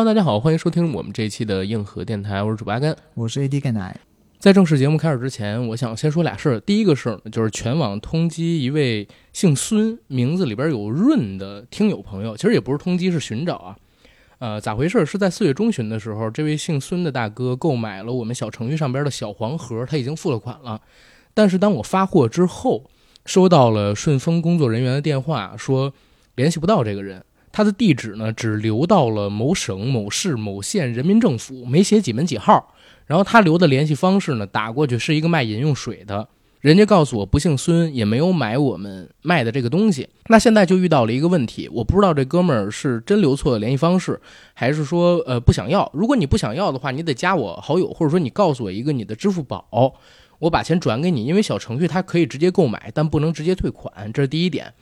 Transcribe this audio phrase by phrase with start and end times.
[0.00, 4.00] Hello，大家好，欢迎收听我们这一期的硬核电台，我是主播阿甘，我是 AD 盖奶。
[4.38, 6.60] 在正式节目开始之前，我想先说俩事儿。
[6.60, 13.76] 第一个事儿，就是全网通缉一位姓孙、名字里边有“润”的听友朋友，其实也不是通缉，是寻找啊。
[14.38, 15.04] 呃，咋回事？
[15.04, 20.80] 是在四月中旬的时候，这位姓孙的大哥购买了我们小程序上边的小黄盒，他已经付了款了。
[21.34, 22.90] 但是当我发货之后，
[23.26, 25.92] 收到了顺丰工作人员的电话，说
[26.36, 27.22] 联系不到这个人。
[27.52, 32.74] 他的地址呢，只留到了某省、某市、某县人民政府，没写几门几号。
[33.06, 36.28] 然后他留的联系方式呢，打过去是一个卖饮用水的，
[36.60, 40.08] 人家告诉我不姓孙，也没有买我们卖的这个东西。
[40.28, 44.20] 那现在就遇到了一个问题，我不知道这哥们儿是真留错了联系方式，
[44.54, 45.90] 还是说呃不想要。
[45.92, 49.94] 如果你不想要的话，你得加我好友，或者说你告诉我一个你的支付宝，
[50.38, 51.24] 我把钱转给你。
[51.24, 54.72] 因为小程序它可以直接购买，但不能直接退款，这是第一点。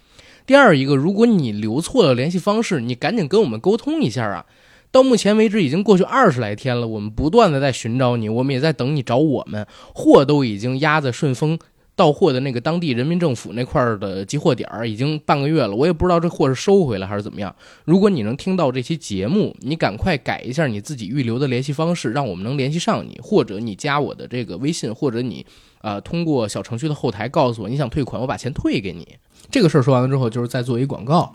[0.49, 4.47] 第二一个，如果你留错了联系方式，你赶紧跟我们沟通一下啊。
[4.91, 9.67] 到目前为止，已经过去二十来天了，我们不断的在寻找你，我们也在等你找我们。
[9.95, 11.59] 货都已经压在顺丰
[11.95, 17.55] 到货的那个当地人民政府那块的集货点儿，已经半个月了，我也不知道这货是收回来还是怎么样。
[17.85, 25.45] 如果你能听到这期节目，你赶快改一下你自己预留的联系方式，让我们能联系上你，或者你加我的这个微信，或者你
[25.81, 29.17] 呃通过小程序的后台告诉我你想退款，我把钱退给你。
[29.51, 31.35] 这个事儿说完了之后，就是再做一广告。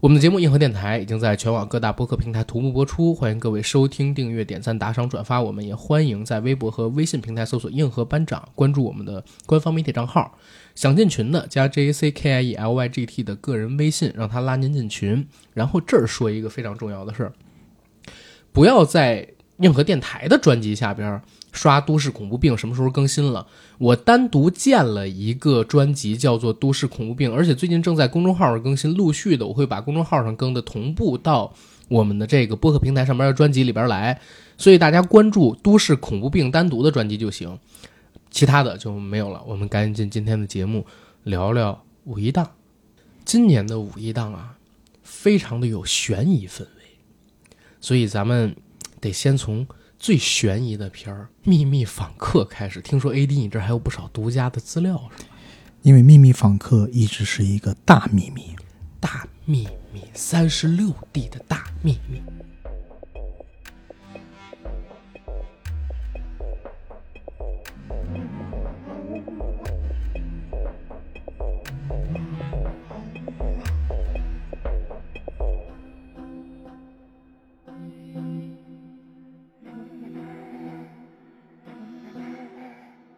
[0.00, 5.40] 我们的节目《硬核电台》已经在全网各大播客平台同步播出，欢迎各位收听、订阅、点赞、打赏、转发。
[5.40, 10.36] 我们也欢迎在微博和微信平台搜索“硬核班长”，关注我们的官方媒体账号。
[10.74, 15.26] 想进群的，加 J A C K I E L Y G T 的个人微信，让他拉您进群。
[15.54, 17.32] 然后这儿说一个非常重要的事儿，
[18.52, 19.26] 不要在
[19.60, 21.22] 硬核电台的专辑下边
[21.54, 23.46] 刷《都市恐怖病》什么时候更新了。
[23.78, 31.54] 我单独建了一个专辑，叫做《都市恐怖病》，而且最近正在公众号上更新，陆续的我会把公众号上更的同步到
[31.88, 34.20] 我们的这个播客平台上面的专辑里边来，
[34.58, 37.56] 所以大家关注《都市恐怖病》单独的专辑就行，
[38.30, 39.42] 其他的就没有了。
[39.46, 40.84] 我们赶紧进今天的节目，
[41.22, 42.50] 聊聊五一档。
[43.24, 44.56] 今年的五一档啊，
[45.04, 46.68] 非常的有悬疑氛围，
[47.80, 48.54] 所以咱们
[49.00, 49.66] 得先从。
[50.04, 55.30] 最悬疑的片儿《秘密访客》开始，听说 A D 你这还有不少独家的资料是吧？
[55.80, 58.54] 因为《秘密访客》一直是一个大秘密，
[59.00, 62.20] 大秘密，三十六 D 的大秘密。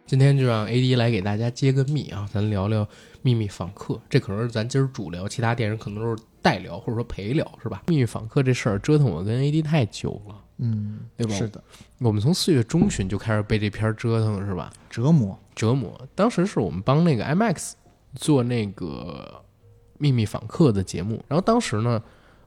[0.06, 2.84] 今天就让 A D 来给大家揭个秘啊，咱聊聊
[3.22, 7.82] 《秘密访客》，这可能是咱今儿主聊，其他电影可能都是代聊或者说陪聊，是吧？
[7.90, 11.34] 《秘密访客》这事儿折腾我跟 A D 太久了，嗯，对吧？
[11.34, 11.60] 是的，
[11.98, 14.72] 我们从四月中旬就开始被这片折腾，是吧？
[14.88, 16.00] 折磨，折磨。
[16.14, 17.72] 当时是我们帮那个 IMAX
[18.14, 19.42] 做那个
[19.98, 22.00] 《秘密访客》的节目，然后当时呢。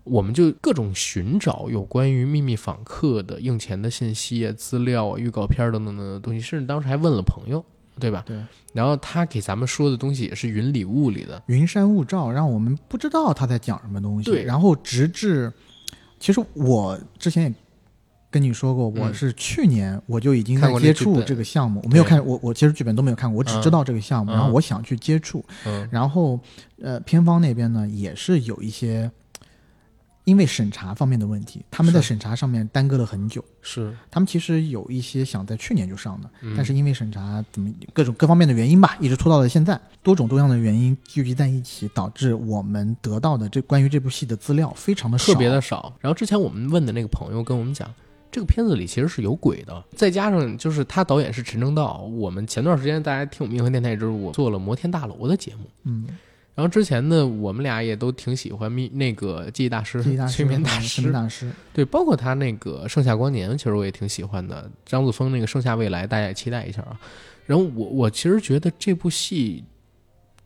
[0.05, 7.63] 我们就各种寻找有关于秘密访客的应钱的信息啊、资料啊、预告片等等的东西，甚至当时还问了朋友，
[7.99, 8.23] 对吧？
[8.25, 8.37] 对。
[8.73, 14.31] 然后他给咱们说的东西也是云里雾里的，云山雾罩，让我们不知道他在讲什么东西。
[14.31, 14.43] 对。
[14.43, 15.51] 然后直至，
[16.19, 17.53] 其实我之前也
[18.31, 25.45] 跟你说过，我是去年我就已经在接触这个项目，我没有看，我我其实剧本都没有看过，我只知道这个项目，然后我想去接触。
[25.65, 25.87] 嗯。
[25.91, 26.39] 然后，
[26.81, 29.11] 呃，片方那边呢也是有一些。
[30.29, 33.43] 因为审查方面的问题，他们在审查上面耽搁了很久。
[33.61, 39.79] 是，他们其实有一些想在去年就上的，但是因为审查怎么各种各方面的原因吧，一直拖到了现在。
[40.01, 45.93] 多种多样的原因聚集在一起，导致我们得到的这关于这部戏的资料非常的特别的少。
[45.99, 47.91] 然后之前我们问的那个朋友跟我们讲，
[48.31, 51.97] 这个片子里其实是有鬼的，再加上就是他导演是陈正道。
[51.97, 56.07] 我们前段时间大家听我们硬核电台就是，我做了摩天大楼的节目，嗯。
[56.59, 64.69] 然后之前呢，我们俩也都挺喜欢密那个记忆大师、催眠大师、大师，对，包括他那个《盛夏光年》，其实我也挺喜欢的。
[64.85, 66.99] 张子枫那个《盛夏未来》，大家也期待一下啊。
[67.45, 69.63] 然后我我其实觉得这部戏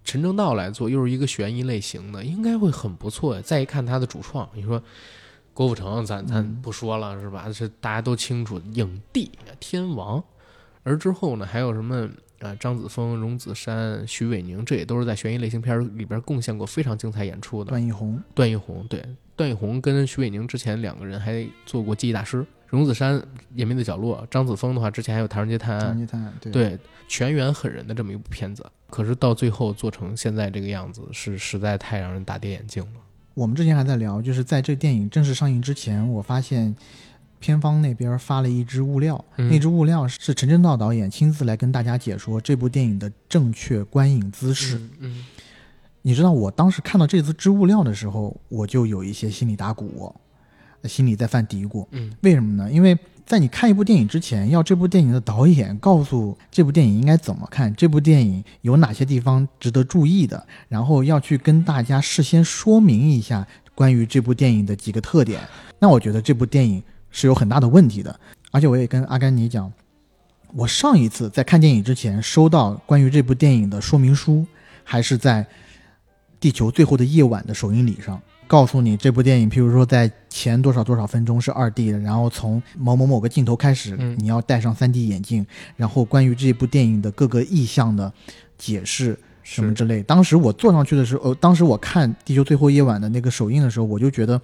[0.04, 3.42] 陈正道来做，又是一个悬疑类型的，应该会很不错。
[3.42, 4.80] 再一看他的主创，你说
[5.52, 7.48] 郭富城，咱咱不说了是吧？
[7.52, 10.24] 这大家都清楚，影帝天王。
[10.84, 12.08] 而之后呢，还有什么？
[12.44, 17.70] 啊，张子枫、荣梓杉、徐伟宁，这也都是在悬疑类型片里边贡献过非常精彩演出的。
[17.70, 19.04] 段奕宏，段奕宏，对，
[19.36, 22.38] 段奕宏跟徐伟宁之前两个人还做过《记忆大师》，
[22.68, 23.20] 荣梓杉
[23.56, 33.00] 《隐秘的角落》，张子枫的话之前还有《唐人街探案》，唐人街探案，对，全员狠人的这么一部片子，可是到最后做成现在这个样子，是实在太让人大跌眼镜了。
[33.36, 36.76] 我们之前还在聊，就是在这电影正式上映之前，我发现
[37.44, 44.78] 片方那边发了一支物料，嗯那支物料是陈正道导演亲自来跟大家解说这部电影的正确观影姿势。
[44.78, 45.26] 嗯嗯
[46.04, 50.16] 你知道，我当时看到这支支物料的时候，我就有一些心里打鼓，
[50.86, 51.86] 心里在犯嘀咕。
[51.92, 52.72] 嗯为什么呢？
[52.72, 63.46] 因为在你看一部电影之前，要这部电影的导演告诉这部电影应该怎么看，这部电影有哪些地方值得注意的，然后要去跟大家事先说明一下
[63.76, 65.40] 关于这部电影的几个特点。
[65.80, 66.84] 那我觉得这部电影
[67.14, 68.20] 是有很大的问题的。
[68.52, 69.72] 而且我也跟阿甘尼讲，
[70.54, 74.46] 我上一次在看电影之前收到关于这部电影的说明书，
[74.84, 75.42] 还是在
[76.42, 78.22] 《地球最后的夜晚》的首映礼上。
[78.46, 88.12] 告诉你这部电影，譬如说在前多少多少分钟是二 D 的，然后从某某某个镜头开始，嗯你要戴上三 D 眼镜，然后关于这部电影的各个意象的
[88.58, 90.04] 解释什么之类。
[90.04, 94.40] 当时我坐上去的时候，呃，当时我看《地球最后夜晚》的那个首映的时候，我就觉得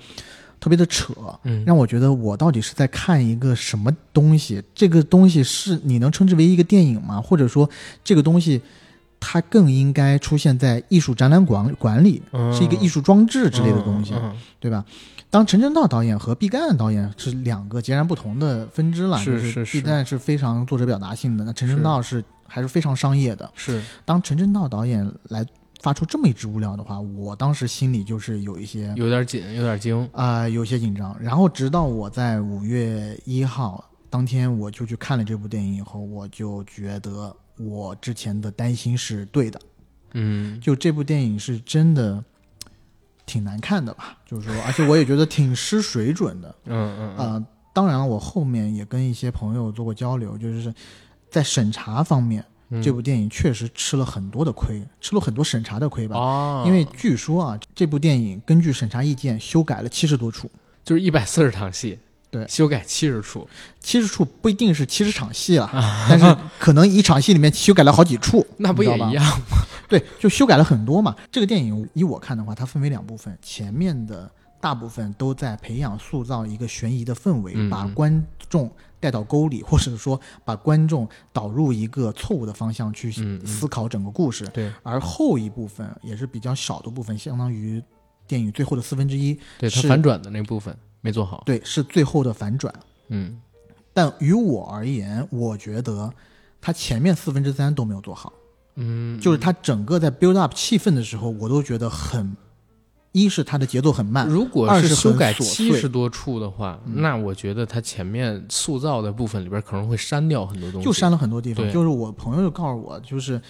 [0.59, 1.13] 特别的扯，
[1.43, 4.61] 嗯让我觉得我到底是在看一个什么东西？
[4.75, 7.21] 这个东西是你能称之为一个电影吗？
[7.21, 7.69] 或者说
[8.03, 8.61] 这个东西？
[9.21, 14.13] 它更应该出现在艺术展览馆馆里，嗯是一个艺术装置之类的东西。
[14.15, 14.85] 嗯对吧？
[15.29, 23.49] 当陈正道导演和毕赣导演是两个截然不同的分支了，是是是毕赣是非常作者表达性的，那陈正道是还是非常商业的。
[23.55, 25.45] 是当陈正道导演来
[25.81, 30.09] 发出这么一支物料的话，我当时心里就是有一些有点紧，有点惊。
[30.11, 31.15] 啊、有些紧张。
[31.21, 39.59] 然后直到我在五月一号当天我就去看了这部电影以后，我就觉得我之前的担心是对的。
[40.13, 42.23] 嗯就这部电影是真的
[43.25, 44.17] 挺难看的吧？
[44.25, 46.55] 就是说，而且我也觉得挺失水准的。
[46.65, 50.73] 嗯嗯嗯呃，当然了，我后面也跟一些朋友做过交流，就是
[51.29, 52.48] 在审查方面，嗯，
[52.83, 56.15] 这部电影确实吃了很多的亏，吃了很多审查的亏吧。
[56.15, 60.49] 哦，因为据说啊，这部电影根据审查意见修改了七十多处，
[60.83, 61.97] 就是一百四十场戏，
[62.29, 63.47] 对修改七十处，
[63.79, 65.69] 七十处不一定是七十场戏了，
[66.07, 69.57] 但是可能一场戏里面修改了好几处， 那不也一样吗？
[69.87, 71.15] 对，就修改了很多嘛。
[71.31, 74.29] 这个电影以我看的话，它分为两部分，前面的
[74.61, 83.11] 大部分都在培养塑造一个悬疑的氛围，嗯把观众带到沟里，或者说把观众导入一个错误的方向去
[83.45, 84.47] 思考整个故事。
[84.47, 87.81] 对而后一部分也是比较少的部分，相当于
[88.27, 91.43] 电影最后的四分之一，对，他是反转的那部分没做好。
[91.45, 92.73] 对，是最后的反转。
[93.07, 93.39] 嗯
[93.91, 96.13] 但于我而言，我觉得
[96.61, 98.31] 它前面四分之三都没有做好。
[98.75, 102.37] 嗯，就是它整个在 build up 气氛的时候，我都觉得很，
[103.11, 110.85] 一是它的节奏很慢，如果二是是修改七十多处的话，嗯那我觉得它前面塑造的部分里边可能会删掉很多东西。
[110.85, 111.65] 就删了很多地方。
[111.71, 113.41] 就是我朋友就告诉我，就是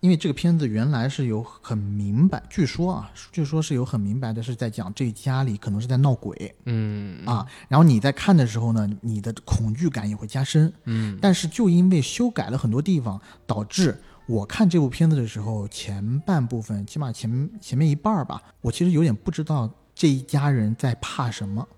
[0.00, 10.72] 因为这个片子原来是有很明白，据说啊，据说是有很明白的是在讲这家里可能是在闹鬼嗯啊，然后你在看的时候呢，你的恐惧感也会加深。
[10.86, 13.96] 嗯但是就因为修改了很多地方，导致
[14.26, 21.68] 我看这部片子的时候，前半部分起码前前面一半儿吧，我其实有点不知道这一家人在怕什么，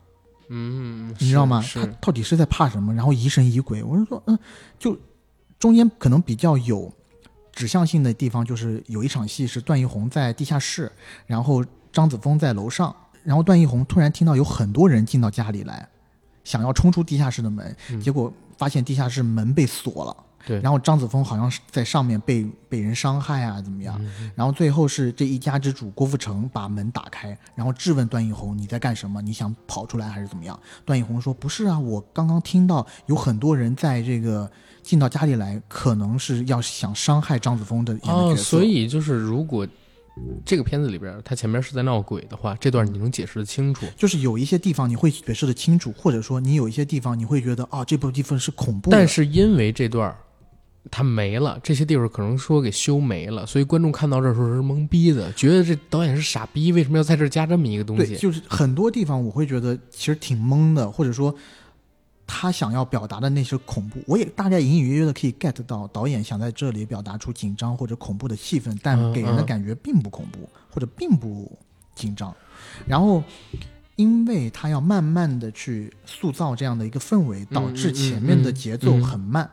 [0.48, 1.60] 嗯，你知道吗？
[1.74, 2.94] 他到底是在怕什么？
[2.94, 3.82] 然后疑神疑鬼。
[3.82, 4.38] 我是说，嗯，
[4.78, 4.96] 就
[5.58, 6.92] 中间可能比较有
[7.52, 10.90] 指向性的地方，就是有一场戏是段奕宏在地下室，
[11.26, 12.94] 然后张子枫在楼上，
[13.24, 15.88] 然后段奕宏突然听到有很多人进到家里来，
[16.44, 20.16] 想要冲出地下室的门，嗯结果发现地下室门被锁了。
[20.46, 24.00] 对然后张子枫好像是在上面被被人伤害啊，怎么样？
[24.00, 29.20] 嗯然后最后是这一家之主郭富城把门打开，然后质问段奕宏：“你在干什么？
[29.20, 34.50] 你想跑出来还是怎么样？”段奕宏说：“不是啊，我刚刚听到有很多人在这个
[34.82, 38.42] 进到家里来，可能是要想伤害张子枫的演的哦，角色。
[38.42, 39.66] 所以就是如果
[40.44, 43.84] 这个片子里边他前面是在闹鬼的话，这段你能解释的清楚。
[43.96, 48.96] 就是有一些地方你会解释的清楚，或者说你有一些地方你会觉得啊，这部地方是恐怖的。
[48.96, 50.16] 但是因为这段儿
[50.90, 58.16] 它没了，这些地方可能说给修没了，所以观众看到这时候是懵逼的，觉得这导演是傻逼，为什么要在这加这么一个东对，西？
[58.16, 61.34] 就是很多地方我会觉得其实挺懵的，或者说
[62.26, 71.50] 他想要表达的那些恐怖，我也大概隐隐约约的可以 get 到导演想在这里表达出紧张或者恐怖的气氛，但嗯给人的嗯感觉并不恐怖或者并不
[71.94, 72.34] 紧张。
[72.86, 73.22] 然后，
[73.96, 79.44] 因为他要慢慢的去塑造这样的一个氛围，导致前面的嗯节奏嗯很慢。
[79.44, 79.50] 嗯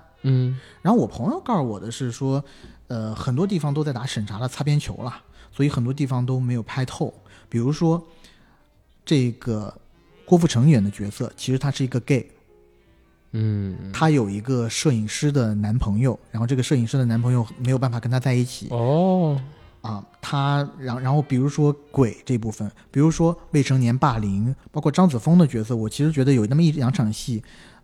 [0.81, 2.43] 然后我朋友告诉我的是说，
[2.87, 5.13] 呃，很多地方都在打审查的擦边球了，
[5.51, 7.13] 所以很多地方都没有拍透。
[7.49, 8.03] 比如说，
[9.05, 9.73] 这个
[10.25, 12.31] 郭富城演的角色，其实他是一个 gay，
[13.31, 19.39] 嗯，他有一个摄影师的男朋友，然后这个摄影师的男朋友没有办法跟他在一起，哦，
[19.81, 27.43] 啊，他然然后比如说鬼这部分，比如说未成年霸凌，包括张子枫的角色，我其实觉得有那么一两场戏，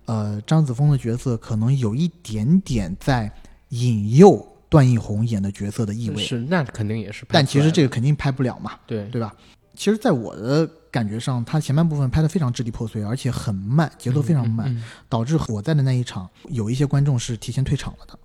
[0.09, 3.31] 呃，张子枫的角色可能有一点点在
[3.69, 9.31] 引诱段奕宏演的角色的意味，是那肯定也是但其实这个肯定拍不了嘛，对对吧？
[9.75, 18.17] 其实，在我的感觉上，他前半部分拍的非常支离破碎，而且很慢，节奏非常慢，嗯嗯导致我在的那一场有一些观众是提前退场了的，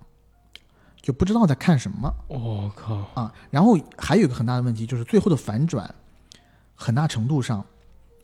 [1.03, 2.11] 就不知道在看什么。
[2.27, 5.93] 我、靠，啊，然后还有一个很大的问题就是最后的反转，
[6.73, 7.63] 很大程度上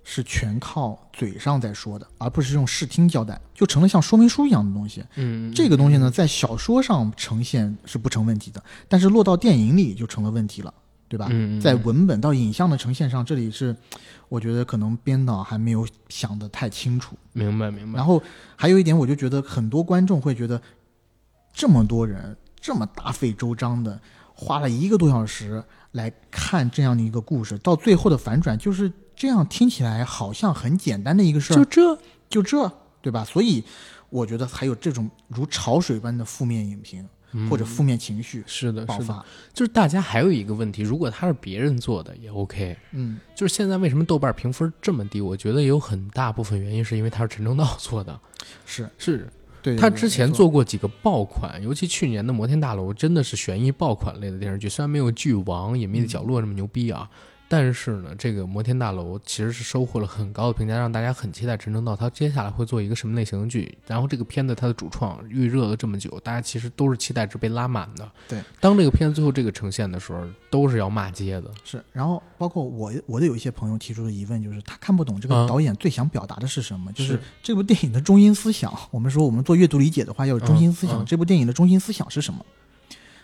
[0.04, 5.04] 是全靠嘴上在说的，而不是用视听交代，就成了像说明书一样的东西。
[5.16, 10.74] 嗯，这个东西呢，在小说上呈现是不成问题的，但是落到电影里就成了问题了，
[11.08, 11.28] 对吧？
[11.30, 13.76] 嗯，嗯在文本到影像的呈现上，这里是
[14.28, 17.16] 我觉得可能编导还没有想得太清楚。
[17.34, 18.22] 明白明白，然后
[18.56, 20.62] 还有一点，我就觉得很多观众会觉得，
[21.54, 24.00] 这么多人这么大费周章的
[24.34, 28.92] 花了一个多小时来看这样的一个故事，到最后的反转就是
[29.22, 32.72] 这样，听起来好像很简单的一个事儿，就这，就这，
[33.04, 33.24] 对吧？
[33.24, 33.64] 所以
[34.10, 37.08] 我觉得还有这种如潮水般的负面影评、
[37.48, 39.24] 或者负面情绪是的，是的，爆发。
[39.54, 45.22] 就是大家还有一个问题，如果他是别人做的也 OK，嗯，就是现在为什么豆瓣评分这么低？
[45.22, 48.20] 我觉得有很大部分原因是因为他是陈正道做的，
[48.66, 48.90] 是。
[48.98, 49.30] 是。
[49.62, 57.08] 对他之前做过几个爆款，尤其去年的《摩天大楼》真的是悬疑爆款类的电视剧，虽然没有《剧王》《隐秘的角落》这么牛逼啊，
[57.52, 63.78] 但是呢，这个《摩天大楼》其实是收获了很高的评价，让大家很期待陈正道他接下来会做一个什么类型的剧。
[63.86, 68.10] 然后这个片子它的主创预热了这么久，大家其实都是期待值被拉满的。
[68.30, 71.52] 对，当这个片子最后这个呈现的时候，都是要骂街的。
[71.66, 78.74] 是，然后包括我我的有一些朋友提出的疑问，就是他看不懂这个啊导演最想表达的是什么，就是是这部电影的中心思想。
[78.92, 82.46] 我们说我们做阅读理解的话，要有中心思想，嗯嗯这部电影的中心思想是什么？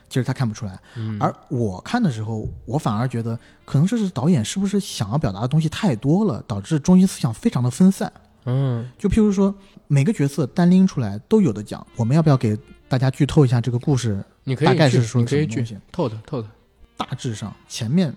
[0.09, 8.11] 其实他看不出来，嗯，而我看的时候，我反而觉得可能这是导演是不是想要表达的东西太多了，导致中心思想非常的分散。
[8.45, 9.53] 嗯，就譬如说，
[9.87, 15.91] 每个角色单拎出来都有的讲，我们要不要给大家剧透一下这个故事你可以大概是说你可以剧什么东西？
[15.91, 16.49] 透透透的。
[16.95, 18.15] 大致上前面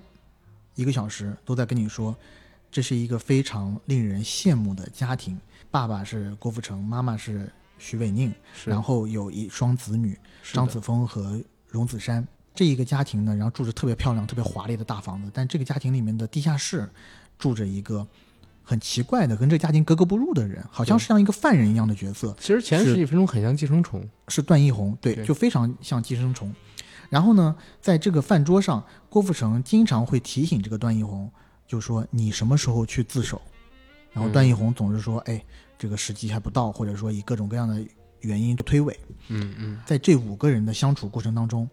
[0.76, 2.14] 一个小时都在跟你说，
[2.70, 5.37] 这是一个非常令人羡慕的家庭，
[5.70, 8.32] 爸爸是郭富城，妈妈是徐伟宁，
[8.64, 10.16] 然后有一双子女
[10.52, 11.40] 张子枫和
[11.71, 12.27] 荣子山。
[12.55, 16.87] 这一个家庭呢，然后住着特别漂亮、特别华丽的大房子，但这个家庭里面的地下室
[17.39, 18.07] 住着一个
[18.62, 22.37] 很奇怪的、跟这个家庭格格不入的人，好像是像一个犯人一样的角色。
[22.39, 24.07] 其实前十几分钟很像寄生虫。
[24.29, 26.53] 是段奕宏，对，对就非常像寄生虫。
[27.09, 31.31] 然后呢，在这个饭桌上，郭富城经常会提醒这个段奕宏，
[31.67, 33.41] 就说你什么时候去自首。
[34.12, 35.43] 然后段奕宏总是说，哎，
[35.79, 37.81] 这个时机还不到，或者说以各种各样的
[38.21, 38.95] 原因推诿。
[39.29, 41.69] 嗯嗯，在这五个人的相处过程当中，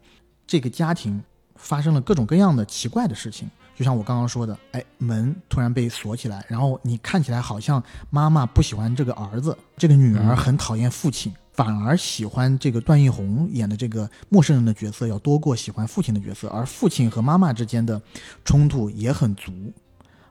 [0.46, 1.24] 这个家庭
[1.56, 3.50] 发生了各种各样的奇怪的事情。
[3.76, 18.02] 就像我刚刚说的，哎，门突然被锁起来，然后你看起来好像妈妈不喜欢这个儿子，这个女儿嗯很讨厌父亲，反而喜欢这个段奕宏演的这个陌生人的角色要多过喜欢父亲的角色，而父亲和妈妈之间的
[18.44, 19.52] 冲突也很足，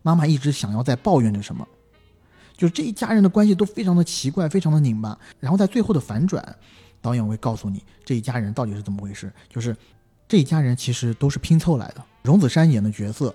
[0.03, 1.65] 妈妈一直想要在抱怨着什么。
[2.57, 5.19] 就是这一家人的关系都非常的奇怪，非常的拧巴。
[5.39, 6.57] 然后在最后的反转，
[7.03, 9.31] 导演会告诉你这一家人到底是怎么回事。
[9.49, 9.77] 就是
[10.27, 12.03] 这一家人其实都是拼凑来的。
[12.23, 13.35] 荣子珊演的角色，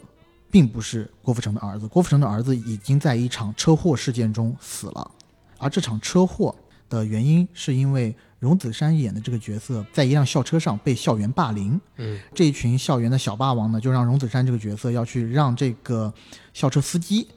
[0.50, 5.12] 并不是郭富城的儿子，郭富城的儿子已经在一场车祸事件中死了，
[5.58, 6.54] 而这场车祸
[6.90, 11.80] 的原因是因为荣子珊演的这个角色在一辆校车上被校园霸凌。
[11.98, 16.12] 嗯，这一群校园的小霸王呢，就让荣子珊这个角色要去让这个
[16.54, 17.28] 校车司机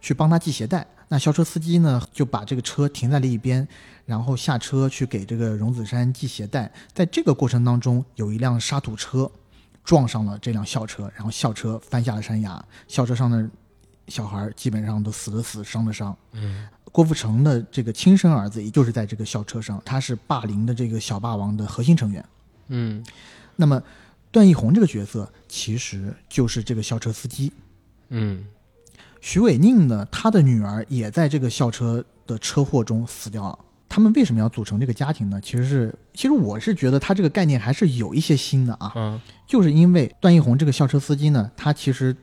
[0.00, 0.86] 去帮他系鞋带。
[1.08, 3.66] 那校车司机呢，就把这个车停在了一边，
[4.04, 6.70] 然后下车去给这个荣子山系鞋带。
[6.92, 9.30] 在这个过程当中，有一辆沙土车
[9.82, 13.48] 撞上了这辆校车，然后校车翻下了山崖，校车上的
[14.08, 16.14] 小孩基本上都死的死，伤的伤。
[16.32, 22.24] 嗯，郭富城的这个亲生儿子，也就是在这个校车上，他是霸凌的这个小霸王的核心成员。
[22.68, 23.02] 嗯，
[23.56, 23.82] 那么，
[24.30, 27.50] 段奕宏这个角色其实就是这个校车司机。
[28.10, 28.44] 嗯，
[29.20, 33.58] 徐伟宁呢，他的女儿也在这个校车的车祸中死掉了。
[33.88, 35.40] 他们为什么要组成这个家庭呢？
[35.40, 42.14] 其实是，其实我是觉得他这个概念还是有一些新的啊，啊，就是因为段奕宏这个校车司机呢，他其实，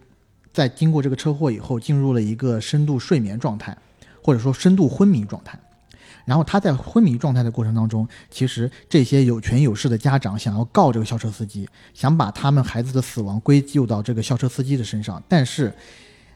[0.53, 3.75] 在经过这个车祸以后，进入了一个深度睡眠状态，
[4.21, 5.59] 或者说深度昏迷状态。
[6.23, 15.71] 然后他在昏迷状态的过程当中，其实这些有权有势的家长想要告这个校车司机，想把他们孩子的死亡归咎到这个校车司机的身上，但是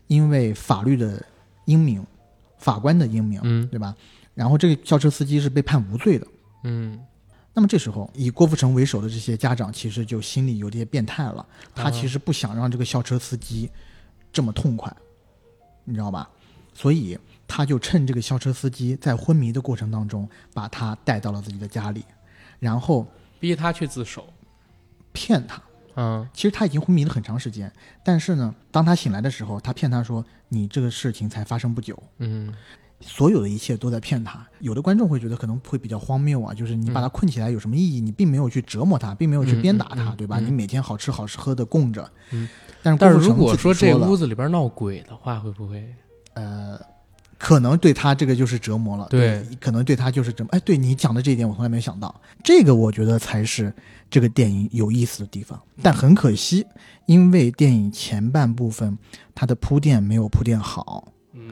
[0.10, 1.26] 因为法律的
[1.66, 2.06] 英明，
[2.58, 3.96] 法官的英明，嗯对吧？
[4.34, 6.28] 然后这个校车司机是被判无罪的。
[6.64, 7.00] 嗯，
[7.54, 13.70] 那么这时候，以郭富城为首的这些家长其实就心里有点变态了，他其实不想让这个校车司机
[14.34, 14.94] 这么痛快，
[15.86, 16.30] 你知道吧？
[16.74, 22.04] 所以他就趁这个校车司机在昏迷的过程当中，把他带到了自己的家里，
[22.60, 23.06] 然后
[23.40, 24.28] 逼他去自首。
[25.12, 25.62] 骗他。
[26.02, 27.70] 嗯其实他已经昏迷了很长时间，
[28.04, 32.54] 但是呢，当他醒来的时候，他骗他说：“你这个事情才发生不久。”嗯
[33.02, 34.46] 所有的一切都在骗他。
[34.60, 38.02] 有的观众会觉得可能会比较荒谬啊，就是你把他困起来有什么意义？
[38.02, 40.38] 你并没有去折磨他，并没有去鞭打他，对吧？
[40.40, 42.10] 嗯你每天好吃好喝的供着。
[42.32, 42.50] 嗯。
[42.84, 45.96] 但是但是如果说这了屋子里边闹鬼的话，会不会？
[46.34, 46.80] 呃，
[47.38, 49.08] 可能对他这个就是折磨了。
[49.10, 50.52] 对可能对他就是折磨。
[50.52, 52.14] 哎，对你讲的这一点，我从来没有想到。
[52.44, 53.74] 这个我觉得才是
[54.10, 55.62] 这个电影有意思的地方。
[55.82, 56.66] 但很可惜，
[57.06, 58.98] 因为电影前半部分
[59.34, 61.52] 它的铺垫没有铺垫好，嗯，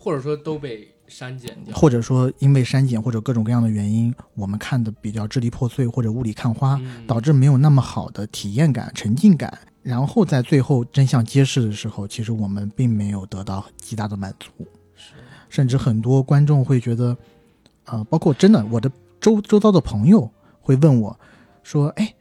[0.00, 1.76] 或者说都被删减掉。
[1.76, 9.58] 或者说因为删减或者各种各样的原因，我们看的比较支离破碎或者雾里看花，嗯导致没有那么好的体验感、沉浸感。
[9.82, 14.48] 然后在最后真相揭示的时候，其实我们并没有得到极大的满足，
[15.48, 17.16] 甚至很多观众会觉得，
[17.86, 18.88] 呃，包括真的我的
[19.20, 20.30] 周周遭的朋友
[20.60, 21.18] 会问我，
[21.62, 22.14] 说：“哎，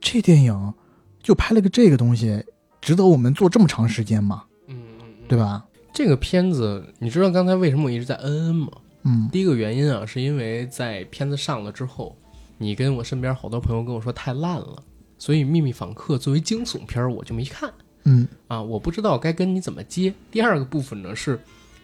[0.00, 0.74] 这电影
[1.22, 2.44] 就拍了个这个东西，
[2.80, 4.44] 值得我们做这么长时间吗？
[4.68, 8.68] 嗯嗯，对吧这个片子，你知道刚才为什么我一直在嗯嗯吗？？”
[9.06, 12.16] 嗯第一个原因啊，是因为在片子上了之后，
[12.56, 14.82] 你跟我身边好多朋友跟我说太烂了，
[15.18, 17.70] 所以《秘密访客》作为惊悚片儿我就没看
[18.04, 20.12] 嗯啊，我不知道该跟你怎么接。
[20.30, 21.38] 第二个部分呢，是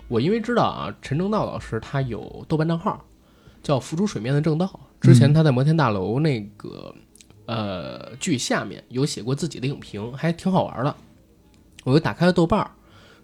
[0.08, 3.04] 我因为知道啊，陈正道老师他有豆瓣账号，
[3.62, 6.94] 叫浮出水面的正道，之前他在摩天大楼那个
[7.46, 10.94] 呃剧下面有写过自己的影评，还挺好玩的。
[11.84, 12.70] 我又打开了豆瓣儿，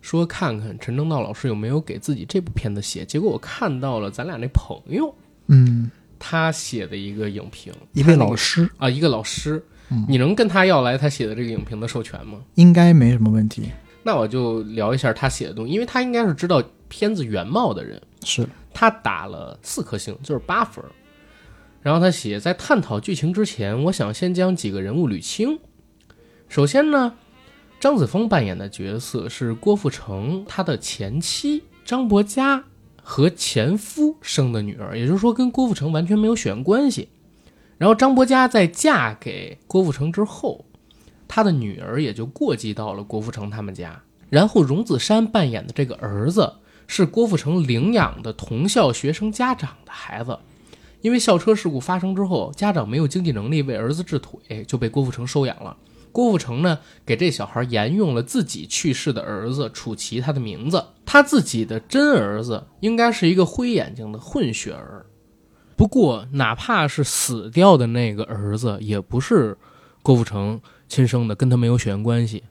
[0.00, 3.04] 说看看陈正道老师有没有给自己这部片子写。
[3.04, 5.14] 结果我看到了咱俩那朋友
[5.49, 12.40] 嗯，他写的一个影评，一位他那个老师啊，一个老师，嗯你能跟他要来他写的这个影评的授权吗？
[12.54, 13.64] 应该没什么问题。
[14.02, 18.00] 那我就聊一下他写的东西，因为他应该是知道片子原貌的人。
[18.25, 20.90] 是，他打了四颗星，就是八分儿。
[21.87, 25.57] 然后他写，在探讨剧情之前，我想先将几个人物捋清。
[26.49, 27.14] 首先呢，
[27.79, 32.64] 张子枫扮演的角色是郭富城他的前妻张柏佳
[33.01, 37.09] 和前夫生的女儿，也就是说跟郭富城完全没有血缘关系。
[37.79, 40.64] 然后张柏佳在嫁给郭富城之后，
[41.29, 44.03] 他的女儿也就过继到了郭富城他们家。
[44.29, 46.53] 然后荣梓杉扮演的这个儿子
[46.88, 50.37] 是郭富城领养的同校学生家长的孩子，
[51.00, 55.76] 因为校车事故发生之后，家长没有经济能力为儿子治腿，就被郭富城收养了。
[56.11, 65.04] 郭富城呢，给这小孩沿用了自己去世的儿子楚奇他的名字，他自己的真儿子应该是一个灰眼睛的混血儿。
[65.76, 69.59] 不过，哪怕是死掉的那个儿子，也不是
[70.02, 72.44] 郭富城亲生的，跟他没有血缘关系。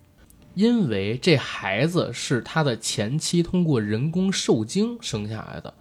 [0.53, 5.73] 因为这孩子是他的前妻通过人工受精生下来的，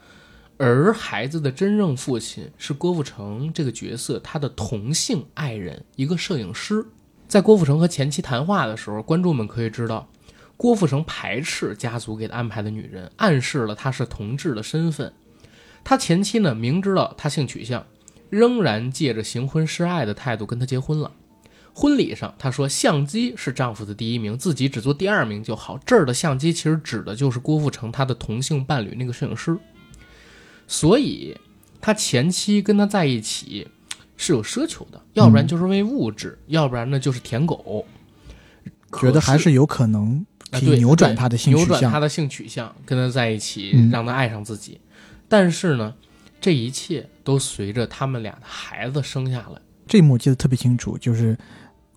[0.56, 6.84] 而孩子的真正父亲是郭富城这个角色他的同性爱人，一个摄影师。
[7.26, 10.08] 在郭富城和前妻谈话的时候，观众们可以知道，
[10.56, 15.12] 郭富城排斥家族给他安排的女人，暗示了他是同志的身份。
[15.82, 17.84] 他前妻呢，明知道他性取向，
[18.30, 21.10] 仍然借着行婚示爱的态度跟他结婚了。
[21.74, 25.76] 婚礼上，她说相机是丈夫的第一名，自己只做第二名就好。
[25.84, 29.58] 这儿的相机其实指的就是郭富城他的同性伴侣那个摄影师。
[30.66, 31.36] 所以，
[31.80, 33.66] 他前妻跟他在一起
[34.16, 37.84] 是有奢求的，要不然就是为物质，要不然呢就是舔狗。
[39.00, 41.68] 觉得还是是有可能啊对可以扭转他的性取向。
[41.68, 44.80] 扭转他的性取向，跟他在一起，嗯让他爱上自己。
[45.28, 45.92] 但是呢，
[46.40, 49.60] 这一切都随着他们俩的孩子生下来。
[49.86, 51.36] 这一幕我记得特别清楚，就是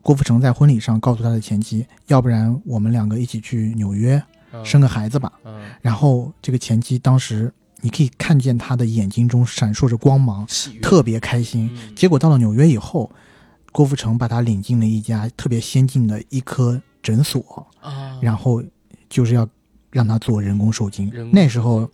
[0.02, 5.32] 郭富城在婚礼上告诉他的前妻，要不然我们两个一起去纽约嗯生个孩子吧。
[5.46, 10.48] 嗯，然后这个前妻当时你可以看见他的眼睛中闪烁着光芒，
[10.82, 11.70] 特别开心。
[11.74, 11.96] 嗯。
[11.96, 13.12] 结果到了纽约以后，
[13.72, 18.64] 郭富城把他领进了一家特别先进的一科诊所，啊，然后
[19.08, 19.48] 就是要
[19.92, 21.12] 让他做人工受精。
[21.32, 21.90] 那时候，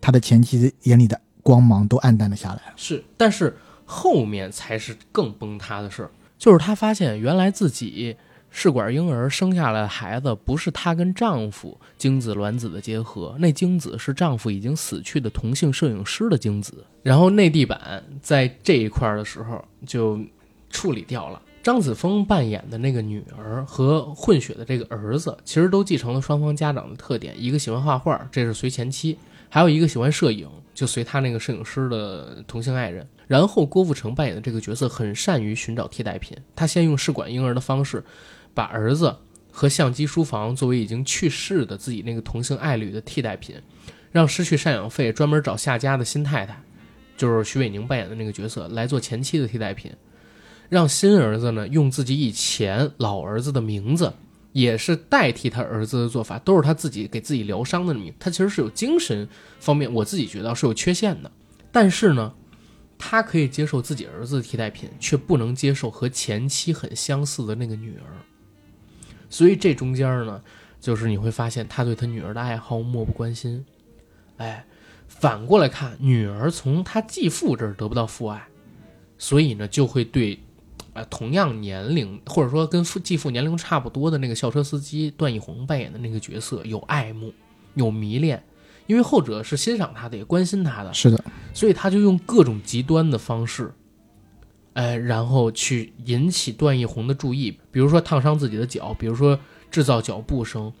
[0.00, 2.60] 他的前妻眼里的光芒都暗淡了下来。
[2.76, 8.16] 是，但是后面才是更崩塌的事儿，就是他发现原来自己
[8.56, 16.84] 试管婴儿生下来的孩子不是她跟丈夫精子卵子的结合，那精子是丈夫已经死去的同性摄影师的精子。
[17.02, 20.20] 然后内地版在这一块儿的时候就
[20.70, 21.42] 处理掉了。
[21.64, 29.16] 张子枫扮演的那个女儿和混血的这个儿子，其实都继承了双方家长的特点，一个喜欢画画，这是随前妻；
[29.48, 33.04] 还有一个喜欢摄影，就随他那个摄影师的同性爱人。
[33.26, 38.04] 然后郭富城扮演的这个角色很善于寻找替代品，他先用试管婴儿的方式，
[38.54, 39.14] 把儿子
[39.50, 43.56] 和相机书房作为已经去世的自己那个同性爱侣的替代品，
[44.10, 46.62] 让失去赡养费专门找下家的新太太，
[47.16, 49.92] 就是徐伟宁扮演的那个角色来做前妻的替代品，
[50.68, 54.12] 让新儿子呢用自己以前老儿子的名字。
[54.52, 58.14] 也是代替他儿子的做法，都是他自己给自己疗伤的名。
[58.20, 61.32] 他其实是有精神方面，我自己觉得是有缺陷的。
[61.72, 62.32] 但是呢，
[62.96, 68.14] 他可以接受自己儿子的替代品，却不能接受和前妻很相似的那个女儿。
[69.34, 70.40] 所以这中间呢，
[70.80, 73.66] 就是你会发现他对他女儿的爱好漠不关心。
[74.36, 74.64] 哎，
[75.08, 78.46] 反过来看，女儿从他继父这儿得不到父爱，
[79.18, 80.38] 所以呢，就会对。
[80.92, 87.34] 呃，同样年龄或者说跟父继父年龄差不多的那个校车司机段奕宏扮演的那个角色有爱慕，
[87.74, 88.40] 有迷恋，
[88.86, 93.72] 因为后者是欣赏他的，也关心他的，是的，所以他就用各种极端的方式，
[94.74, 99.38] 哎，然后去引起段奕宏的注意，比如说烫伤自己的脚，比如说
[99.70, 100.72] 制造脚步声。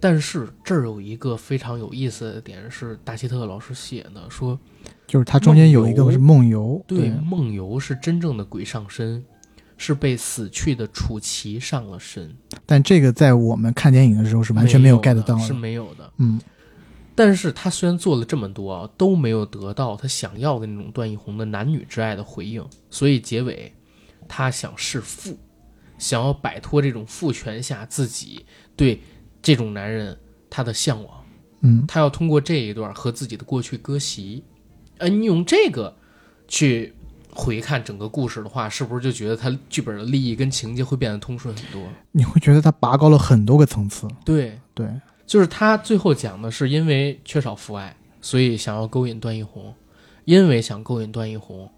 [0.00, 4.58] 但是这儿有一个非常有意思的点是，大希特老师写的说。
[5.06, 9.24] 就是他中间有一个是梦游，对，梦游是真正的鬼上身，
[9.78, 12.34] 是被死去的楚奇上了身。
[12.66, 16.10] 但这个在我们看电影的时候是完全没有 get 到的，是没有的。
[16.18, 16.38] 嗯，
[17.14, 23.72] 但是他虽然做了这么多啊，都没有得到他想要的那种段奕宏的男女之爱的回应，所以结尾
[24.26, 25.38] 他想弑父，
[25.98, 29.00] 想要摆脱这种父权下自己对
[29.40, 30.18] 这种男人
[30.50, 31.24] 他的向往。
[31.60, 34.42] 嗯，他要通过这一段和自己的过去割席。
[34.98, 35.96] 呃，你用这个
[36.46, 36.94] 去
[37.30, 41.88] 回看整个故事的话，是不是就觉得他剧本的利益跟情节会变得通顺很多？
[42.12, 44.06] 你会觉得他拔高了很多个层次。
[44.24, 44.86] 对对，
[45.26, 49.74] 就是他最后讲的是因为缺少父爱，所以想要勾引段奕宏，
[50.24, 51.70] 因为想勾引段奕宏，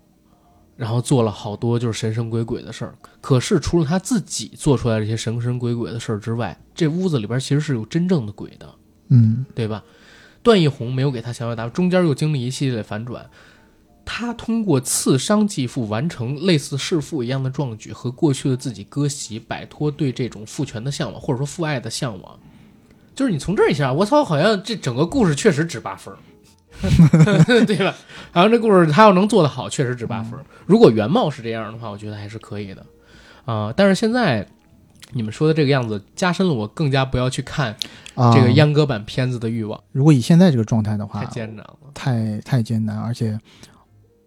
[0.77, 2.95] 然后做了好多就是神神鬼鬼的事儿。
[3.21, 8.75] 可是除了他自己做出来这些神神鬼鬼的事儿之外，这屋子里边其实是有真正的鬼的，
[9.09, 9.83] 嗯，对吧？
[10.43, 13.29] 段奕宏没有给他想要答案，中间又经历一系列反转。
[14.05, 22.39] 他通过刺伤继父，完成类似弑父一样的壮举，和过去的自己割席，摆脱对这种父权的向往，或者说父爱的向往。
[23.17, 26.15] 就是你从这一下，我操，好像这整个故事确实值八分，
[27.67, 27.93] 对吧？
[28.31, 30.39] 好像这故事他要能做得好，确实值八分。
[30.67, 32.87] 如果原貌是这样的话，我觉得还是可以的
[33.45, 33.75] 啊。
[33.77, 34.47] 但是现在。
[35.13, 37.75] 你们说的这个样子，加深了我更加不要去看
[38.17, 39.81] 这个阉割版片子的欲望。
[39.93, 43.39] 如果以现在这个状态的话，太艰难了，太太艰难，而且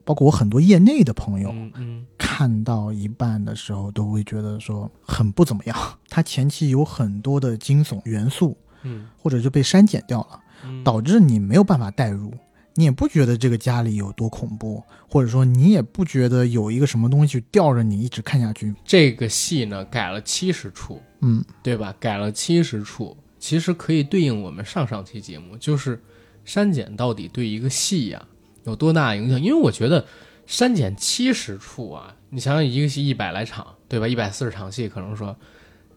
[0.06, 5.78] 包括我很多业内的朋友，嗯，看到一半的时候都会觉得说很不怎么样。
[6.08, 10.39] 它前期有很多的惊悚元素，嗯，或者就被删减掉了，
[10.84, 12.34] 导致你没有办法代入。
[12.76, 18.74] 你也不觉得这个家里有多恐怖，或者说你也不觉得有一个什么东西吊着你一直看下去。
[18.86, 21.94] 这个戏呢改了七十处，嗯，对吧？
[22.00, 26.02] 改了七十处，其实可以对应我们上上期节目，就是
[26.46, 28.26] 删减到底对一个戏呀
[28.63, 29.42] 有多大影响？
[29.42, 30.06] 因为我觉得
[30.46, 34.08] 删减七十处啊，你想想一个戏一百来场，对吧？
[34.08, 35.36] 一百四十场戏，可能说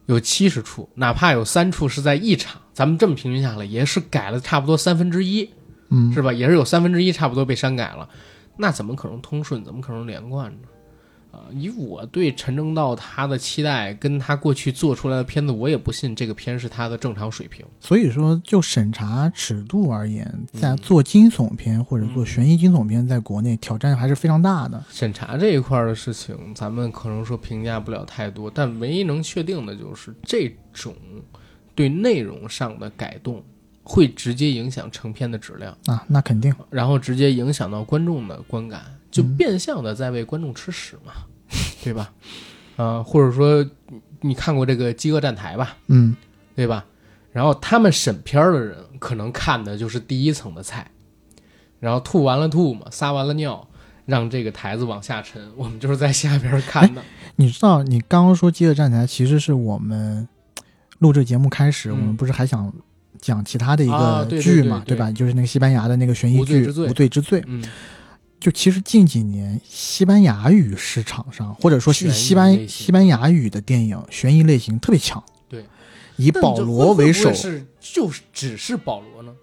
[0.05, 5.49] 有七十处，哪怕有三处是在一场，咱们这么平均下来，也是改了差不多三分之一。
[5.89, 6.33] 嗯，是吧？
[6.33, 8.09] 也是有三分之一差不多被删改了，
[8.57, 9.63] 那怎么可能通顺？
[9.63, 10.67] 怎么可能连贯呢？
[11.33, 17.65] 啊，以我对陈正道他的期待，跟他过去做出来的片子，我也不信这个片是他的正常水平。
[17.79, 24.83] 所以说，就审查尺度而言，在做惊悚片或者做悬疑惊悚片，在国内挑战还是非常大的。
[24.91, 30.93] 审查这一块的事情，咱们可能说评价不了太多，但唯一能确定的就是这种
[31.73, 33.43] 对内容上的改动。
[33.85, 38.81] 会直接影响成片的质量啊，那肯定，然后直接影响到观众的观感，
[39.13, 41.13] 就变相的在为观众吃屎嘛，
[41.83, 42.11] 对吧？
[42.75, 43.63] 啊，或者说
[44.21, 45.77] 你看过这个《饥饿站台》吧？
[45.87, 46.15] 嗯，
[46.55, 46.83] 对吧？
[47.31, 50.89] 然后他们审片的人可能看的就是第一层的菜，
[51.79, 53.67] 然后吐完了吐嘛，撒完了尿，
[54.07, 57.01] 让这个台子往下沉，我们就是在下边看的。
[57.35, 60.27] 你知道，你刚刚说《饥饿站台》，其实是我们
[60.97, 62.73] 录这节目开始，我们不是还想。
[63.21, 65.09] 讲其他的一个剧嘛，对吧？
[65.09, 67.39] 就是那个西班牙的那个悬疑剧《无罪之罪》。
[67.47, 67.63] 嗯，
[68.43, 75.23] 就其实近几年西班牙语市场上，或者说是西班西班牙语的电影悬疑类型特别强。
[75.47, 75.65] 对，
[76.17, 79.33] 以保罗为首，是就是只是保罗呢？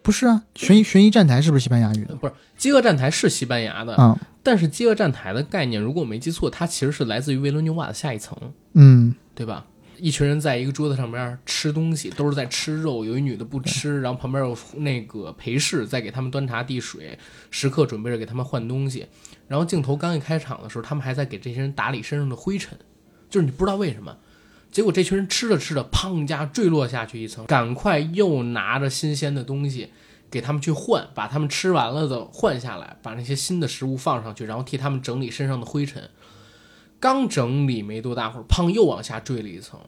[0.00, 2.14] 不是啊，悬疑悬疑站台是不是西班牙语的？
[2.14, 4.18] 不是，饥饿站台是西班牙的啊。
[4.42, 8.34] 但是饥饿站台的概念，如果我没记错，它其实是来自于维伦纽瓦的下一层。
[8.72, 9.66] 嗯，对吧？
[10.00, 17.18] 一群人在一个桌子上面吃东西，都是在吃肉，有一女的不吃，然后旁边有那个陪侍在给他们端茶递水，
[17.50, 19.06] 时刻准备着给他们换东西。
[19.46, 22.78] 然后镜头刚一开场的时候，他们还在给这些人打理身上的灰尘，
[23.28, 24.16] 就是你不知道为什么。
[24.70, 29.90] 结果这群人吃着吃着，砰一下坠落下去一层，赶快又拿着新鲜的东西
[30.30, 36.10] 给他们去换，把他们吃完了的换下来，把那些新的食物放上去，然后替他们整理身上的灰尘。
[37.00, 39.78] 刚整理没多大会儿，砰又往下坠了一层。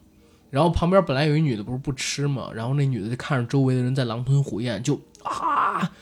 [0.51, 2.51] 然后旁边本来有一女的不是不吃吗？
[2.55, 5.93] 然后那女的就看着周围的人在狼吞虎咽，就啊，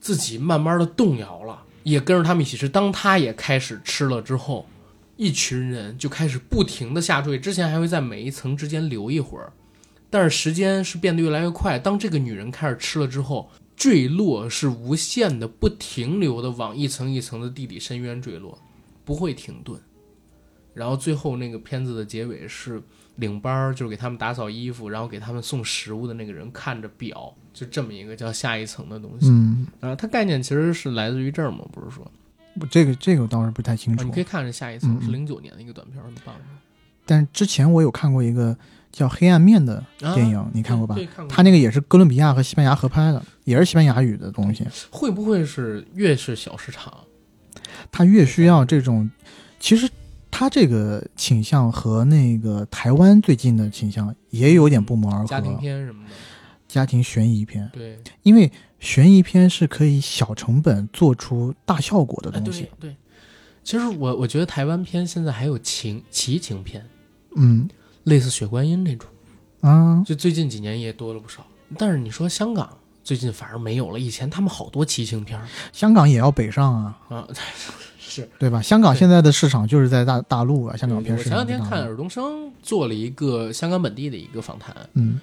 [0.00, 2.68] 自己慢慢的动摇了，也跟着他们一起吃。
[2.68, 4.66] 当她也开始吃了之后。
[5.20, 9.52] 一群人就开始不停的下坠，之前还会在每一层之间留一会儿，
[10.08, 11.76] 但是时间是变得越来越快。
[11.76, 18.56] 当这个女人开始吃了之后，坠落是无限的、不停留的往一层一层的地底深渊坠落，
[19.04, 19.80] 不会停顿。
[20.74, 22.80] 然后最后那个片子的结尾是
[23.16, 29.28] 领班儿，就是给他们打扫衣服，然后给他们送食物的那个人看着表，就这么一个叫下一层的东西。
[29.28, 32.10] 嗯，啊，它概念其实是来自于这儿嘛，不是说。
[32.70, 34.04] 这个这个我倒是不太清楚。
[34.04, 36.34] 你可以看着下一层是零九年的一个短片，很棒。
[37.06, 38.56] 但之前我有看过一个
[38.92, 40.96] 叫《黑暗面》的电影，你看过吧？
[41.28, 44.66] 他那个也是哥伦比亚和西班牙合拍的，也是西班牙语的东西。
[44.90, 46.92] 会不会是越是小市场，
[47.90, 49.10] 他越需要这种？
[49.60, 49.88] 其实
[50.38, 55.26] 他这个倾向和那个台湾最近的倾向也有点不谋而合。
[55.26, 56.10] 家庭片什么的，
[56.68, 57.68] 家庭悬疑片。
[57.72, 58.50] 对，因为。
[58.80, 62.70] 悬疑片是可以小成本做出大效果的东西。
[62.78, 62.94] 对，
[63.64, 66.88] 其实我我觉得台湾片现在还有情奇情片，
[67.34, 67.68] 嗯，
[68.04, 69.10] 类似《血观音》那种，
[69.62, 71.44] 啊，就最近几年也多了不少。
[71.76, 75.36] 但是你说香港最近反而没有了，以前他们好多奇情片。
[75.72, 77.28] 香港也要北上啊，啊，
[78.22, 78.60] 是对吧？
[78.62, 81.16] 香港现在的市场就是在大大陆啊，香港片。
[81.16, 85.20] 我前两天看尔冬升做了一个香港本地的一个访谈，嗯。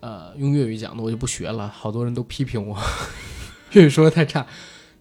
[0.00, 2.74] 呃，用粤语讲的我就不学了，好多人都批评我
[3.72, 4.46] 粤语说的太差。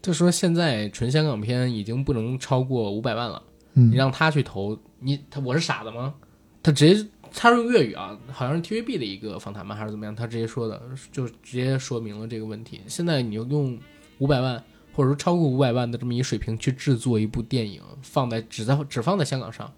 [0.02, 6.14] 他说现在纯香港片已经不能超过五百万了，你让他去投，你他我是傻子吗？
[6.62, 10.14] 他直接他用粤语啊，好像是 TVB 的一个访谈吧，还是怎么样？
[10.14, 10.82] 他直接说的，
[11.14, 12.82] 就直接说明了这个问题。
[12.88, 13.80] 现在你用
[14.18, 14.62] 五百万
[14.94, 19.72] 或者说超过五百万的这么一水平去制作一部电影，放在只在只放在香港上，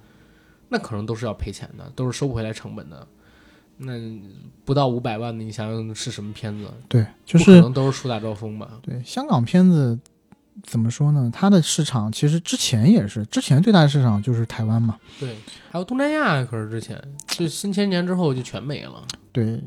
[0.69, 3.07] 那可能都是要赔钱的，都是收不回来成本的。
[3.83, 3.93] 那
[4.63, 6.71] 不到五百万的，你想想是什么片子？
[6.87, 8.79] 对，就是可能都是树大招风吧。
[8.83, 9.99] 对，香港片子
[10.61, 11.31] 怎么说呢？
[11.33, 14.99] 它的市场其实之前也是，之前最大的市场就是台湾嘛。
[15.19, 15.35] 对，
[15.71, 19.03] 还有东南亚，可是之前就新千年之后就全没了。
[19.31, 19.59] 对，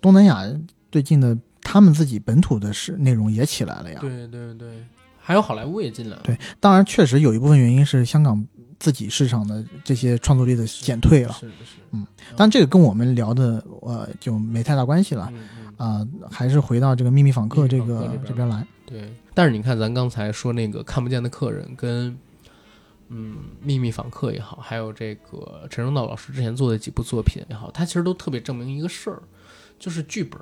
[0.00, 0.44] 东南亚
[0.92, 3.98] 最近的他们自己本土的是内容也起来了呀。
[4.00, 4.84] 对对对，
[5.18, 6.22] 还有好莱坞也进来了。
[6.24, 8.46] 对，当然确实有一部分原因是香港。
[8.80, 15.30] 自己市场的这些创作力的减退了，是的是，嗯，但这个跟我们聊的呃就没太大关系了，
[15.76, 18.66] 啊，还是回到这个秘密访客这个这边来。
[18.86, 22.18] 对，但是你看咱刚才说那个看不见的客人跟
[23.08, 29.22] 嗯秘密访客也好，还有这个陈正道老师之前做的几部作品也好，他其实都特别证明一个事儿，
[29.78, 30.40] 就是剧本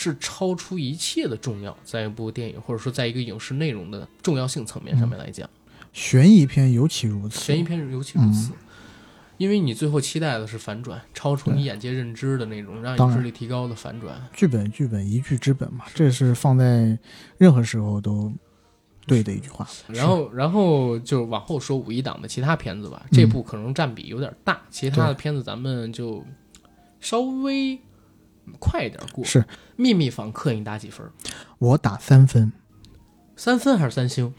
[0.00, 5.50] 是超出一切的重要，在一部电影或者说在一个影视内容的重要性层面上面来讲。
[5.92, 8.52] 悬疑片尤其如此，悬疑片尤其如此，
[9.38, 14.14] 因为你最后期待的是反转，超出你眼界认知的那种，让意志力提高的反转。
[14.32, 16.96] 剧本，剧本一剧之本嘛，这是放在
[17.36, 18.32] 任何时候都
[19.04, 19.66] 对的一句话。
[19.88, 26.24] 然后，然后就往后说五一档的其他片子吧，这部可能占比有点大，其他的片子咱们就
[27.00, 27.76] 稍微
[28.58, 29.24] 快一点过。
[29.24, 29.44] 是
[29.76, 31.06] 秘密访客，你打几分？
[31.58, 32.52] 我打三分，
[33.36, 34.32] 三分还是三星？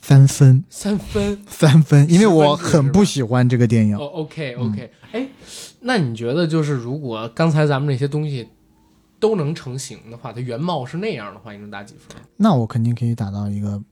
[0.00, 3.96] 三分，三分，三分，因为我很不喜欢这个电影。
[3.96, 5.28] 哦，OK，OK，哎，
[5.80, 8.48] 那你觉得就是如果刚才咱们这些东西
[9.18, 12.16] 都能成型的话，它原貌是那样的话，你能打几分？
[12.36, 13.82] 那我肯定可以打到一个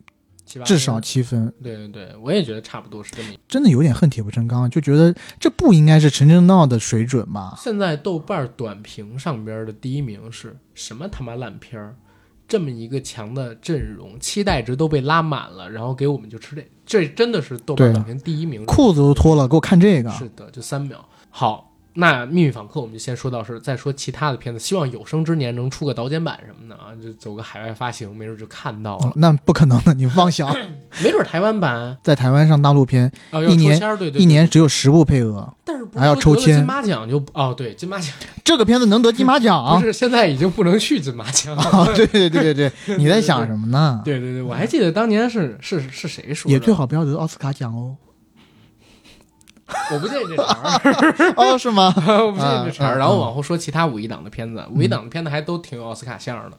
[0.64, 1.52] 至少七分。
[1.62, 3.28] 对对对，我也觉得差不多是这么。
[3.48, 7.54] 真的有点恨铁不成钢，就觉得这不应该是陈正道的水准吧？
[7.58, 11.96] 现在豆瓣短评上边的第一名是什么他妈烂片儿？
[12.48, 20.10] 这么一个强的阵容，期待值都被拉满了，然后给我们就吃这，这真的是豆瓣短评第一名，裤子都脱了，给我看这个。
[20.12, 21.04] 是的，就三秒。
[21.28, 21.65] 好。
[21.96, 29.12] 那《秘密访客》我们就先说到是，再说其他的片子，希望有生之年能出个导剪版什么的啊，就走个海外发行，没准就看到了。
[29.16, 30.48] 那不可能的，你妄想，
[31.02, 33.10] 没准台湾版在台湾上大陆片，
[33.48, 36.56] 一年对一年只有十部配额，但是还要抽签。
[36.56, 38.12] 金马奖就哦，对金马奖，
[38.44, 39.80] 这个片子能得金马奖？
[39.80, 41.86] 不是，现在已经不能去金马奖了。
[41.94, 44.02] 对对对对对，你在想什么呢？
[44.04, 47.96] 对对对，我还记得当年是是是谁说，也最好不要得奥斯卡奖哦。
[49.92, 51.92] 我不介意这茬儿， 哦，是吗？
[52.06, 52.98] 我不介意这茬儿。
[52.98, 56.58] 然后往后说其他五一档的片子，五一档的片子还都挺有奥斯卡相的。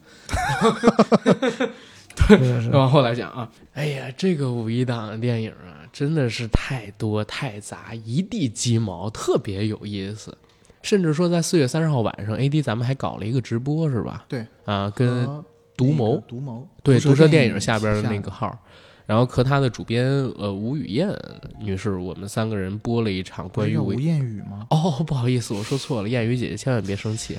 [2.26, 10.36] 是是往后来讲啊，哎呀，这个五一档的电影啊，真的是太多太杂，一地鸡毛，特别有意思。
[10.82, 14.24] 甚至说，在四月三十号晚上，A D 咱们还搞了一个直播，是吧？
[14.28, 15.44] 对，啊，跟和
[15.76, 18.56] 独谋那个独谋对毒蛇电影影下边的那个号，
[19.08, 21.08] 然后和他的主编呃吴雨燕
[21.58, 24.66] 女士，我们三个人播了一场关于吴五彦宇吗？
[24.70, 27.38] 哦，不好意思，我说错了，燕雨姐姐千万别生气，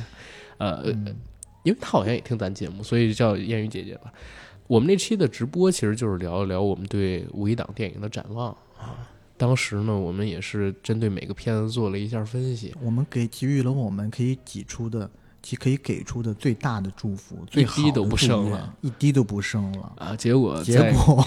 [0.58, 1.15] 呃，嗯
[1.62, 4.12] 因为她好像也听咱节目，所以叫燕雨姐姐吧。
[4.65, 9.08] 我们那期的直播其实就是聊一聊我们对五一档电影的展望啊。
[9.38, 15.10] 当时呢，我们也是针对每个片子做了一下分析，我们给给予了我们可以挤出的，
[15.41, 19.93] 其可以给出的最大的祝福，最好的滴都不剩了，一滴都不剩了。
[19.97, 21.25] 啊，结果结果，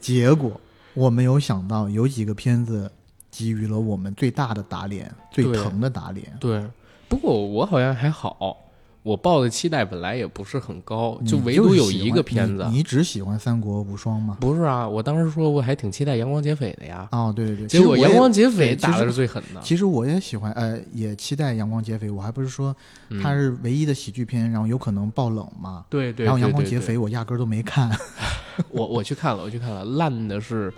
[0.00, 0.60] 结果
[0.94, 2.90] 我没有想到有几个片子
[3.30, 6.36] 给予了我们最大的打脸，最疼的打脸。
[6.38, 6.64] 对，
[7.08, 8.56] 不过我好像还好，
[9.02, 14.36] 我抱的期待本来也不是很高，就唯独有一个片子你，，你只喜欢《三国无双》吗？
[14.40, 22.08] 不是啊，我当时说我还挺期待《阳光劫匪》的呀，哦，对对对，结果《阳光劫匪打的是最狠的，其实我也喜欢，呃，也期待《阳光劫匪》。
[22.14, 22.74] 我还不是说
[23.08, 25.84] 嗯它是唯一的喜剧片，然后有可能爆冷嘛。
[25.90, 27.90] 对对，然后《阳光对对劫匪》我压根儿都没看。
[28.70, 30.72] 我我去看了，我去看了，烂的是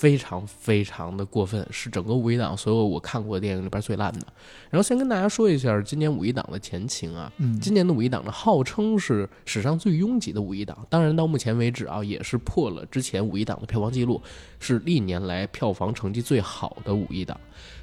[0.00, 4.26] 非常非常的过分，是整个五一档所有我看过的电影里边最烂的。
[4.70, 14.22] 然后先跟大家说一下今年五一档的前情啊，嗯，今年的五一档呢，号称是史上最拥挤的五一档，当然到目前为止啊，也是破了之前五一档的票房记录，
[14.58, 17.38] 是历年来票房成绩最好的五一档。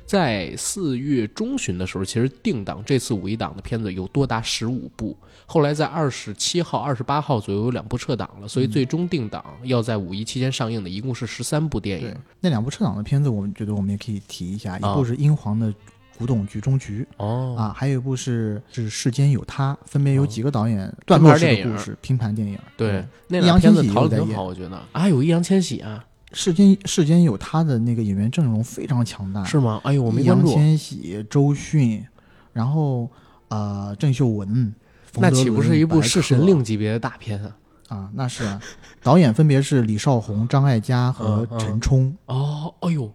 [0.08, 5.16] 在四月中旬的时候，其实定档这次五一档的片子有多达十五部，
[5.50, 12.14] 后来在二十七号、二十八号左右有两部撤档了，所以最终定档要在五一期间上映的一共是十三部电影。
[12.42, 15.70] 那两部撤档的片子，我们觉得我们也可以提一下，一啊部是英皇的
[16.18, 22.60] 《古董局中局》哦，啊，还有一部是是《世间有他》，分别有几个导演拼段落式盘电影的故事拼盘电影。
[22.76, 29.80] 对，那易烊俩片子千玺有在演讨的挺好，我觉得啊，有易烊千玺啊，世间世间有他的那个演员阵容非常强大，是吗？
[29.86, 30.50] 哎呦，我没易关注。
[30.50, 32.06] 烊千玺、周迅，
[32.52, 33.10] 然后
[33.48, 34.74] 呃郑秀文，冯
[35.20, 37.58] 那岂不是一部弑神令级别的大片啊？
[37.90, 38.10] 啊？
[38.14, 38.62] 那是啊，
[39.02, 42.16] 导演分别是李少红、张艾嘉和陈冲。
[42.26, 43.12] 哦，哎呦，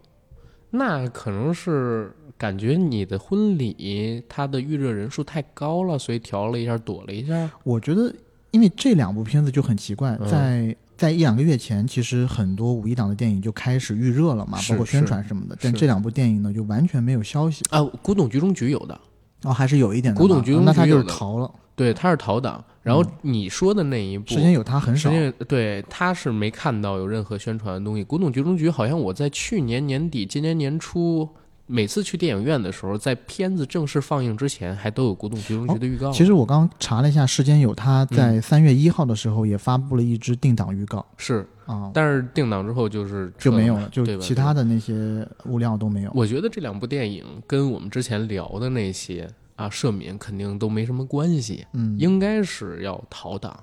[0.71, 7.49] 那可能是感觉你的婚礼它的预热人数太高了，所以调了一下，躲了一下。
[7.63, 8.13] 我觉得，
[8.51, 15.57] 因为这两部片子就很奇怪，嗯在在一两个月前，其实很多五一档的电影就开始预热了嘛，包括宣传什么的。
[15.61, 18.99] 但这两部电影呢，就完全没有消息，啊，古董局中局有的，
[19.43, 20.15] 然后还是有一点。
[20.15, 21.51] 古董局中那他就是逃了。
[21.75, 22.63] 对，他是逃党。
[22.81, 28.03] 然后你说的那一部，时间有他很少，实际对他是没看到有任何宣传的东西。
[28.03, 31.27] 古董局中局好像我在去年年底、今年年初，
[31.65, 36.11] 每次去电影院的时候，在片子正式放映之前，还都有古董局中局的预告。
[36.11, 46.11] 其实我刚查了一下，时间有他嗯在三月一号的时候也发布了一支定档预告是，啊，但是定档之后就是就没有了，就其他的那些物料都没有。
[46.13, 53.57] 我觉得这两部电影跟我们之前聊的那些啊赦免肯定都没什么关系，嗯，应该是要逃档，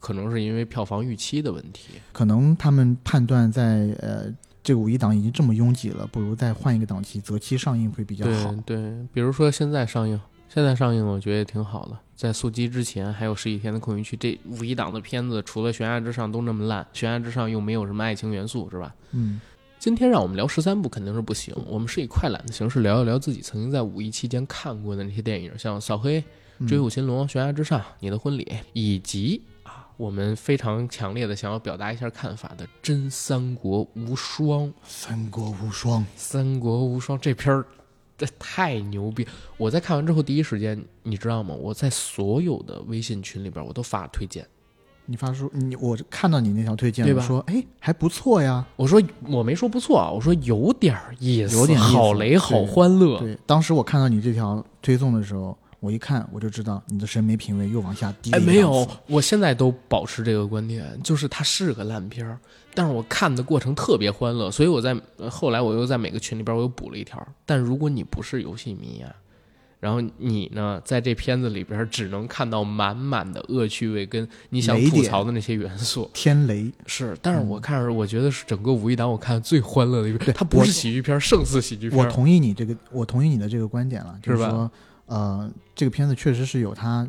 [0.00, 1.90] 可能是因为票房预期的问题。
[2.12, 4.26] 可能他们判断在呃
[4.66, 8.76] 这个五一档已经这么拥挤了，不如再换一个档期，择期上映会比较好对。
[8.76, 11.96] 对，比如说现在上映，现在上映我觉得也挺好的。
[12.16, 18.92] 在速激之前还有十几天的空余期，这五一档的片子除了《悬崖之上》都那么烂，《悬崖之上》又没有什么爱情元素，是吧？
[19.12, 19.40] 嗯，
[19.78, 26.20] 今天让我们聊十三部肯定是不行，我们是以快览的形式聊一聊自己曾经在五一期间看过的那些电影，像《扫黑》
[26.58, 29.55] 嗯《追捕擒龙》《悬崖之上》《你的婚礼》，以及啊，
[29.96, 34.68] 我们非常强烈的想要表达一下看法的《真三国无双》。
[34.86, 37.64] 三国无双，三国无双这片儿，
[38.18, 39.26] 这太牛逼！
[39.56, 41.54] 我在看完之后第一时间，你知道吗？
[41.54, 44.46] 我在所有的微信群里边我都发推荐，
[45.06, 48.66] 你发说你我看到你那条推荐，对吧说哎还不错呀。
[48.76, 53.18] 我说我没说不错啊，我说有点儿意思，有点好雷好欢乐。
[53.18, 62.38] 对，当时我看到你这条推送的时候，我一看我就知道你的审美品味又往下低了哎，没有，我现在都保持这个观点，就是它是个烂片儿，
[62.74, 67.24] 但是我看的过程特别欢乐，所以我在呃后来我又在每个群里边我又补了一条。
[67.44, 69.14] 但如果你不是游戏迷啊、
[69.78, 77.16] 然后你呢，在这片子里边只能看到满满的恶趣味跟你想吐槽的那些元素，天雷，是。
[77.20, 82.02] 但是我看着，我觉得是整个五一档我看的最欢乐的一个，它不是喜剧片，胜似喜剧片。
[82.02, 84.70] 我同意你这个，我同意你的这个观点了，就是吧说，
[85.06, 87.08] 呃，这个片子确实是有它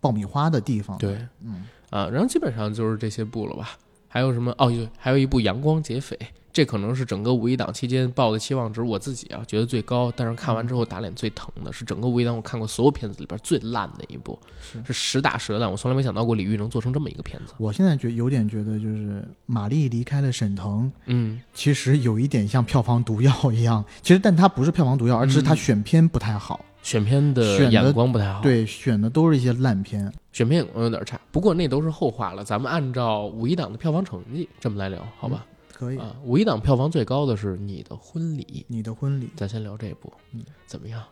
[0.00, 0.98] 爆米花的地方。
[0.98, 3.70] 对，嗯，啊，然后基本上就是这些部了吧。
[4.08, 4.54] 还有什么？
[4.58, 6.16] 哦，对，还有一部《阳光劫匪》，
[6.52, 17.54] 这可能是整个五一档期间报的期望值，我自己啊觉得最高，但是看完之后打脸最疼的是整个五一档我看过所有片子里边最烂的一部，是是实打实的，我从来没想到过李玉能做成这么一个片子。
[17.58, 23.84] 我现在觉有点觉得，就是马丽离开了沈腾，嗯，其实有一点像票房毒药一样。
[24.00, 26.64] 其实，但它不是票房毒药，而是他选片不太好。
[26.84, 30.12] 选片的眼光不太好，，对，选的都是一些烂片。
[30.32, 31.18] 选片眼光有点差。
[31.32, 35.46] 不过那都是后话了，咱们按照五一档的票房成绩这么来聊，好吧？
[35.72, 39.28] 可以，啊，五一档票房最高的是《你的婚礼》，你的婚礼。
[39.34, 41.02] 咱先聊这部，嗯，怎么样？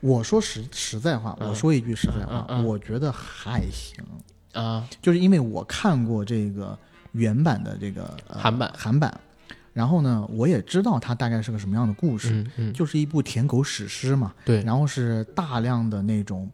[0.00, 4.02] 我说实实在话，嗯我说一句实在话，嗯嗯嗯我觉得还行，
[4.52, 6.78] 啊，就是因为我看过这个
[7.12, 9.20] 原版的这个、呃韩版韩版，
[9.76, 16.50] 然后呢，我也知道它大概是个什么样的故事，嗯嗯，就是一部舔狗史诗嘛，对，然后是大量的那种，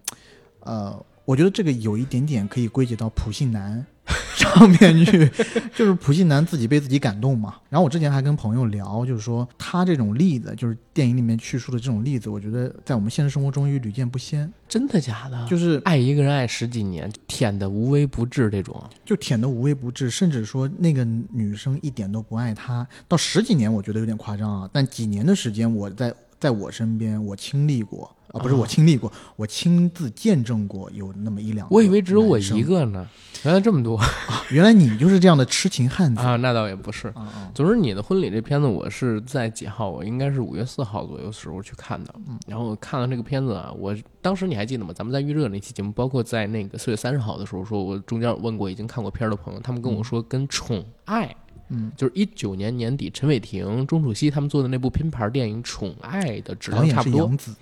[0.58, 3.84] 呃，我觉得这个有一点点可以归结到普信男
[4.34, 5.30] 上面去，
[5.74, 7.54] 就是普信男自己被自己感动嘛。
[7.68, 14.52] 然后我之前还跟朋友聊，就是说他这种例子，就是电影里面叙述的这种例子，我觉得在我们现实生活中也屡见不鲜。
[14.68, 15.46] 真的假的？
[15.48, 26.12] 就是爱一个人爱十几年，舔的无微不至这种，就舔的无微不至，甚至说那个女生一点都不爱他，到十几年我觉得有点夸张啊，但几年的时间我在
[26.42, 31.72] 在我身边我亲历过啊，不是啊我亲历过，我亲自见证过有那么一两个。
[31.72, 33.06] 我以为只有我一，个呢，
[33.44, 34.00] 原来这么多
[34.50, 36.34] 原来你就是这样的痴情汉子啊！
[36.34, 37.14] 那倒也不是。
[37.54, 39.88] 总之，你的婚礼这片子，我是在几号？
[39.88, 42.12] 我应该是五月四号左右时候去看的。
[42.26, 44.92] 嗯然后看了这个片子啊，我当时你还记得吗？
[44.92, 51.26] 咱们在预热那期节目，包括在那个四月三十号的时候，说我中间有问过已经看过片儿的朋友，他们跟我说跟《宠爱》
[51.72, 57.20] 嗯，就是一九年年底陈伟霆、钟楚曦他们做的那部拼盘电影《宠爱》的质量差不多。
[57.20, 57.54] 是杨紫，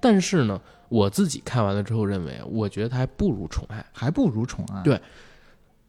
[0.00, 3.78] 但是呢，我自己看完了之后认为，我觉得他还不如《宠爱》。
[3.92, 4.82] 还不如宠爱。
[4.82, 5.00] 对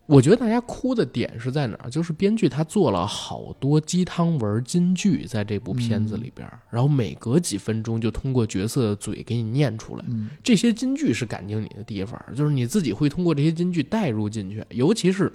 [0.07, 1.89] 我觉得大家哭的点是在哪儿？
[1.89, 10.03] 就是编剧他做了好多鸡汤文金句在这部片子里边儿，然后每隔几分钟就通过角色的嘴给你念出来。
[10.09, 14.61] 嗯这些金句是感动你的地方，就是你自己会通过这些金句带入进去。
[14.71, 15.31] 尤其是，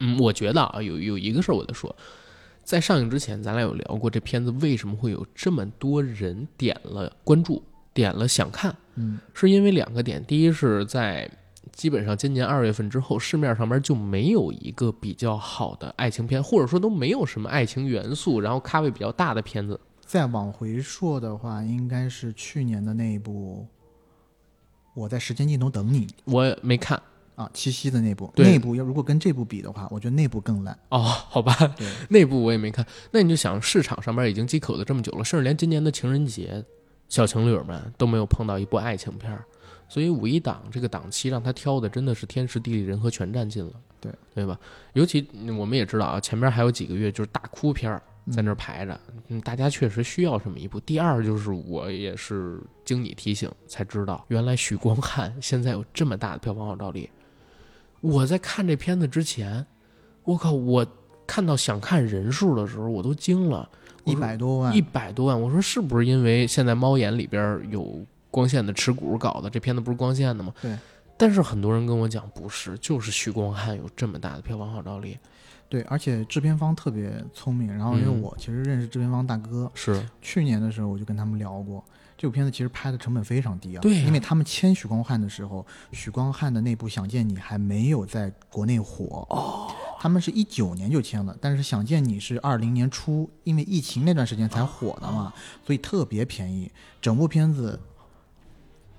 [0.00, 1.94] 嗯，我觉得啊，有有一个事儿我得说，
[2.62, 7.62] 在上映之前，咱俩有聊过这片子为什么会有这么多人点了关注，
[7.94, 8.74] 点了想看。
[8.96, 11.30] 嗯是因为两个点，第一是在
[11.72, 19.78] 基本上今年二月份之后，市面上面就没有一个比较好的爱情片，或者说都没有什么爱情元素，然后咖位比较大的片子。
[20.00, 23.66] 再往回说的话，应该是去年的那一部
[25.00, 26.96] 《我在时间尽头等你我没看》
[27.36, 28.32] 啊，七夕的那部。
[28.36, 30.76] 那部要如果跟这部比的话，我觉得那部更烂。
[30.88, 32.84] 哦，好吧，对，那部我也没看。
[33.12, 36.64] 那你就想，市场上面已经饥渴了这么久了，甚至连今年的情人节，
[37.08, 39.44] 小情侣们都没有碰到一部爱情片儿，
[39.88, 44.58] 所以五一档这个档期让他挑的真的是天时地利人和全占尽了，对对吧？
[44.94, 50.80] 尤其嗯我们也知道啊，前边还有几个月就是大哭片儿在那儿排着，嗯，大家确实需要这么一部。
[50.80, 57.08] 第二就是我也是经你提醒才知道，原来许光汉现在有这么大的票房号召力。
[58.00, 59.64] 我在看这片子之前，
[60.24, 60.86] 我靠，我
[61.26, 63.68] 看到想看人数的时候，我都惊了，
[64.04, 69.50] 一百多万一，百多万，我说是不是因为现在猫眼里边有光线的持股搞的？
[69.50, 70.52] 这片子不是光线的吗？
[70.60, 70.76] 对。
[71.18, 75.18] 但是很多人跟我讲不是，就是许光汉有这么大的票房号召力。
[75.68, 77.72] 对，而且制片方特别聪明。
[77.72, 81.82] 然后因为嗯我其实认识制片方大哥，是，去年的时候我就跟他们聊过，
[82.16, 83.80] 这部片子其实拍的成本非常低啊。
[83.80, 95.32] 对呀因为他们签许光汉的时候，许光汉的那部《想见你》还没有在国内火哦，他们是一九年就签了，但是《想见你》是二零年初，因为疫情那段时间才火的嘛，
[95.64, 97.78] 所以特别便宜，整部片子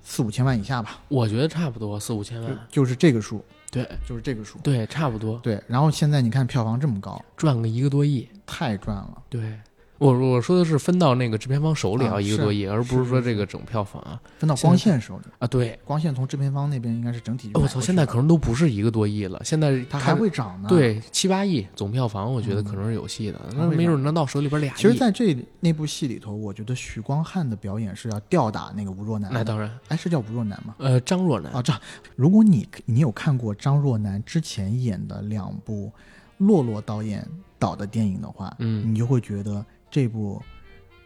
[0.02, 2.58] 四五千万以下吧，我觉得差不多四五千就万。
[2.70, 4.58] 就是这个数，对就是这个数。
[4.60, 8.28] 对，差不多对，然后现在你看票房这么高，赚个一个多亿。
[8.46, 9.22] 太赚了。
[9.28, 9.60] 对
[9.98, 15.46] 我我说的是分到那个制片方手里啊一个多亿，而不是说这个整票房啊分到光线手里，啊。
[15.46, 23.40] 对，光线从制片方那边应该是整体哦我操，现在可能都不是一个多亿了，现在它还会涨呢。，对七八亿总票房，我觉得嗯可能是有戏的。
[23.56, 24.76] 那没准能到手里边俩亿。
[24.76, 29.38] 其实在这那部戏里头，我觉得许光汉的表演是要吊打那个吴若男的。
[29.38, 30.76] 那当然，哎，是叫吴若男吗？
[30.78, 31.72] 呃，张若楠啊，这
[32.14, 35.90] 如果你你有看过张若楠之前演的两部
[36.36, 37.26] 洛洛导演
[37.58, 40.40] 导的电影的话，嗯你就会觉得这部《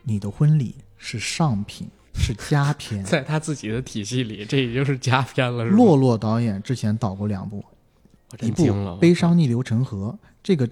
[0.02, 3.02] 你的婚礼》是上品，是佳片。
[3.06, 5.70] 在他自己的体系里，这已经是佳片了，是？
[5.70, 7.64] 洛洛导演之前导过两部，
[8.40, 10.68] 一部悲伤逆流成河》这个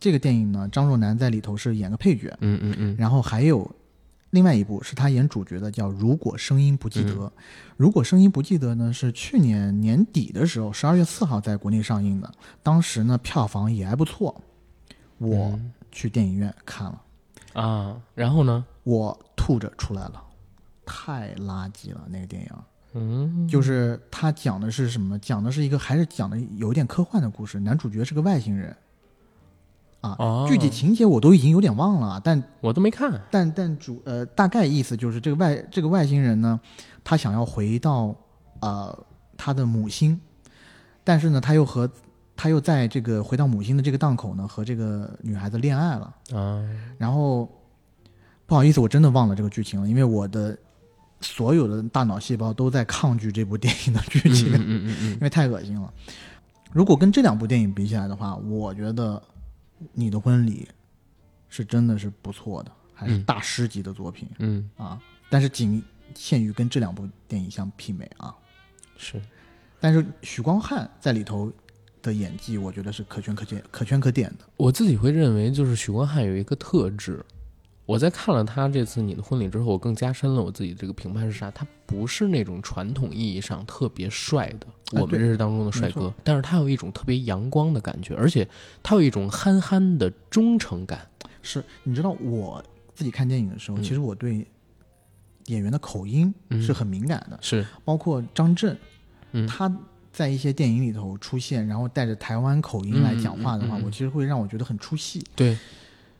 [0.00, 3.70] 这个电影呢，张若楠在里头是演个配角，嗯嗯嗯，然后还有
[4.30, 7.14] 另外一部是他演主角的，叫《如果声音不记得》。
[7.76, 12.32] 如果声音不记得呢，是去年年底的时候，十二月四号在国内上映的。
[12.62, 14.40] 当时呢，票房也还不错。
[15.18, 17.02] 我嗯去电影院看了，
[17.54, 18.64] 啊，然后呢？
[18.84, 20.20] 我吐着出来了，
[20.84, 22.50] 太垃圾了那个电影。
[22.94, 25.18] 嗯，就是他讲的是什么？
[25.18, 27.60] 讲的是一个还是讲的有一点科幻的故事。
[27.60, 28.76] 男主角是个外星人，
[30.00, 33.20] 啊，哦具体情节我都已经有点忘了，但我都没看。
[33.30, 36.60] 但但主呃大概意思就是这个外这个外星人呢，
[37.04, 38.14] 他想要回到
[38.60, 40.20] 呃他的母星，
[41.04, 41.88] 但是呢他又和
[42.42, 46.60] 他又在这个回到母亲的这个档口呢和这个女孩子恋爱了，啊，
[46.98, 47.48] 然后
[48.46, 50.58] 不好意思我真的忘了这个剧情了，因为我的
[51.20, 55.94] 所有的大脑细胞都在抗拒这部电影的剧情，嗯嗯嗯嗯 因为太恶心了。
[56.72, 59.22] 如果跟这两部电影比起来的话，我觉得
[59.92, 60.68] 《你的婚礼》
[61.48, 65.00] 是真的是不错的，还是嗯大师级的作品、嗯，啊。
[65.30, 65.80] 但是仅
[66.16, 68.34] 限于跟这两部电影相媲美啊。
[68.96, 69.22] 是，
[69.78, 71.52] 但是许光汉在里头
[72.02, 74.44] 的演技，我觉得是可圈可点、可圈可点的。
[74.56, 77.24] 我自己会认为，就是许光汉有一个特质。
[77.84, 81.50] 我在看了他这次《你的婚礼》之后，我更加深了我自己这个评判是啥？
[81.50, 84.66] 他不是那种传统意义上特别帅的
[85.00, 88.48] 我们认识当中的帅没哥，但是他有一种特别阳光的感觉，而且
[88.82, 91.06] 他有一种憨憨的忠诚感。
[91.42, 94.46] 是你知道我自己看电影的时候，嗯其实我对
[95.46, 98.78] 演员的口音嗯是很敏感的，是，包括张震，
[99.32, 99.68] 嗯他
[100.12, 105.24] 在一些电影里头出现，然后带着台湾口音来讲话的话，嗯嗯嗯嗯我其实会让我觉得很出戏。
[105.34, 105.56] 对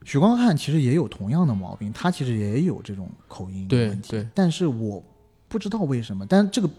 [0.03, 5.01] 许光汉其实也有同样的毛病，他其实也有这种口音的对问题，对，但是我
[5.47, 6.69] 不知道为什么，但这个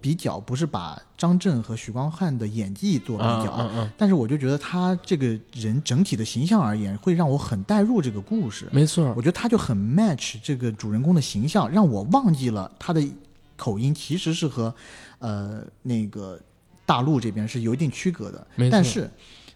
[0.00, 8.66] 比较不是把张震和许光汉的演技做比啊较，但是我就觉得他这个人整体的形象而言，会让我很带入这个故事。
[8.72, 13.00] 没错我，觉得他就很 match 这个主人公的形象，让我忘记了他的
[13.60, 14.74] 口音其实是和
[15.18, 16.40] 呃那个
[16.86, 18.46] 大陆这边是有一定区隔的。
[18.70, 19.10] 但是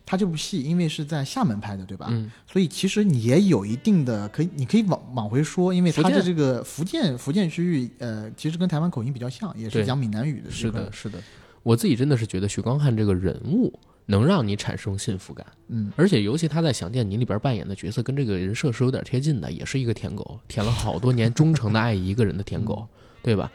[0.05, 2.09] 他这部戏因为是在厦门拍的，对吧？
[2.11, 10.51] 嗯，所以其实你也有一定的可以，你可以往往回说，因为他的这个福建福建区域，呃，其实跟台湾口音比较像，也是讲闽南语的。
[10.51, 11.19] 是的，，是的。
[11.63, 13.73] 我自己真的是觉得许光汉这个人物
[14.05, 15.47] 能让你产生幸福感。
[15.69, 22.87] 嗯，而且尤其他在《想见你》里边扮演的角色跟这个人设是有点贴近的，也是一个舔狗，舔了好多年，忠诚的爱一个人的舔狗，
[23.23, 23.51] 对吧？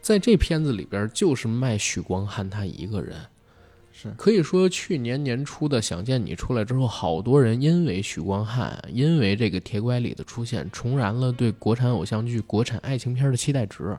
[0.00, 3.16] 在这片子里边，就是卖许光汉他一个人。
[3.92, 13.98] 是可以说，去年年初的《想见你》出来之后，好多人因为许光汉，因为这个铁拐李的出现，重燃了对国产偶像剧、国产爱情片的期待值。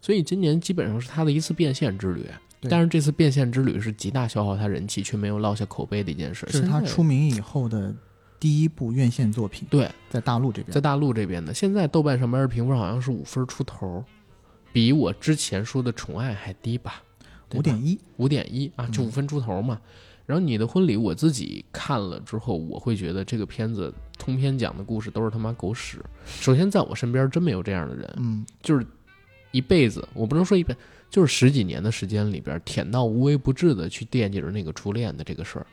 [0.00, 2.26] 所以今年基本上是他的一次变现之旅。
[2.68, 6.44] 但是这次变现之旅是极大消耗他人气，却没有落下口碑的一件事。
[6.50, 7.94] 这是他出名以后的
[8.40, 10.80] 第一部院线作品，对，在大陆这边在。
[10.80, 14.04] 大陆这边的，现在豆瓣上面的评分好像是五分出头，
[14.72, 17.02] 比我之前说的《宠爱》还低吧？
[17.54, 19.80] 五点一，五点一啊，就嗯五分出头嘛。
[20.26, 26.04] 然后你的婚礼，我自己看了之后，我会觉得这个片子通篇讲的故事都是他妈狗屎。
[26.26, 28.86] 首先，在我身边真没有这样的人，嗯，就是
[29.52, 30.76] 一辈子，我不能说一辈，
[31.08, 35.66] 就是十几年的时间里边，舔到无微不至的去惦记着那个初恋的这个事儿。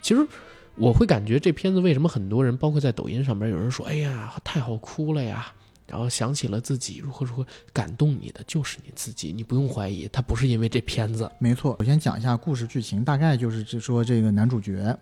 [0.00, 0.26] 其实
[0.74, 5.52] 我会感觉这片子为什么很多人，包括在抖音上边有人说，哎呀，太好哭了呀。
[5.88, 11.74] 然后想起了自己如何如何感动你的就是你自己，你不用怀疑，他不是因为这片子，没错。
[11.78, 14.96] 我先讲一下故事剧情，大概就是就说这个男主角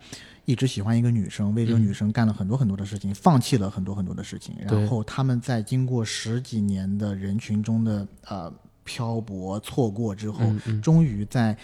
[0.44, 8.52] 一直喜欢一个女生，为这个嗯女生干了很多很多的事情，放弃了很多很多的事情，然后他们在经过十几年的人群中的呃
[8.84, 11.56] 漂泊错过之后，嗯嗯终于在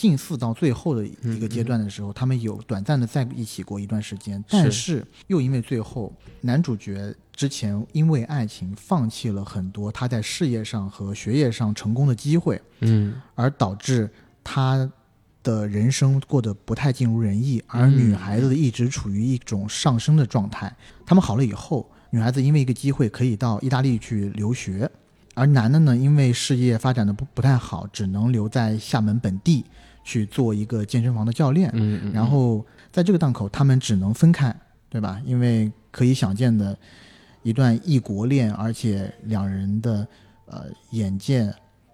[0.00, 5.06] 近似到最后的一个阶段的时候，他们有短暂的在一起过一段时间，但是。
[5.26, 13.20] 又因为最后男主角之前因为爱情放弃了很多他在事业上和学业上成功的机会，嗯。
[13.34, 14.08] 而导致
[14.42, 14.90] 他
[15.42, 17.98] 的人生过得不太尽如人意，而嗯。
[17.98, 20.74] 女孩子一直处于一种上升的状态。
[21.04, 24.90] 他们好了以后，女孩子因为一个机会可以到意大利去留学，
[25.34, 29.66] 而男的呢，因为事业发展的不不太好，只能留在厦门本地
[30.02, 31.70] 去做一个健身房的教练。
[31.74, 34.54] 嗯嗯，然后在这个档口，他们只能分开，
[34.88, 35.20] 对吧？
[35.24, 36.76] 因为可以想见的
[37.42, 40.06] 一段异国恋，而且两人的
[40.46, 41.52] 呃眼界、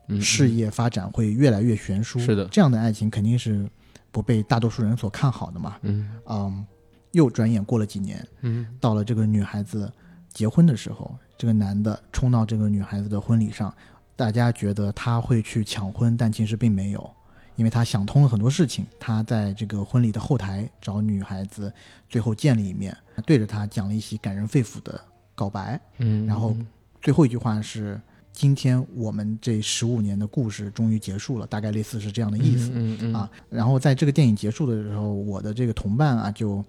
[0.08, 2.20] 嗯事业发展会越来越悬殊。
[2.20, 3.68] 是的这样的爱情肯定是
[4.12, 5.76] 不被大多数人所看好的嘛。
[5.82, 6.66] 嗯嗯，
[7.10, 9.92] 又转眼过了几年，嗯到了这个女孩子
[10.32, 13.74] 结婚的时候，这个男的冲到这个女孩子的婚礼上，
[14.14, 17.10] 大家觉得他会去抢婚，但其实并没有，
[17.56, 18.86] 因为他想通了很多事情。
[19.00, 21.72] 他在这个婚礼的后台找女孩子，
[22.08, 25.00] 最后见了一面，对着她讲了一些感人肺腑的
[25.34, 26.56] 告白，嗯，然后
[27.02, 28.00] 最后一句话是
[28.32, 32.70] ：“今天我们这十五年的故事终于结束了。”大概类似是这样的意思。
[32.74, 36.64] 嗯嗯啊，然后在这个电影结束的时候，我的这个同伴啊，就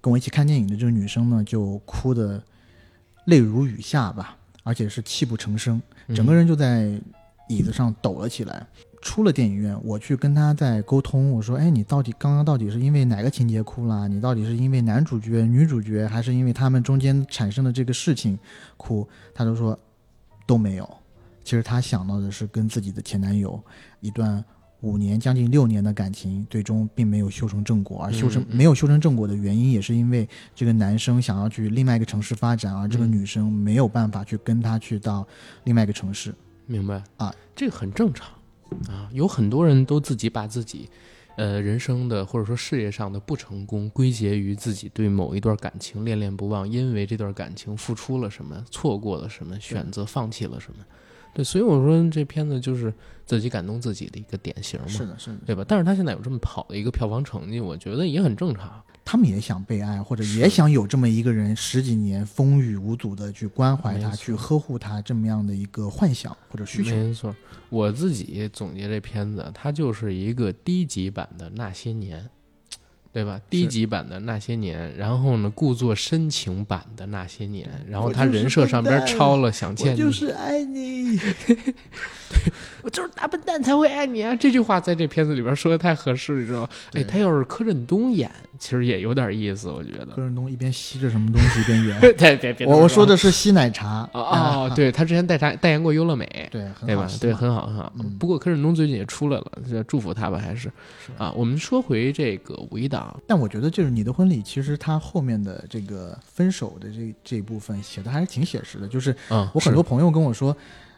[0.00, 2.42] 跟我一起看电影的这个女生呢，就哭得
[3.24, 7.00] 泪如雨下吧，而且是泣不成声，嗯整个人就在
[7.48, 8.66] 椅子上抖了起来。
[9.00, 14.08] 出了电影院，我去跟他在沟通，我说：“哎，你到底刚刚到底是因为哪个情节哭了？
[14.08, 18.36] 你到底是因为男主角、女主角，还是因为他们中间产生的这个事情
[18.76, 19.78] 哭？”他就说
[20.46, 20.88] 都没有。
[21.44, 23.58] 其实他想到的是跟自己的前男友
[24.00, 24.44] 一段
[24.80, 28.02] 五年将近六年的感情，最终并没有修成正果。
[28.02, 35.24] 而修成没有修成正果的原因，也是因为这个男生想要去另外一个城市发展，而这个嗯女生没有办法去跟他去到
[35.62, 36.34] 另外一个城市。
[36.68, 38.28] 明白啊，这个很正常
[38.86, 40.88] 啊，有很多人都自己把自己。
[41.36, 50.84] 呃，人生的或者说事业上的不成功，归结于自己对某一段感情恋恋不忘，因为这段感情付出了什么，错过了什么，选择放弃了什么。
[51.32, 52.92] 对，所以我说这片子就是
[53.24, 55.64] 自己感动自己的一个典型嘛，是的，是的，对吧？
[55.68, 58.82] 但是他现在有这么好的一个票房成绩，我觉得也很正常。
[59.10, 66.94] 他们也想被爱，或者也想有这么一个人十几年风雨无阻的去关怀他、去呵护他这么样的一个幻想或者需求。
[66.94, 67.34] 没错，
[67.70, 72.28] 我自己总结这片子，它就是一个低级版的那些年，
[73.10, 73.40] 对吧？
[73.48, 81.18] 低级版的那些年，然后呢，故作深情版的那些年，然后他人设上边抄了想见你，就是爱你，
[82.84, 84.36] 我就是大笨蛋才会爱你啊！
[84.36, 86.68] 这句话在这片子里边说的太合适，你知道吗？
[86.92, 90.06] 哎，他要是柯震东演，其实也有点意思，我觉得。
[90.06, 92.00] 柯震东一边吸着什么东西一边演。
[92.16, 97.06] 对别别，我我说的是吸奶茶哦哦，，对他之前代茶代言过优乐美，对，很对吧？
[97.06, 97.92] 好对，很好，很好。
[97.98, 100.62] 嗯不过柯震东最近也出来了，这祝福他吧，还是
[100.98, 101.32] 是啊。
[101.36, 108.88] 我们说回这个五一档，但我觉得就是你的婚礼，其实他后面的这个分手的这这一部分写的还是挺写实的。
[108.88, 110.56] 就是嗯，我很多朋友跟我说，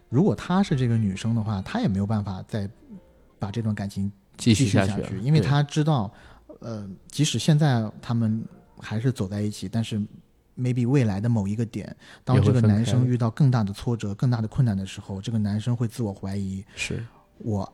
[0.08, 2.68] 如果她是这个女生的话，她也没有办法再
[3.38, 6.10] 把这段感情继继续下去，因为对她知道，
[6.60, 8.42] 呃，即使现在他们
[8.78, 10.00] 还是走在一起，但是
[10.56, 11.94] maybe 未来的某一个点，
[12.24, 17.04] 当这个男生遇到更大的挫折、更大的困难的时候，这个男生会自我怀疑，是
[17.38, 17.70] 我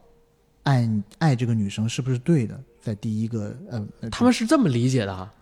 [0.62, 2.59] 爱爱这个女生是不是对的？
[2.80, 5.32] 在第一个，呃，呃他们是这么理解的啊，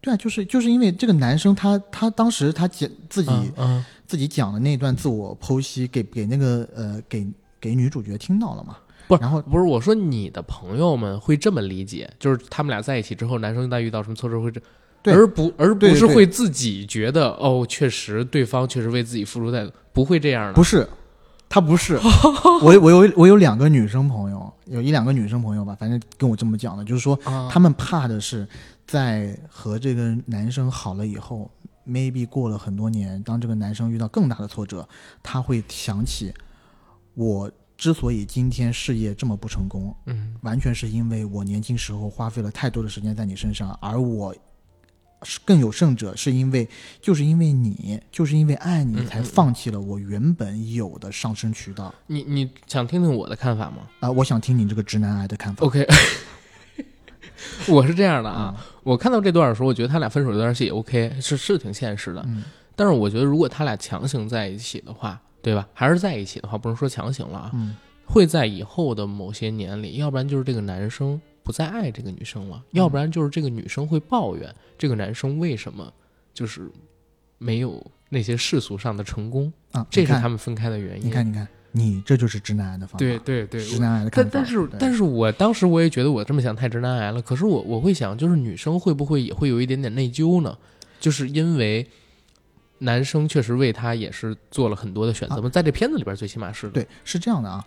[0.00, 7.26] 对啊，就是就是因为这个男生他他当时他讲自己、嗯嗯自己讲的那段自我剖析给给那个呃给
[7.60, 8.78] 给女主角听到了嘛？
[9.08, 14.60] 不是然后不是，我说你的朋友们会这么理解，就是他们俩在一起之后，男生在遇到什么挫折会这，
[15.02, 20.52] 对而不而不是会自己觉得哦，确实对方确实为自己付出太多，不会这样的。
[20.52, 20.86] 不是，
[21.48, 21.98] 他不是。
[22.62, 28.46] 我我有我有两个女生朋友，有一两个女生朋友吧，反正跟我这么讲的，就是说啊，他们怕的是
[28.86, 31.50] 在和这个男生好了以后
[31.86, 34.86] ，maybe 过了很多年，当这个男生遇到更大的挫折，
[35.22, 36.34] 他会想起
[37.14, 44.34] 我之所以今天事业这么不成功，嗯完全是因为我年轻时候花费了太多的时间在你身上，而我
[45.22, 46.68] 是更有甚者，是因为
[47.00, 51.94] 就是因为你，就是因为爱你，嗯才放弃了我原本有的上升渠道。
[52.08, 55.64] 你你想听听我的看法吗啊、我想听你这个直男癌的看法。
[55.64, 55.86] ？OK，
[57.68, 62.24] 我是这样的啊，啊，我看到这段的时候，我觉得他俩分手这段戏也 OK，是是挺现实的。
[62.26, 62.42] 嗯，
[62.74, 65.66] 但是我觉得如果他俩强行在一起的话，对吧？
[65.72, 67.74] 还是在一起的话，不能说强行了啊，嗯，
[68.04, 75.90] 会在以后的某些年里，要不然就是这个男生不再爱这个女生了，要不然就是这个女生会抱怨这个男生为什么
[76.34, 76.70] 就是
[77.38, 81.06] 没有那些世俗上的成功，啊，这是他们分开的原因。
[81.06, 82.98] 你看，你看，你这就是直男癌的方法。
[82.98, 84.30] 对对对，直男癌的看法。
[84.30, 90.56] 但但是但是我当时我也觉得我这么想太直男癌了，可是我我会想，就是女生会不会也会有一点点内疚呢？
[91.00, 91.88] 就是因为
[92.78, 96.68] 男生确实为她也是做了很多的选择嘛，在这片子里边最起码是。
[96.70, 97.66] 对，是这样的啊，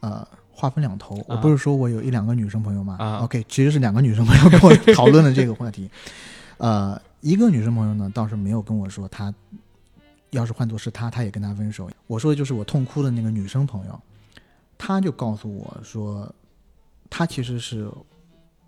[0.00, 1.22] 呃，话分两头。
[1.26, 5.90] 我啊不是说我有一两个女生朋友嘛、啊 o k 其实是两个女生朋友跟我讨论的这个话题。
[6.58, 9.34] 呃，一个女生朋友呢倒是没有跟我说她，
[10.30, 11.90] 要是换作是她，她也跟他分手。
[12.06, 14.00] 我说的就是我痛哭的那个女生朋友，
[14.78, 16.32] 她就告诉我说，
[17.10, 17.90] 她其实是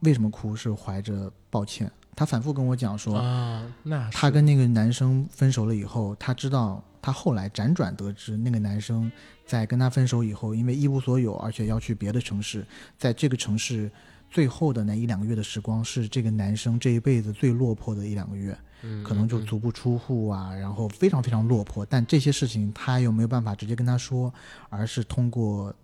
[0.01, 1.89] 为什么哭是怀着抱歉。
[2.17, 9.11] 她反复跟我讲说，啊，那是她跟那个男生分手了以后，她知道，她后来辗转得知，那个男生
[9.47, 12.65] 在跟她分手以后，因为一无所有，而且要去别的城市，
[12.97, 13.91] 在这个城市
[14.31, 21.87] 最后的那一两个月的时光，是这个男生这一辈子最落魄的一两个月，嗯可能就嗯足不出户啊，然后非常非常落魄。
[21.87, 24.33] 但这些事情他又没有办法直接跟他说，
[24.71, 25.75] 而是通过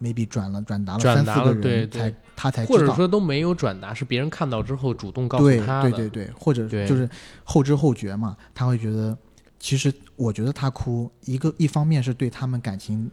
[0.00, 2.78] maybe 转了转达了三四个人，才他才知道。
[2.78, 5.90] 或者说都没有转达，是别人看到之后主动告诉对他的。
[5.90, 7.08] 对对对，或者就是
[7.44, 9.16] 后知后觉嘛，他会觉得
[9.58, 13.10] 其实我觉得他哭，一个一方面是对他们感情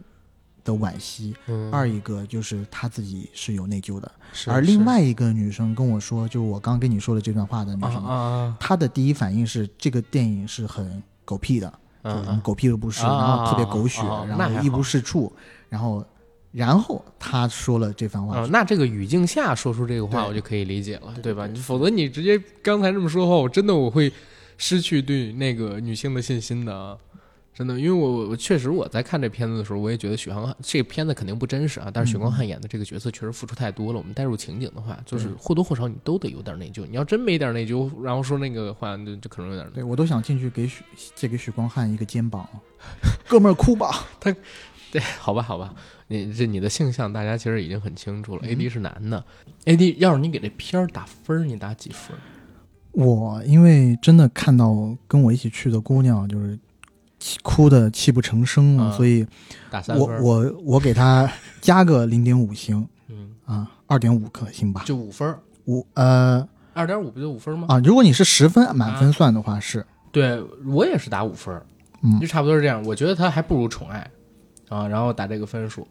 [0.64, 4.10] 的惋惜，嗯，二一个就是他自己是有内疚的。
[4.46, 11.72] 而另外一个女生跟我说，就我刚跟你说的这段话的女啊生，啊啊她的第一反应是这个电影是很狗屁的，
[12.02, 15.32] 什么狗屁都不是，啊然后特别狗血，然后一无是处，
[15.68, 16.04] 然后
[16.58, 21.48] 然后他说了这番话，啊，那这个语境下说出这个话，我就可以理解了，对对吧？
[21.62, 24.12] 否则你直接刚才这么说的话，我真的我会
[24.56, 26.98] 失去对那个女性的信心的啊。
[27.54, 33.98] 真的，因为我我确实我在看这片子的时候，我也觉得许光汉这片子肯定不真实啊，但是许光汉演的这个角色确实付出太多了。
[33.98, 36.84] 我们带入情景的话，就是或多或少你都得有点内疚。
[36.88, 40.84] 你要真没点内疚，然后说那个话，就就可能有点对我都想进去给许
[41.14, 42.48] 借给许光汉一个肩膀，
[43.28, 44.06] 哥们儿哭吧。
[44.20, 44.34] 他
[44.90, 45.74] 对，好吧，好吧，
[46.08, 48.42] 你这你的性向大家其实已经很清楚了。
[48.44, 49.22] 嗯 A D 是男的
[49.66, 52.16] ，A D 要是你给这片儿打分，你打几分？
[52.92, 56.58] 我因为真的看到跟我一起去的姑娘就是
[57.42, 59.28] 哭的泣不成声了，啊所以我
[59.70, 60.22] 打三分儿？
[60.22, 61.30] 我我给她
[61.60, 64.82] 加个零点五星嗯，啊，二点五颗星吧。
[64.86, 67.66] 就五分儿，五呃二点五不就五分吗？
[67.68, 71.60] 啊，如果你是十分满分算的话是，对我也是打五分，
[72.02, 72.82] 嗯就差不多是这样。
[72.84, 74.10] 我觉得他还不如宠爱
[74.70, 75.86] 啊，然后打这个分数。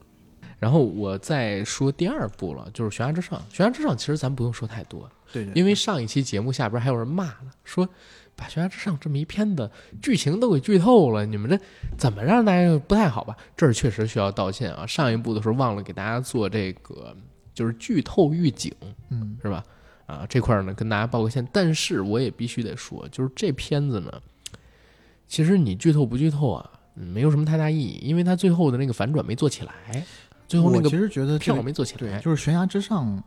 [0.60, 3.40] 然后我再说第二部了，就是《悬崖之上》。
[3.56, 7.88] 《悬崖之上》其实咱不用说太多，对对因为上一期节目下边还有人骂了，说
[8.36, 9.70] 把《悬崖之上》这么一片子
[10.02, 11.60] 剧情都给剧透了，你们这
[11.98, 13.36] 怎么让大家不太好吧？
[13.56, 14.86] 这儿确实需要道歉啊！
[14.86, 17.16] 上一部的时候忘了给大家做这个
[17.54, 18.74] 就是剧透预警，
[19.10, 19.64] 嗯是吧？
[20.06, 24.12] 啊，这块儿呢跟大家报个歉，但是我也必须得说，就是这片子呢，
[25.28, 30.06] 其实你剧透不剧透啊，嗯没有什么太大意义，因为它最后的那个反转没做起来，
[30.48, 33.22] 最后那我个其实觉得这票没做起来，对就是悬崖之上。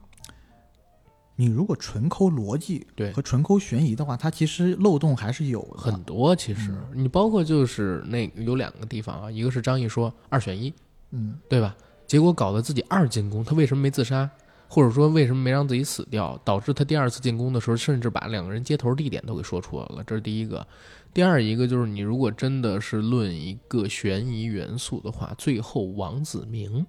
[1.36, 5.62] 你如果纯抠逻辑对和纯抠悬疑的话，它其实漏洞还是有。
[5.74, 6.36] 很多。
[6.36, 10.70] 其实、嗯你包括就是那个有两个地方啊，一个是张译说二选一，
[11.12, 11.74] 嗯，对吧？
[12.06, 14.28] 结果搞得自己二进宫，他为什么没自杀？
[14.68, 16.38] 或者说为什么没让自己死掉？
[16.44, 20.04] 导致他第二次进宫的时候，甚至把两个人接头地点都给说出来了。
[20.06, 20.66] 这是第一个。
[21.14, 26.86] 第二一个就是你如果真的是论一个悬疑元素的话，最后王子明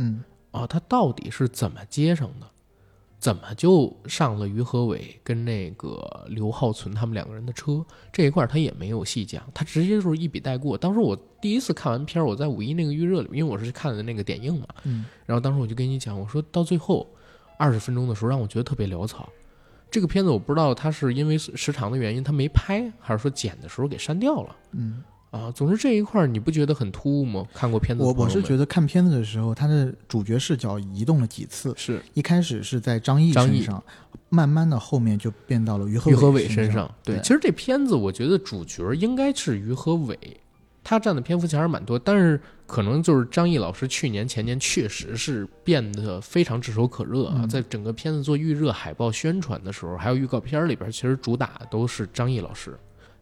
[0.00, 2.46] 嗯，啊，他到底是怎么接上的？
[3.18, 7.84] 怎么就上了于和伟跟那个刘浩存他们两个人的车？
[8.10, 10.78] 这一块儿他也没有细讲，他直接就是一笔带过。
[10.78, 17.06] 当时我第一次看完片儿，我在五一那个预热里，因为我是看的那个点映嘛，嗯，然后当时我就跟你讲，我说到最后
[17.58, 19.28] 二十分钟的时候，让我觉得特别潦草。
[19.90, 25.50] 这个片子我不知道他是因为时长的原因他没拍，还是说剪的时候给删掉了嗯，啊？
[25.52, 27.46] 总之这一块儿你不觉得很突兀吗？
[27.54, 33.82] 看过片子我我是觉得看片子的时候，他的主角视角移动了几次，是一开始是在张译张译身上，
[34.28, 36.92] 慢慢的后面就变到了于和于和伟身身上。
[37.04, 40.18] 对，对其实这片子我觉得主角应该是于和伟，
[40.82, 52.76] 他占的篇幅其实还是蛮多，但是可能就是张译老师去年前年确实是变得非常炙手可热啊，嗯在整个片子做预热、海报宣传的时候，还有预告片里边，其实主打都是张译老师。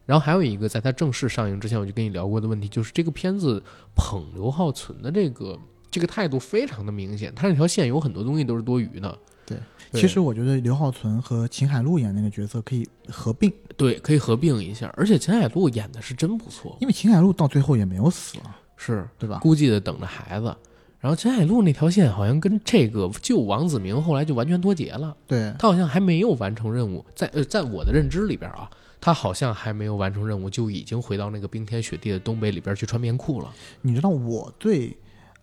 [0.08, 3.62] 然后还有一个，在它正式上映之前，我就跟你聊过的问题，就是这个片子
[3.94, 5.58] 捧刘浩存的这个
[5.90, 9.18] 这个态度非常的明显，他那条线有很多东西都是多余的。
[9.44, 9.58] 对
[9.92, 19.40] 对，其实我觉得刘浩存和秦海璐演那个角色可以合并，对可以合并一下，而且秦海璐演的是真不错，因为秦海璐到最后也没有死啊，是对吧？
[19.42, 20.56] 估计的等着孩子。
[21.00, 28.68] 然后秦海璐那条线好像跟这个救王子明后来就完全脱节了，对，他好像还没有完成任务，在呃，在我的认知里边啊，
[29.00, 33.52] 他好像还没有完成任务，就已经回到那个冰天雪地的东北里边去穿棉裤了。
[33.82, 34.96] 你知道我最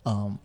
[0.08, 0.38] 嗯、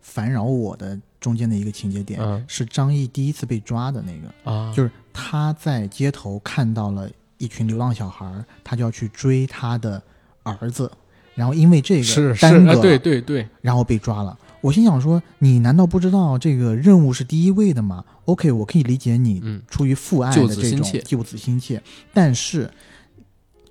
[0.00, 2.44] 烦扰我的中间的一个情节点、嗯。
[2.46, 10.02] 是张译第一次被抓的那个，啊，就是他在街头看到了一群流浪小孩，他就要去追他的
[10.42, 10.92] 儿子，
[11.34, 14.38] 然后因为这是是个耽搁了，啊，对对对，然后被抓了。
[14.66, 21.80] 我心想说，你难道不知道这个任务是第一位的吗？OK，我可以理解你嗯，出于父爱救的这种子心切救子心切，
[22.12, 22.68] 但是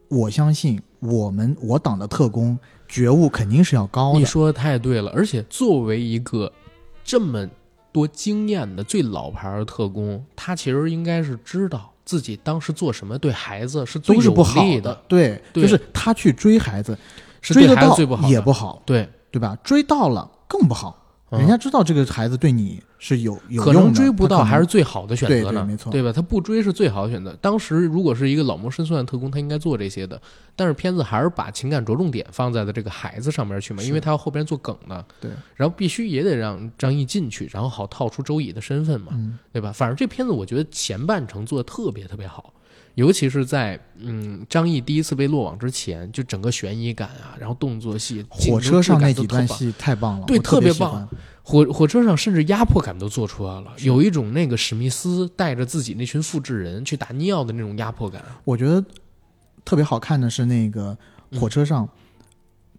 [0.08, 4.20] 我相信我们我党的特工觉悟肯定是要高的。
[4.20, 6.50] 你说的太对了，而且作为一个
[7.04, 7.46] 这么
[7.92, 16.98] 多经验的最老牌的特工，他其实应该是知道自己当时做什么对孩子是最有都是不好利的，对，对就是他去追孩子，
[17.42, 19.58] 是对孩子追得到最不好，也不好，对，对吧？
[19.62, 26.12] 追到了更不好，嗯人家知道这个孩子对你是有有可能追不到还是最好的选择呢，对对没错对吧？
[26.14, 27.36] 他不追是最好的选择。
[27.42, 30.22] 当时如果是一个老谋深算的特工，他应该做这些的，
[30.56, 35.04] 但是片子还是把情感着重点放在了这个孩子上面去嘛，因为他要后边做梗呢。
[35.20, 39.72] 对，然后必须也得让张译进去，然后好套出周乙的身份嘛，嗯对吧？
[39.72, 42.54] 反正这片子我觉得前半程做的特别特别好。
[42.96, 51.08] 尤其是在嗯张译第一次被落网之前，就整个悬疑感啊，然后动作戏、火车上那几段戏太棒了，对特特别棒。
[51.48, 58.24] 火火车上甚至压迫感都做出来了，有一种那个史密斯带着自己那群复制人去打尼奥的那种压迫感。
[58.44, 58.84] 我觉得
[59.64, 60.98] 特别好看的是那个
[61.30, 61.88] 嗯火车上，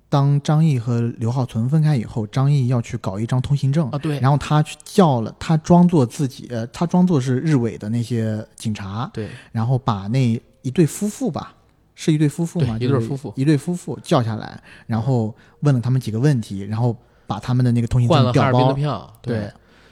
[0.09, 11.54] 当张译和刘浩存分开以后，张译要去搞一张通行证，啊，对然后他去叫了，他装作自己，呃，他装作是日伪的那些警察，对，然后把那一对夫妇吧，
[11.94, 12.78] 是一对夫妇吗？
[12.78, 16.96] 对一对夫妇一对夫妇叫下来，然后问了他们几个问题，然后
[17.26, 18.59] 把他们的那个通行换了哈证调包。
[18.59, 19.50] 尔滨的票，对，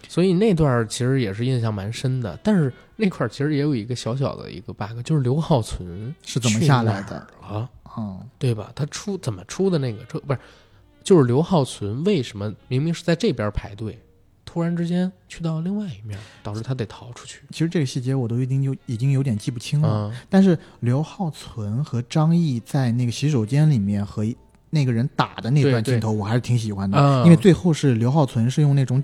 [0.08, 2.38] 所以那段其实也是印象蛮深的。
[2.42, 7.68] 但是那块其实也有一个小小的一个 bug，就是刘浩存是怎么下来的啊？
[7.96, 8.72] 嗯，对吧？
[8.74, 10.38] 他出怎么出的那个车不是，
[11.02, 13.98] 就是刘浩存为什么明明是在这边排队，
[14.44, 17.42] 突然之间去到另外一面，导致他得逃出去？
[17.50, 20.10] 其实这个细节我都已经有已经有点记不清了。
[20.10, 24.24] 嗯，但是刘浩存和张译在那个洗手间里面和
[24.70, 29.02] 那个人打的那段镜头，我还是挺喜欢的，嗯因为最后是刘浩存是用那种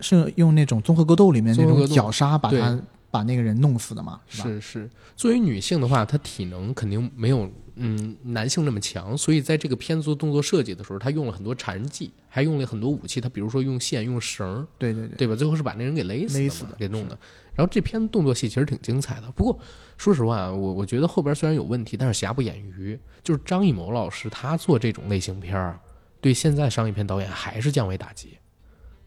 [0.00, 2.80] 是用那种综合格斗里面那种绞杀把他
[3.10, 4.22] 把那个人弄死的嘛，吧？
[4.28, 13.20] 是是，作为女性的话，她体能肯定没有嗯男性那么强，所以在这个片子做动作设计的时候，他用了很多缠技，还用了很多武器。
[13.20, 15.34] 他比如说用线、用绳儿，对对对，对吧？
[15.34, 17.18] 最后是把那人给勒死的勒死的给弄的。
[17.54, 19.58] 然后这片动作戏其实挺精彩的，不过
[19.96, 22.98] 说实话啊，我我觉得后边虽然有问题，但是瑕不掩瑜。
[23.24, 25.78] 就是张艺谋老师他做这种类型片儿，
[26.20, 28.38] 对现在商业片导演还是降维打击，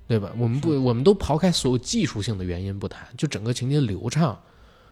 [0.07, 0.31] 对吧？
[0.37, 4.39] 我们不，我们都刨开所有技术性的原因不谈，就整个情节流畅，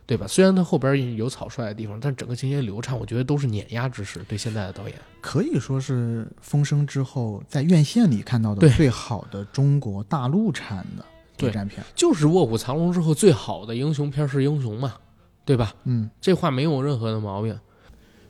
[0.10, 0.26] 对吧？
[0.26, 4.26] 虽然他后边有草率的地方，但整个情节流畅，我觉得都是碾压之势。
[4.28, 11.06] 对现在的导演，可以说是风声之后在院线里看到的最好的中国大陆产的
[11.38, 11.84] 谍战片。
[11.94, 14.96] 就是《卧虎藏龙》之后最好的英雄片是英雄嘛，
[15.46, 15.76] 对吧？
[15.84, 17.56] 嗯，这话没有任何的毛病。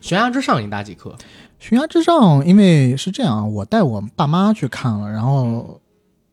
[0.01, 1.15] 悬崖之上，你打几颗？
[1.59, 5.79] 悬崖之上，因为是这样啊，我带我爸妈去看了，然后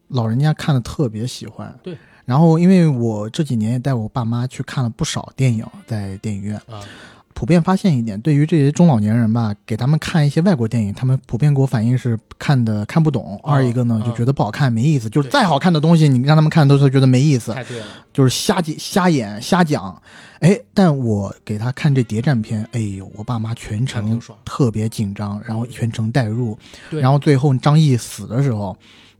[0.08, 1.78] 老人家看的特别喜欢。
[1.84, 1.96] 对。
[2.26, 6.82] 然后，因为我这几年也带我爸妈去看了不少电影，在电影院，啊，
[7.32, 13.38] 普遍发现一点，对于这些中老年人吧，给他们看一些外国电影，他们普遍给我反映是看的看不懂。
[13.44, 15.08] 二一个呢，哦就觉得不好看，没意思。
[15.08, 17.54] 就是再好看的东西，你让他们看都是觉得没意思。
[17.54, 17.86] 太对了。
[18.12, 20.02] 就是瞎解瞎演瞎讲，
[20.40, 26.58] 哎，但我给他看这谍战片，哎呦，我爸妈全程特别紧张，然后全程带入，
[26.90, 28.74] 然后最后张译死的时候，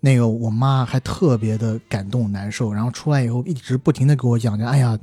[0.06, 4.96] 那个我妈还特别的感动难受，然后出来以后一直不停的给我讲着，哎呀，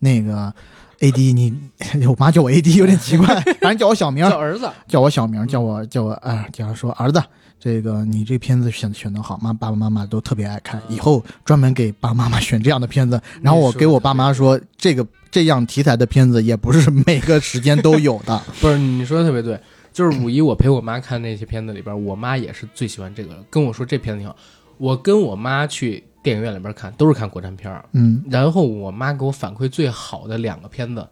[0.00, 0.52] 那个
[0.98, 1.54] A D 你，
[2.08, 7.22] 我妈叫我 A D 有点奇怪， 反正叫我小名儿，叫儿子，叫我小名，叫我叫我哎，叫我说儿子，
[7.60, 13.22] 这个你这片子选选的好，妈爸爸妈妈都特别爱看，以后专门给爸爸妈妈选这样的片子。
[13.40, 18.36] 然后我给我爸妈说，这个这样题材的片子也不是每个时间都有的。
[18.60, 19.60] 不是你说的特别对，
[19.92, 24.36] 就是五一我陪我妈看那些片子里边，我妈也是最喜欢这个，跟我说这片子挺好。
[24.78, 31.06] 我跟我妈去电影院里边看，都是看国产片儿，嗯，然后我妈给我反馈最好的两个片子，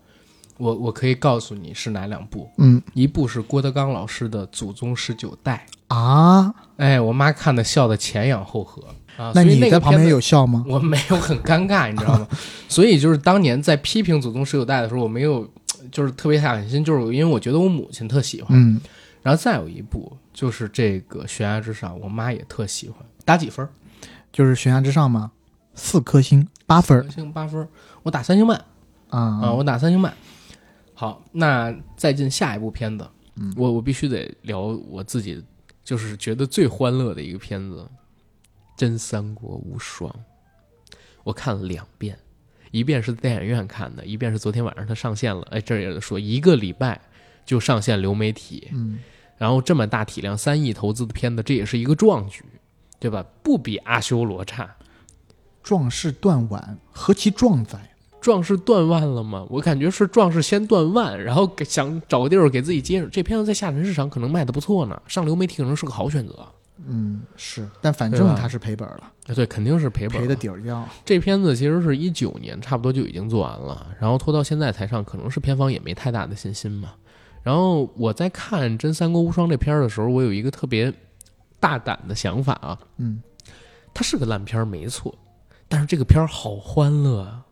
[0.57, 2.83] 我我可以告诉你是哪两部，嗯。
[2.95, 8.83] 一部是郭德纲老师的《祖宗十九代》，啊，哎，我妈看的笑的前仰后合。
[9.18, 10.64] 啊，那你在旁边有笑吗？
[10.68, 12.29] 我没有很尴尬，你知道吗？
[12.68, 15.45] 所以就是当年在批评《祖宗十九代》的时候，我没有
[15.91, 18.59] 就是特别下狠心，就是因为我觉得我母亲特喜欢。
[18.59, 18.80] 嗯，
[19.22, 22.99] 然后再有一部就是这个《悬崖之上》，我妈也特喜欢。
[23.24, 23.68] 打几分？
[24.32, 25.32] 就是悬崖之上嘛，
[25.74, 27.66] 四颗星，八分八分，
[28.03, 28.57] 我打三星半
[29.09, 29.53] 啊，啊。
[29.53, 30.14] 我打三星半。
[30.95, 35.43] 好，那再进下一部片子，嗯我我必须得聊我自己
[35.84, 37.76] 就是觉得最欢乐的一个片子，
[38.76, 40.11] 《真三国无双》，
[41.22, 42.18] 我看了两遍，
[42.71, 45.47] 一遍是在电影院看的，一遍是昨天晚上它上线了。
[45.51, 47.01] 哎，这儿也得说，一个礼拜
[47.45, 48.99] 就上线流媒体，嗯，
[49.37, 52.45] 然后这么大体量三亿投资的片子，这也是一个壮举，
[52.99, 53.25] 对吧？
[53.43, 54.75] 不比阿修罗差。
[55.62, 57.79] 壮士断腕，何其壮哉！
[58.21, 59.47] 壮士断腕了吗？
[59.51, 63.11] 我感觉是壮士先断腕，然后给想找个地儿给自己接上。
[63.11, 66.49] 这片子在下沉市场可能卖的不错呢，上流媒体可能是个好选择。
[66.89, 70.89] 嗯，是，但反正他是赔本了，啊对，肯定是赔本赔的了底儿掉。
[71.05, 76.95] 这片子其实是一九年差不多就已经做完了，然后拖到现在才上，可能是片方也没太大的信心嘛。
[77.43, 80.93] 然后我在看《真三国无双》这片儿的时候，我有一个特别
[81.61, 83.22] 大胆的想法啊，嗯，
[83.93, 85.14] 它是个烂片儿没错，
[85.68, 87.45] 但是这个片儿好欢乐啊！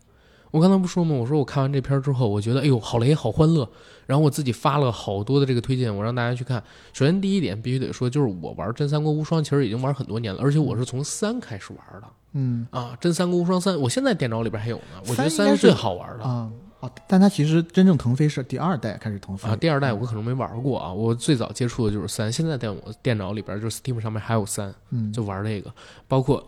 [0.57, 1.15] 我刚才不说吗？
[1.15, 3.69] 我说我看完这片儿之后，我觉得哎呦好雷好欢乐。
[4.07, 6.63] 然后我自己发了好多的这个推荐，我让大家去看。
[6.95, 12.09] 首先第一点必须得说，就是我玩《真三国无双》其实已经玩很多年了，而且我是从三开始玩的。
[12.33, 15.03] 嗯啊，《真三国无双三》，我现在电脑里边还有呢。
[15.07, 16.51] 我觉得三是最好玩的啊
[16.81, 19.57] 哦，但它其实真正腾飞是第二代开始腾飞啊。
[19.57, 25.71] 第二代我可能没玩过啊，我最早接触的就是三，现在电我电脑里边就是 Steam 上面还有三，嗯就玩这个，
[26.09, 26.43] 包括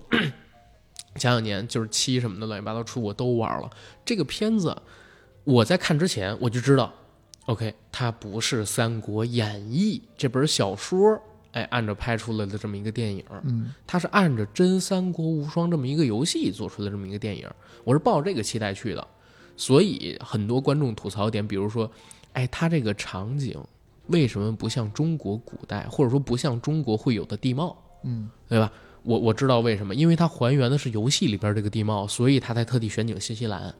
[1.18, 3.68] 前两年就是七什么的乱七八糟出我都玩了。
[4.04, 4.76] 这个片子
[5.44, 6.92] 我在看之前我就知道
[7.46, 11.20] ，OK，它不是《三国演义》这本小说，
[11.52, 17.48] 哎，按照拍出来的这么一个电影，嗯它是按着《真三国无双》这么一个游戏做出的这么一个电影，
[17.84, 19.06] 我是抱着这个期待去的，
[19.56, 21.90] 所以很多观众吐槽点，比如说，
[22.34, 23.58] 哎，它这个场景
[24.08, 28.70] 为什么不像中国古代，或者说不像中国会有的地貌，嗯对吧？
[29.02, 33.74] 我我知道为什么，因为它还原的是游戏里边这个地貌，所以他才特地选景新西兰。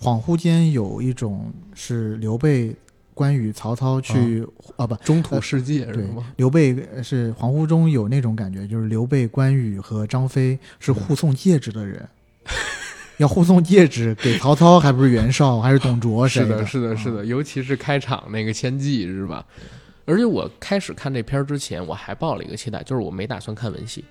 [0.00, 2.74] 恍惚间有一种是刘备、
[3.14, 4.44] 关羽、曹操去
[4.76, 4.94] 啊不。
[4.96, 6.04] 中土世界对，
[6.36, 12.08] 刘备呃是恍惚中有那种感觉，就是刘备、关羽和张飞是护送戒指的人，
[13.18, 19.46] 要护送戒指给曹操，还不是袁绍，还是董卓谁是的，是的，是的，尤其是开场那个千骑是吧？
[20.06, 24.04] 而且我开始看这片儿之前，我还抱了一个期待，就是我没打算看文戏，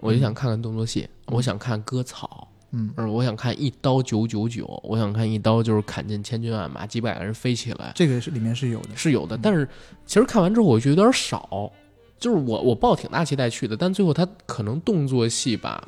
[0.00, 9.38] 我就想看看动作戏，我想看割草，嗯，而我想看一刀九九九，我想看一刀就是砍进千军万马，几百个人飞起来，这个是里面是有的，是有的。
[9.40, 9.68] 但是
[10.06, 11.70] 其实看完之后，我觉得有点少，
[12.18, 15.86] 就是我我抱挺大期待去的，但最后他可能动作戏吧，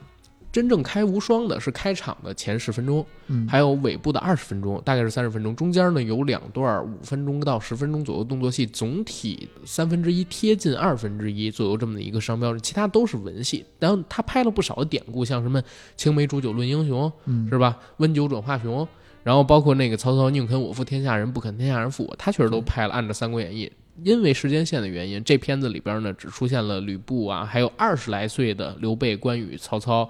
[0.53, 13.65] 真正开无双的是开场的前十分钟，嗯，还有尾部的二十分钟，大概是三十分钟，中间呢有两段五分钟到十分钟左右动作戏，总体三分之一贴近二分之一左右这么的一个商标，其他都是文戏。
[13.79, 15.63] 然后他拍了不少的典故，像什么
[15.97, 17.79] 青梅煮酒论英雄，嗯是吧？
[17.97, 18.87] 温酒转华雄，
[19.23, 23.67] 然后包括那个曹操宁肯我负天下人，不肯天下人负我，他确实都拍了，按照《三国演义》。
[24.03, 30.09] 因为时间线的原因，这片子里边呢只出现了吕布啊，还有二十来岁的刘备、关羽、曹操，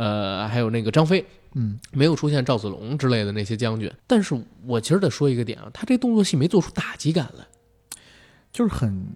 [0.00, 1.22] 呃，还有那个张飞，
[1.54, 1.78] 嗯。
[1.92, 3.92] 没有出现赵子龙之类的那些将军。
[4.06, 4.34] 但是
[4.64, 7.44] 我其实得说一个点啊，他这动作戏没做出打击感来，
[8.50, 9.06] 就是很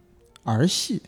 [0.43, 1.01] 儿戏，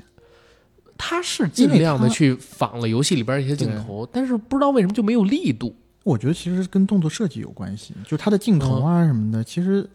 [0.96, 5.76] 他是尽量的去仿了游戏里边一些镜头，但是不知道为什么就没有力度。
[6.02, 9.86] 我觉得其实跟动作设计有关系，就他的镜头啊什么的，其实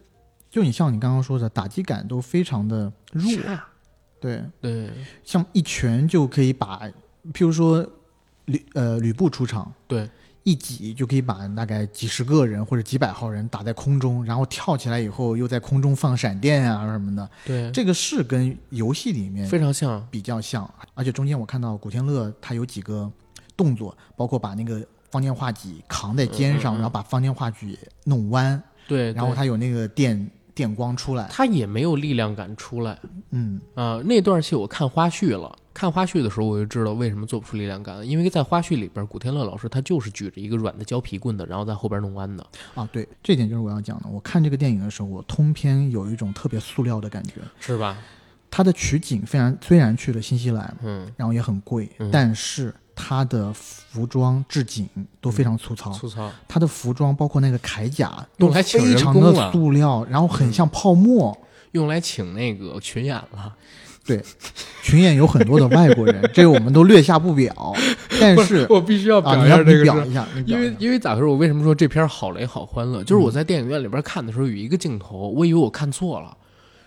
[0.50, 3.32] 就你像你刚刚说的，打击感都非常的弱，
[4.20, 4.90] 对，对。
[5.24, 6.82] 像一拳就可以把，
[7.34, 7.90] 譬如说
[8.46, 10.10] 吕呃吕布出场，对，
[10.44, 20.06] 一挤就可以把大概几十个人或者几百号人打在空中，然后跳起来以后又在空中放闪电啊什么的，对，这个是跟游戏里面非常像。
[20.10, 23.10] 比较像，而且中间我看到古天乐他有几个
[23.56, 26.80] 动作，包括把那个方天画戟扛在肩上，嗯嗯嗯。
[26.80, 32.98] 然后把方天画戟弄弯，对，然后他有那个电电光出来，他也没有力量感出来。
[33.30, 33.62] 嗯。
[33.76, 42.46] 啊、那段戏我看花絮了，看花絮的时候我就知道为什么做不出力量感了，因为在花絮里边，古天乐老师他就是举着一个软的胶皮棍的，然后在后边弄弯的。
[42.76, 44.10] 啊，对，这点就是我要讲的。
[44.10, 47.36] 我看这个电影的时候，我通篇有一种特别塑料的感觉。
[47.60, 47.98] 是吧？
[48.50, 54.90] 它的取景非常虽然去了新西兰，嗯，然后也很贵，嗯但是它的服装置景
[55.22, 55.90] 都非常粗糙。
[55.94, 56.30] 粗糙。
[56.50, 61.36] 它的服装包括那个铠甲都用来请人非常的塑料，然后很像泡沫。
[61.72, 63.56] 用来请那个群演了，
[64.82, 67.54] 群演有很多的外国人，这个我们都略下不表。
[68.20, 71.28] 但是我必须要啊，表一下这个表一下，因为因为咋回事？
[71.28, 73.04] 我为什么说这片儿好雷好欢乐？
[73.04, 76.36] 就是我在电影院里边看的时候，有一个镜头，我以为我看错了，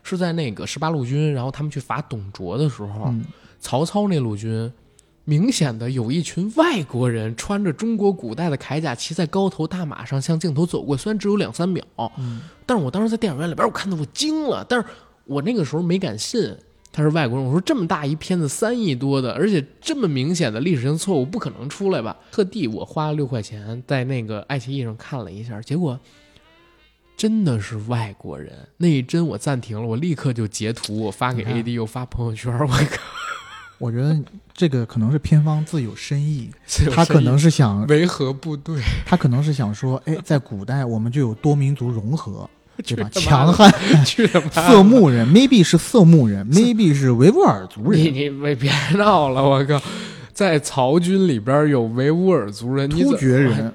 [0.02, 3.24] 是在那个十八路军，然后他们去伐董卓的时候，嗯
[3.60, 4.72] 曹操那路军。
[5.26, 10.94] 明显的有一群外国人穿着中国古代的铠甲，骑在高头大马上向镜头走过。
[10.94, 11.82] 虽然只有两三秒，
[12.18, 14.62] 嗯但是我当时在电影院里边，我看的我惊了。
[14.68, 14.86] 但是
[15.24, 16.54] 我那个时候没敢信
[16.96, 17.44] 他是外国人。
[17.44, 22.16] 我说这么大一片子，三亿多的，而且这么明显的历史性错误，不可能出来吧？
[22.30, 25.98] 特地我花了六块钱在那个爱奇艺上看了一下，结果
[27.16, 28.52] 真的是外国人。
[28.76, 32.56] 那一帧我暂停了，我立刻就截图，我发给你看 AD，又发朋友圈。
[32.56, 33.02] 我靠，
[33.78, 34.16] 我觉得
[34.52, 36.50] 这个可能是片方 自有深意，
[36.94, 42.48] 他可能是想，维和部队他可能是想说，哎，在古代我们就有多民族融合，
[42.86, 43.08] 对吧？
[43.14, 49.80] 去他妈强的悍去他妈色目人，maybe 是色目人，maybe 是维吾尔族人，你别别闹了，我靠！
[50.32, 53.72] 在曹军里边有维吾尔族人，突厥人，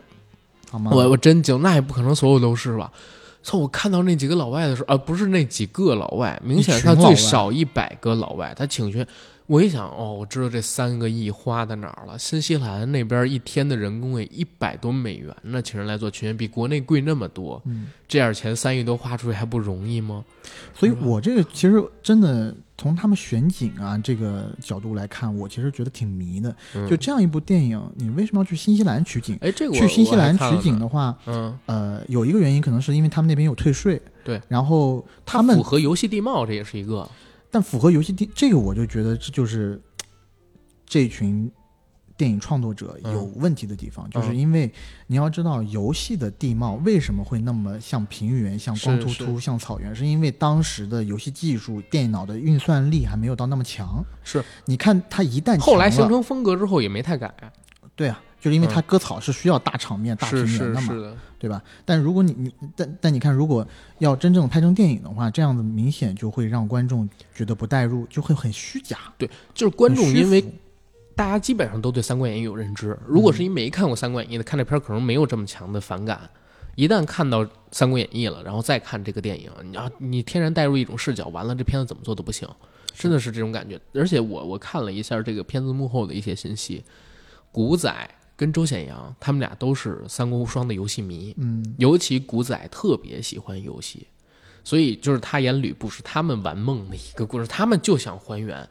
[0.70, 0.92] 好吗？
[0.94, 2.92] 我我真惊，那也不可能所有都是吧？
[3.42, 3.62] 从！
[3.62, 9.06] 我看到那几个老外的时候，啊，不是那几个老外，明显他最少一百个老外，他请去。
[9.50, 12.20] 我一想，哦，我知道这三个亿花在哪儿了。
[12.20, 17.60] 新西兰那边一天的人工也一百多美元呢，请人来做群演，比国内贵那么多。
[17.66, 20.24] 嗯，这点钱三亿多花出去还不容易吗？
[20.76, 26.56] 所以我这个其实真的从他们选景啊这个角度来看，我其实觉得挺迷的。
[26.76, 29.36] 嗯就这样一部电影，你为什么要去新西兰取景？
[29.42, 37.10] 哎，这个我去新西兰取景的话，嗯，呃，有一个原因可能是因为他们那边有退税，对，然后他们符合游戏地貌，这也是一个。
[37.52, 39.82] 但符合游戏地这个，我就觉得这就是
[40.86, 41.52] 这群
[42.16, 44.72] 电影创作者有问题的地方，就是因为
[45.08, 54.04] 你要知道，游戏的地貌为什么会那么像平原、像光秃秃、像草原，是因为当时的游戏技术、电脑的运算力还没有到那么强。
[54.24, 57.34] 是，你看它一旦后来形成风格之后也没太改，
[57.96, 61.64] 对啊，就是因为它割草是需要大场面、大平是原的嘛，是是的，对吧？
[61.86, 63.66] 但如果你你但但你看，如果
[63.98, 68.98] 要真正拍成电影的话，这样子明显就会让观众觉得不带入，就会很虚假。
[69.18, 70.44] 对就是观众因为
[71.16, 76.30] 大家基本上都对《三国演义》有认知，如果是一没看过《三国演义》的，看这片儿可能没有这么强的反感。
[76.76, 82.48] 一旦看到《三国演义》了，然后再看这个电影，你啊你天然带入一种视角，完了这片子怎么做都不行，
[82.94, 83.78] 真的是这种感觉。
[83.94, 86.84] 而且我我看了一下这个片子幕后的一些信息，
[87.52, 88.10] 古仔
[88.40, 94.08] 跟周显阳他们俩都是《三国无双》的游戏迷，嗯，尤其古仔特别喜欢游戏，
[94.64, 98.66] 所以就是他演吕布是他们玩梦的一个故事，他们就想还原。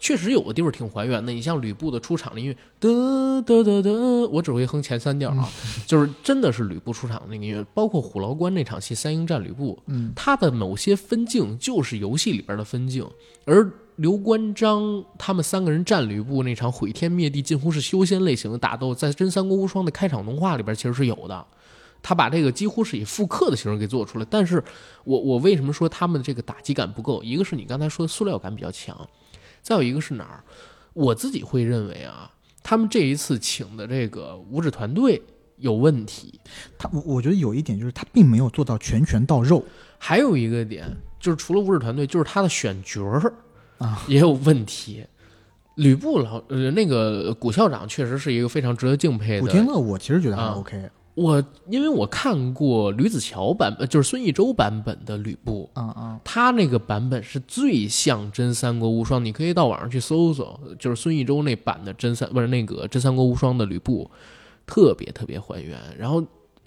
[0.00, 5.48] 确实有的地方挺还原的，你像吕布的出场的音乐，嘚嘚嘚嘚，我只会哼前三调啊，
[5.86, 13.08] 就是真的是吕布出场的那个音乐，包括虎牢关那场戏，三英战吕布，嗯，他的某些分镜就是游戏里边的分镜，
[13.44, 21.46] 而刘关张他们三个人战吕布那场毁天灭地、近乎是修仙类型的打斗，在《真三国无双》的开场动画里边其实是有的。
[22.02, 24.62] 他把这个几乎是以复刻的形式给做出来，但是
[25.04, 27.22] 我我为什么说他们的这个打击感不够？
[27.22, 29.08] 一个是你刚才说的塑料感比较强，
[29.60, 30.42] 再有一个是哪儿？
[30.94, 32.32] 我自己会认为啊，
[32.62, 35.22] 他们这一次请的这个五指团队
[35.58, 36.40] 有问题。
[36.76, 39.64] 他我我觉得有一点就是他并没有做到拳拳到肉
[39.96, 40.90] 还有一个点
[41.20, 43.32] 就是，除了五指团队，就是他的选角儿
[43.82, 45.04] 啊也有问题。
[45.76, 64.10] 吕布老呃那个古校长确实是一个非常值得敬佩的古天乐，我其实觉得还啊 OK 我因为我看过吕子乔版本，就是孙艺洲版本的吕布，嗯嗯，他那个版本是最像真三国无双，你可以到网上去搜搜，就是孙艺洲那版的真三不是那个真三国无双的吕布，
[64.66, 65.78] 特别特别还原。
[65.98, 66.24] 然后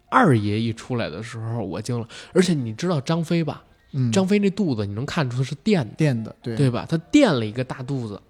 [0.10, 3.64] 二爷一出来的时候，我惊了，而且你知道张飞吧？
[3.98, 6.86] 嗯，张飞那肚子你能看出是垫的，垫的对对吧？
[6.88, 8.22] 他垫了一个大肚子。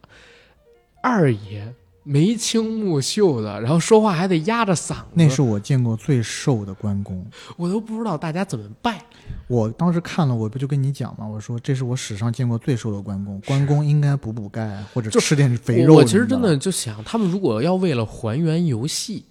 [1.02, 7.26] 二爷眉清目秀的，然后说话还得压着嗓子，那是我见过最瘦的关公。
[7.58, 9.04] 我都不知道大家怎么拜。
[9.48, 11.28] 我当时看了，我不就跟你讲吗？
[11.28, 15.94] 我说这是我史上见过最瘦的关公，关公应该补补钙或者就吃点肥肉。
[15.94, 19.26] 我我其实真的，就想，他们如果要为了还原游戏，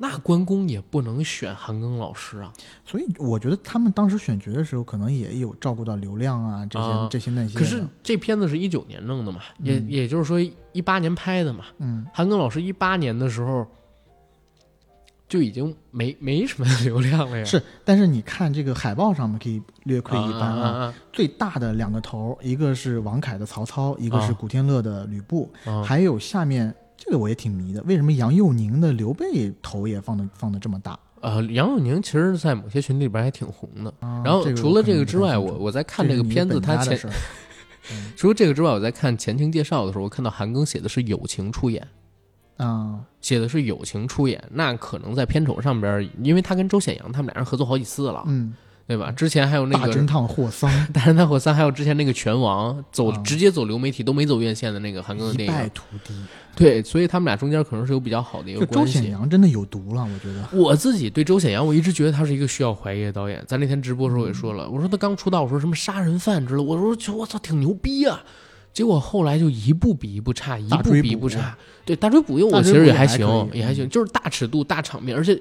[0.00, 2.52] 那关公也不能选韩庚老师啊。
[2.86, 7.58] 所以我觉得他们当时选角的时候，可能也有照顾到流量啊这些、啊这些那些。
[7.58, 10.38] 可是这片子是一九年弄的嘛，也嗯也就是说
[10.72, 11.64] 一八年拍的嘛。
[11.78, 13.66] 嗯，韩庚老师一八年的时候
[15.28, 17.44] 就已经没没什么流量了呀。
[17.44, 25.82] 是，但是你看这个海报上面可以略窥一斑啊最大的两个头，一个是王凯的曹操，一个是啊古天乐的吕布，啊！
[25.82, 30.98] 还有下面这个我也挺迷的，为什么杨佑宁的刘备头也放的放的这么大？
[31.20, 33.92] 呃，杨佑宁其实，在某些群里边还挺红的。
[34.00, 36.98] 啊、然后除了这个之外，我我在看这个片子，他前
[38.14, 41.86] 除了这个之外，我在看前情介绍的时候，我看到韩庚写的是友情出演。
[42.56, 48.52] 啊，写的是友情出演，那可能在片酬上边，因为他跟周显阳他们俩人合作好几次了，嗯，
[48.86, 49.12] 对吧？
[49.12, 56.12] 之前还有那个大侦探霍桑 大侦探霍三，还有之前那个拳王走、啊直接走流媒体都没走院线的那个韩庚的一电影，败涂地，
[56.58, 59.10] 对，所以他们俩中间可能是有比较好的一个关系周显。
[59.12, 60.48] 阳真的有毒了，我觉得。
[60.52, 63.42] 我自己对周显阳，我一直觉得他是一个需要怀疑的导演。
[63.46, 68.20] 咱那天直播的时候也说了，我说他刚出道，我说什么杀人犯之类，我说就我操挺牛逼啊。
[68.72, 71.56] 结果后来就一步比一步差，一步大追捕比一步差。
[71.84, 75.40] 对，大追捕又我其实也还行，也还行，就是大尺度、大场面，而且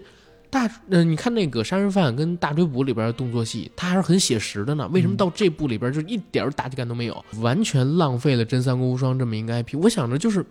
[0.49, 4.89] 大呃，你看那个杀人犯跟大追捕里边的动作戏，他还是很写实的呢。
[4.93, 9.77] 为什么嗯到这部里边就一点打击感都没有，完全浪费了《真三国无双》这么一个 IP？
[9.81, 10.43] 我想着就是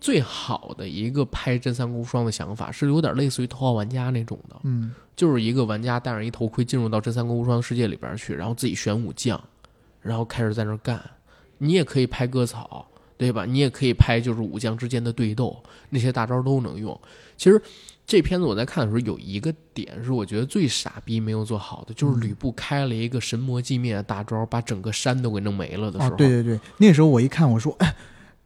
[0.00, 4.56] 最好的一个拍《真三国无双》的想法，是有点类似于《头号玩家》那种的。
[4.64, 9.42] 嗯，就是一个玩家戴上一头盔进入到真三国无双世界里边去，然后自己选武将，
[10.00, 11.02] 然后开始在那儿干。
[11.58, 12.86] 你也可以拍割草，
[13.16, 13.46] 对吧？
[13.46, 15.56] 你也可以拍就是武将之间的对斗，
[15.88, 17.00] 那些大招都能用。
[17.36, 17.60] 其实
[18.06, 27.96] 这片子我在看的时候有一个点是我觉得最傻逼没有做好的，就是吕布开了一个神魔寂灭的大招，把整个山都给弄没了的时啊候。，对对对，那时候我一看，我说，哎，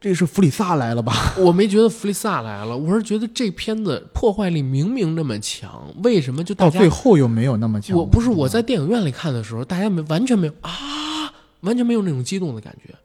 [0.01, 1.13] 这是弗里萨来了吧？
[1.37, 7.95] 我没觉得弗里萨来了，我是觉得这片子破坏力明明那么强，为什么就到最后又没有那么强。
[7.95, 12.95] 我不是我在电影院里看的时候，大家没完全没有啊，完全没有那种激动的感觉，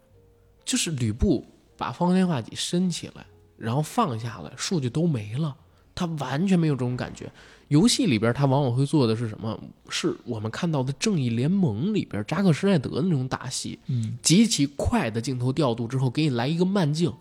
[0.65, 1.47] 就是吕布
[1.77, 3.27] 把方天画戟伸起来，
[3.59, 5.55] 然后放下来，数据都没了，
[5.95, 7.31] 他完全没有这种感觉。
[7.69, 9.59] 游戏里边他往往会做的是什么？
[9.89, 17.13] 是我们看到的《正义联盟》里边扎克施耐德的那种打戏，嗯，极其快的镜头调度之后，给你来一个慢镜，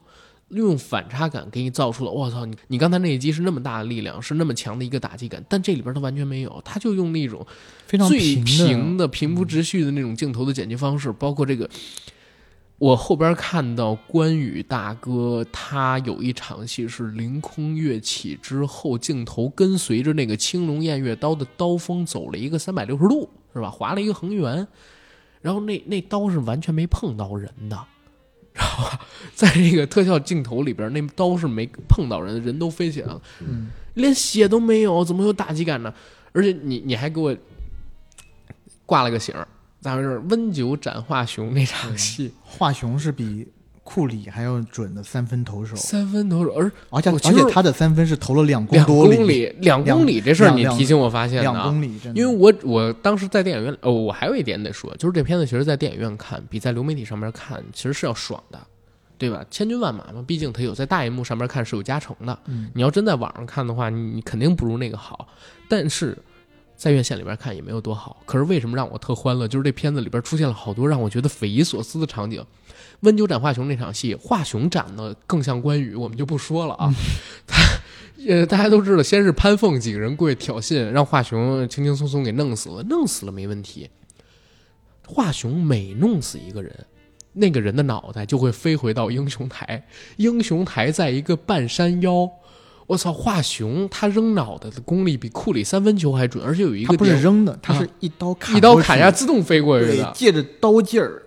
[0.49, 7.45] 利用反差感给你造出了我操，你你刚才那一击是那么大的力量，是那么强的一个打击感，但这里边他完全没有，他就用那种
[7.87, 11.69] 非常最平的平铺直叙的那种镜头的剪辑方式，包括这个。
[12.77, 23.69] 我后边看到关羽大哥，他有一场戏是凌空跃起之后，镜头跟随着那个青龙偃月刀的刀锋走了一个三百六十度，是吧？
[23.69, 24.67] 划了一个横圆，
[25.41, 27.79] 然后那那刀是完全没碰到人的，
[28.53, 28.99] 知道吧？
[29.33, 35.93] 在这个特效镜头里边，那刀是没碰到人，人都飞起来了，嗯，连血都没有，怎么有打击感呢？
[36.33, 37.33] 而且你你还给我
[38.85, 39.47] 挂了个醒儿，
[39.85, 40.17] 咋回事？
[40.29, 43.47] 温酒斩华雄那场戏，华雄是比
[43.83, 51.69] 库里还要准的三分投手，三分投手，而而且而且他的三分是投了两公两多公里，两公里这事儿你提醒我发现的两啊。
[51.69, 58.59] 公里，真的，因为我我当时在电影院，哦，我还有一点得说，就是这片子其实，在电影院看比在流媒体上面看其实是要爽的，
[59.19, 59.45] 对吧？
[59.51, 62.39] 千军万马嘛，毕竟它有在大荧幕上面看是有加成的。
[62.47, 65.27] 嗯你要真在网上看的话，你你肯定不如那个好。
[65.69, 66.17] 但是
[66.85, 68.21] 在院线里边看也没有多好。
[68.27, 69.47] 可是为什么让我特欢乐？
[69.47, 72.45] 就是这片子里边出现了好多让我觉得匪夷所思的场景。
[72.99, 76.93] 温酒斩华雄那场戏，华雄斩的更像关羽，我们就不说了啊。
[77.47, 77.57] 他
[78.27, 83.89] 呃，大家都知道，先是潘凤几个人过去挑衅，让华雄轻轻松松给弄死了，弄死了没问题。
[85.07, 86.85] 华雄每弄死一个人，
[87.33, 89.87] 那个人的脑袋就会飞回到英雄台，
[90.17, 92.29] 英雄台在一个半山腰。
[92.87, 100.11] 我操，华雄他扔脑袋的功力比库里三分球还准，而且有一他不是扔的，他是一刀砍，一刀砍下，自动飞过去的，。
[100.13, 101.23] 借着刀劲儿，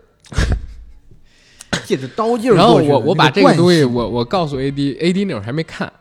[1.84, 5.92] 借着刀劲儿然后我我把这个东西我我告诉 AD，AD 那会儿还没看，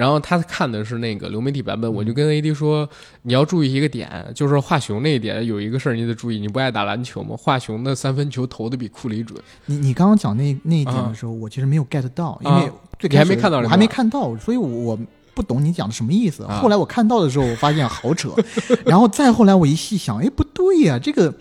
[0.00, 2.88] 然后他看的是那个流媒体版本，我就跟 AD 说
[3.20, 7.36] 你要注意一个点，就是华雄那一点有一个事儿你得注意，你不爱打篮球吗？
[7.38, 14.98] 华雄的三分球投的比库里准，你你刚刚讲那那一点啊的时候，我其实没有 get 到，因啊为最你还开始没看到我还没看到，所以我我
[15.34, 16.44] 不懂你讲的什么意思。
[16.44, 18.34] 啊后来我看到的时候，我发现好扯，
[18.86, 21.34] 然后再后来我一细想，哎，不对呀、这个。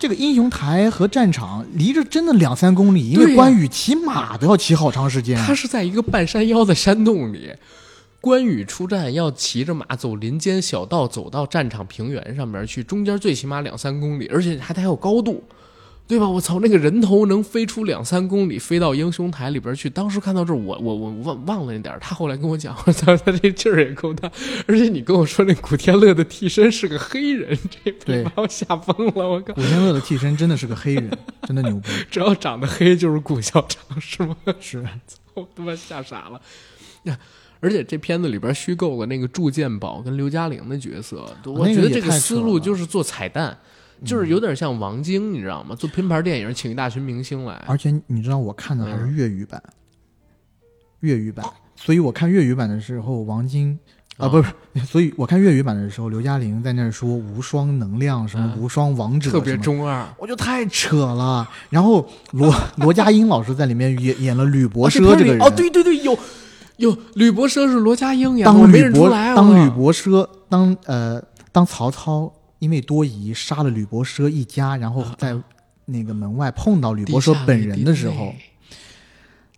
[0.00, 5.36] 这个英雄台和战场离着真的两三公里，因为关羽骑马都要骑好长时间。
[5.36, 7.50] 他是在一个半山腰的山洞里。
[8.20, 15.44] 关羽出战要骑着马走林间小道，走到战场平原上面去，中间最起码两三公里，而且还得还有高度，
[16.08, 16.28] 对吧？
[16.28, 19.88] 我操，那个人头能飞出两三公里，飞到英雄台里边去。
[19.88, 22.00] 当时看到这儿，我我我忘忘了那点儿。
[22.00, 24.28] 他后来跟我讲，我操，他这劲儿也够大。
[24.66, 29.28] 而且你跟我说那古天乐的替身是个黑人，这对把我吓疯了。
[29.28, 31.08] 我靠，古天乐的替身真的是个黑人，
[31.44, 31.88] 真的牛逼。
[32.10, 34.36] 只要长得黑就是古校长，是吗？
[34.58, 34.84] 是，
[35.34, 36.40] 我他妈吓傻了。
[37.60, 43.56] 呀而且这片子里边虚构了那个祝建宝跟刘嘉玲的角色，我觉得这个思路就是做彩蛋，
[44.04, 45.74] 就是有点像王晶，你知道吗？
[45.74, 47.54] 做拼盘电影，请一大群明星来。
[47.66, 49.62] 而且你知道我看的还是嗯粤语版，
[51.00, 51.44] 粤语版，
[51.74, 53.76] 所以我看粤语版的时候，王晶
[54.18, 54.52] 啊、啊不是，
[54.86, 61.48] 所以我看粤语版的时候，刘嘉玲在那儿说无双能量什么嗯无双王者，特别，中二，我就太扯了。
[61.70, 66.18] 然后罗 罗家英老师在里面演演了吕伯哦奢这个人，哦，对对对，有
[66.78, 69.34] 有吕伯奢是罗家英呀，我当没吕伯认出来啊。
[69.36, 71.22] 当吕伯奢当呃
[71.52, 75.36] 当曹操因为多疑杀了吕伯奢一家，然后在
[75.84, 78.32] 那个门外碰到吕伯奢本人的时候，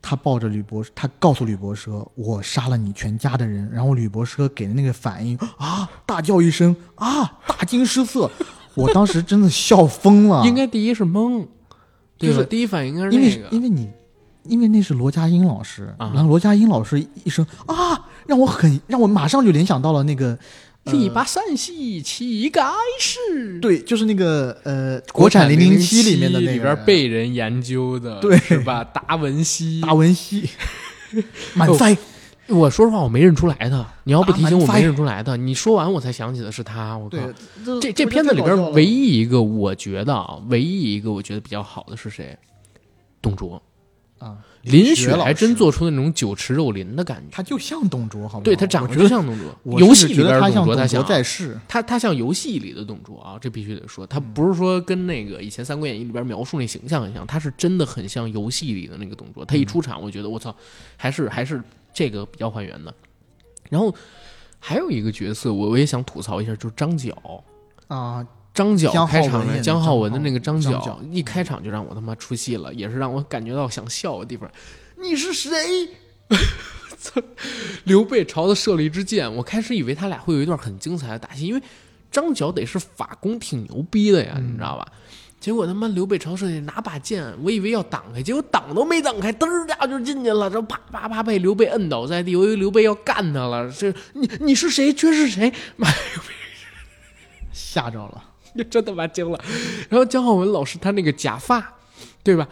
[0.02, 8.30] 他抱着吕伯，他告诉吕伯奢：“我杀了你全家的人。”然后吕伯奢给的那个反应啊，大叫一声啊，大惊失色。
[8.74, 11.46] 我当时真的笑疯了，应该第一是懵，
[12.16, 12.34] 对吧？
[12.36, 13.56] 就是第一反应应该是因为那个。
[13.56, 13.90] 因为你，
[14.50, 20.38] 因为那是罗家英老师，啊然后罗家英老师一声啊，让我很让我马上就联想到了那个。
[20.84, 22.62] 呃力拔山兮气盖
[22.98, 28.82] 世，对，就是那个呃，国产零零七里面的那里个边被人研究的，对是吧？
[28.82, 30.48] 达文西，达文西，
[31.52, 31.94] 满塞，
[32.48, 33.86] 我说实话，我没认出来的。
[34.04, 35.36] 你要不提醒我，没认出来的。
[35.36, 36.96] 你说完我才想起的是他。
[36.96, 37.18] 我靠，，
[37.78, 42.36] 这这片子里边唯一一个我觉得啊，唯一一个我觉得比较好的是谁？
[43.20, 43.62] 董卓，
[44.20, 47.28] 啊，林雪还真做出那种酒池肉林的感觉。
[47.32, 48.44] 他就像董卓，好吗？
[48.44, 51.58] 对他长得就像董卓，游戏里边的董卓，他像在世。
[51.66, 59.42] 他他像游戏里的董卓啊，这必须得说，他不是说跟那个以前《三国演义》里边描述那形象很像，他是真的很像游戏里的那个董卓。
[59.42, 60.54] 他一出场，我觉得我操，
[60.98, 61.62] 还是还是
[61.94, 62.94] 这个比较还原的。
[63.70, 63.94] 然后
[64.58, 67.16] 还有一个角色，我我也想吐槽一下，就是张角。
[67.88, 74.50] 啊，张角开场文演的的姜浩文的那个张角一开场就让我他妈出戏了，也是让我感觉到想笑的地方。
[74.96, 75.88] 你是谁？
[77.84, 81.62] 刘备朝他射了一支箭，我开始以为他俩会有一段很精彩的打戏，因为
[82.10, 84.86] 张角得是法功挺牛逼的呀，嗯你知道吧？
[85.40, 93.72] 结果他妈刘备朝射箭，拿把剑，我以为要挡开，结果挡都没挡开，嘚儿家就进去了，然后啪啪啪被刘备摁倒在地，我以为刘备要干他了。
[93.72, 94.92] 这你你是谁？
[94.92, 95.50] 这是谁？
[95.76, 95.88] 妈
[97.50, 98.24] 吓着了。
[98.70, 99.38] 真他妈惊了。
[99.88, 101.78] 然后姜浩文老师他那个假发，
[102.22, 102.48] 对吧？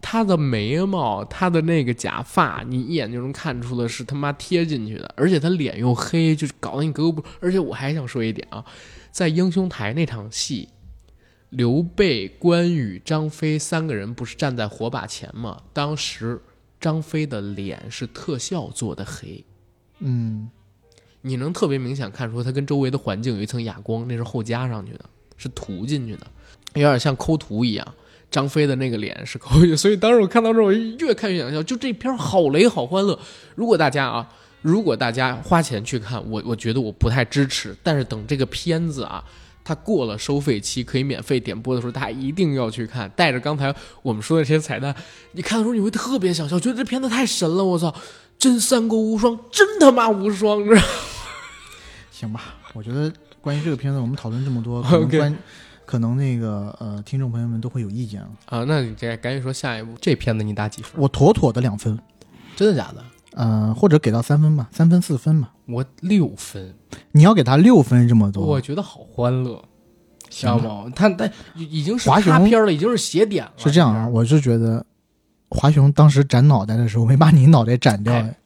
[0.00, 7.24] 他的眉毛，他的那个假发，你一眼就能看出的是他妈贴进去的，而且他脸又黑，就是搞得你格格不。
[7.40, 8.64] 而且我还想说一点啊，
[9.10, 10.68] 在英雄台那场戏，
[11.50, 15.62] 刘备、关羽、张飞三个人不是站在火把前吗？
[15.72, 16.40] 当时
[16.80, 19.44] 张飞的脸是特效做的黑，
[19.98, 20.48] 嗯，
[21.22, 25.04] 你能特别明显看出他跟周围的环境有一层哑光，那是后加上去的，
[25.38, 26.26] 是涂进去的，
[26.74, 27.94] 有点像抠图一样。
[28.30, 31.62] 张飞的那个脸是抠进去， 所以当时我看到这，我越看越想笑。
[31.62, 33.18] 就这片好雷好欢乐。
[33.54, 34.28] 如果大家啊，
[34.60, 37.74] 如果大家花钱去看，我我觉得我不太支持。
[37.82, 39.24] 但是等这个片子啊，
[39.64, 43.08] 它过了收费期可以免费点播的时候，大家一定要去看。
[43.16, 44.94] 带着刚才我们说的这些彩蛋，
[45.32, 47.64] 你看的时候你会特别想笑，觉得这片子太神了。
[47.64, 47.94] 我操，
[48.38, 50.82] 真三国无双，真他妈无双，你知道？
[52.10, 52.56] 行吧。
[52.74, 53.10] 我觉得
[53.40, 55.38] 关于这个片子，我们讨论这么多， 可能关
[55.86, 58.28] 可能那个呃，听众朋友们都会有意见了。
[58.46, 60.92] 啊，那你这赶紧说下一步，这片子你打几分？
[61.00, 61.98] 我妥妥的两分，
[62.54, 63.02] 真的假的？
[63.32, 65.52] 呃，或者给到三分吧，三分四分吧。
[65.66, 66.74] 我六分，
[67.12, 69.62] 你要给他六分这么多，我觉得好欢乐，
[70.28, 70.90] 知行吗？
[70.94, 73.52] 他他已经是华雄卡片了，已经是写点了。
[73.56, 74.84] 是这样啊，我是觉得
[75.50, 78.36] 华雄当时斩脑袋的时候没把你脑袋斩掉哎，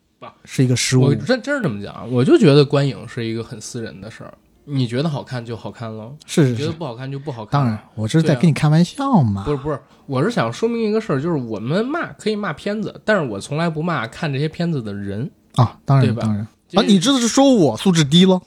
[0.45, 1.15] 是一个失误我。
[1.15, 4.35] 真真是这么讲，我就觉得观影是一个很私人的事儿。
[4.65, 7.61] 你觉得好看就好看了，是是是，你觉得不好看就不好看。
[7.61, 9.51] 当然，，我这是在跟你开玩笑嘛不。
[9.51, 15.31] 是不是，我是想说明一个事儿，就是我们骂可以骂片子，但是我从来不骂看这些片子的人。
[15.57, 18.41] 啊，当对吧然当然啊，你这是说我素质低了？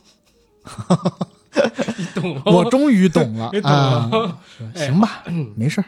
[1.98, 2.42] 你懂吗？
[2.52, 4.38] 我终于懂了 懂了啊！
[4.74, 5.24] 哎行吧，
[5.56, 5.86] 没事儿。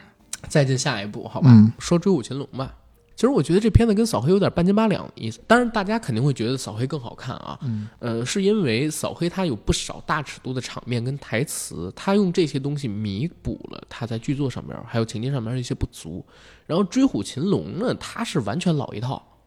[0.47, 1.49] 再进下一步，好吧？
[1.51, 2.73] 嗯说《追虎擒龙》吧。
[3.17, 7.57] 其实我觉得这片子跟扫黑有点半斤八两的意思，当然大家肯定会觉得扫黑更好看啊。
[7.63, 16.23] 嗯，呃，是因为扫黑它有不少大尺度的场面跟台词，它用这些东西弥补了它在剧作上面还有情节上面的一些不足。
[16.67, 19.41] 然后《追虎擒龙》呢，它是完全老一套，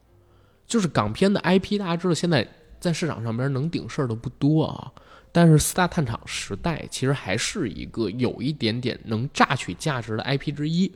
[0.67, 2.45] 就是港片的 IP，大家知道现在
[2.77, 4.91] 在市场上边能顶事儿的不多啊。
[5.31, 10.91] 但是四大探厂时代其实还是一个有一点点能榨取价值的 IP 之一，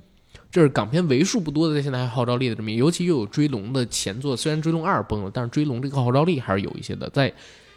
[0.56, 7.34] 这是港片为数不多的在现在还号召力的这么一个，尤其又有《追龙》的前作，虽然《追龙二》崩了，但是《追龙》这个号召力还是有一些的，在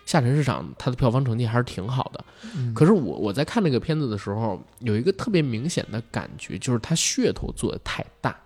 [0.07, 2.25] 下沉市场它的票房成绩还是挺好的。
[2.73, 8.39] 可是我我在看这个片子的时候，有一个特别明显的感觉，就是它噱头做的太大，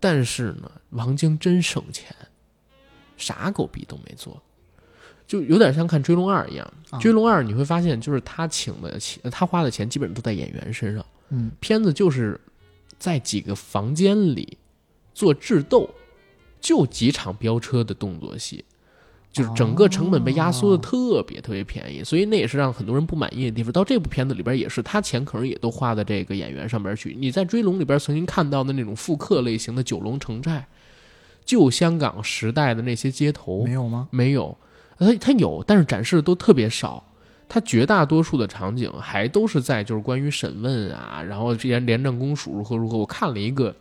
[0.00, 2.12] 但是呢，王晶真省钱，
[3.16, 4.42] 啥狗逼都没做。
[5.24, 11.06] 就有点像看《追龙二》一样，啊《追龙二》你会发现，就是他请的钱，他花的钱基本都在演员身上。
[11.28, 12.40] 嗯，片子就是
[12.98, 14.58] 在几个房间里
[15.14, 15.88] 做智斗，
[16.60, 18.64] 就几场飙车的动作戏，
[19.32, 23.70] 就是整个成本被压缩的特别特别便宜，所以那也是让很多人不满意的地方。
[23.70, 27.14] 到这部片子里边也是，他钱可能也都花在这个演员上边去。
[27.18, 30.66] 你在《追龙》里边曾经看到的那种复刻类型的九龙城寨，
[31.44, 34.08] 旧香港时代的那些街头，没有吗？
[34.10, 34.56] 没有，
[34.98, 37.05] 他他有，但是展示的都特别少。
[37.48, 42.96] 它绝大多数的场景还都是在就是关于审问啊，然后这些廉政公署如何如何。
[42.98, 43.74] 我看了一个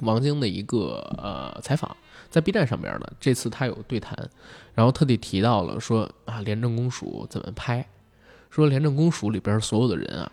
[0.00, 1.96] 王晶的一个呃采访，
[2.30, 4.18] 在 B 站上边的，这次他有对谈，
[4.74, 7.86] 然后特地提到了说啊廉政公署怎么拍，
[8.50, 10.32] 说廉政公署里边所有的人啊，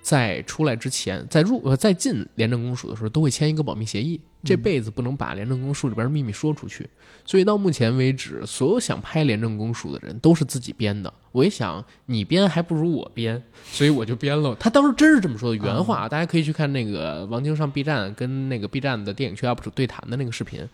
[0.00, 6.88] 在出来之前，在入呃在进廉政公署的时候都会签一个保密协议，这辈子不能把廉政公署里边的秘密说出去。
[7.24, 11.12] 所以到目前为止，所有想拍廉政公署的人都是自己编的。
[11.32, 14.54] 我一想，你编还不如我编，所以我就编了。
[14.54, 20.66] 他当时真是这么说的原话，大家可以去看那个王晶上 B 站跟那个 B 站的电影区 UP 主对谈的那个视频。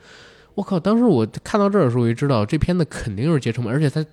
[0.55, 0.78] 我靠！
[0.78, 4.06] 当时我看到这儿的时候，我就知道这片子肯定是杰成本，而且他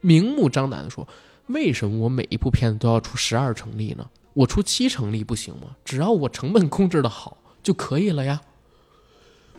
[0.00, 1.08] 明目张胆的说，
[1.46, 4.06] 为什么我每一部片子都要出十二成立呢？
[4.32, 5.76] 我出七成立不行吗？
[5.84, 8.40] 只要我成本控制的好就可以了呀。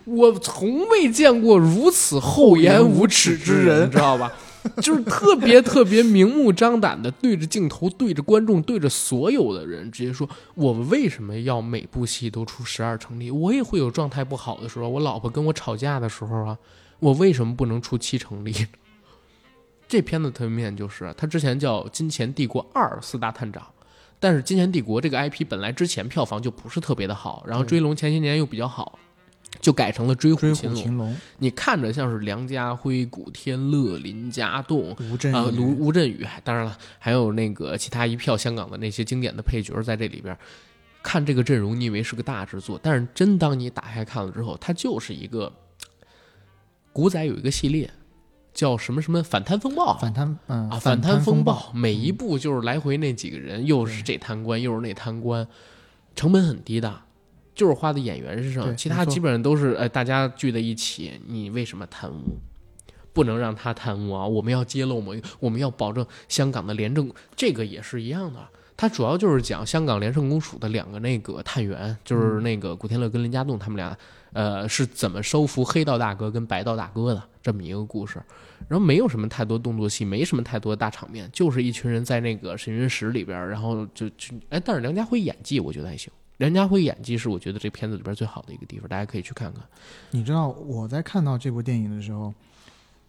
[0.05, 4.31] 我从未见过如此厚颜无耻之人，你知道吧？
[4.81, 13.29] 就是特别特别明目张胆的对着镜头、对着观众、对着所有的人，直接说：“我为什么要每部戏都出十二成立？
[13.29, 16.57] 我也会有状态不好的时候，我老婆跟我吵架的时候啊，
[16.99, 18.53] 我为什么不能出七成立？”
[19.87, 23.63] 这片子特别面就是，它之前叫《金钱帝国二：四大探长》，
[24.19, 28.97] 但是《金钱帝国》这个 IP 本来之前票房就不是特别的好，然后《追龙》前些年又比较好，
[29.61, 30.83] 就改成了《追追虎擒龙》。
[30.97, 40.37] 龙，你看着像是梁家辉、古天乐、林家栋啊，吴镇宇卢吴镇宇，当然了，还有那个其他一票香港的那些经典的配角在这里边。
[41.07, 45.53] 看这个阵容，你以为是个大制作，但是真当你打开看了之后，它就是一个
[46.91, 47.87] 古仔有一个系列，
[48.56, 55.45] 叫什么什么反贪风暴反贪嗯啊，反贪风暴，每一步就是来回那几个人，又是这贪官，又是那贪官，
[56.15, 57.02] 成本很低的，
[57.53, 62.40] 就是花在演员身上，其他基本上都是呃大家聚在一起，你为什么贪污？
[63.14, 64.26] 不能让他贪污啊！
[64.26, 68.40] 我们要揭露我们，我们要保证香港的廉政，这个也是一样的。
[68.77, 73.97] 它主要就是讲香港廉政公署的两个那个探员，就是那个古天乐跟林家栋他们俩，
[74.34, 78.22] 呃，是怎么收服黑道大哥跟白道大哥的这么一个故事。
[78.68, 89.61] 然后没有什么太多动作戏，没什么太多大场面，就是一群人在那个审讯室里边，然后就就哎，但是梁家辉演技我觉得还行，梁家辉演技是我觉得这片子里边最好的一个地方，大家可以去看看。
[90.11, 92.34] 你知道我在看到这部电影的时候，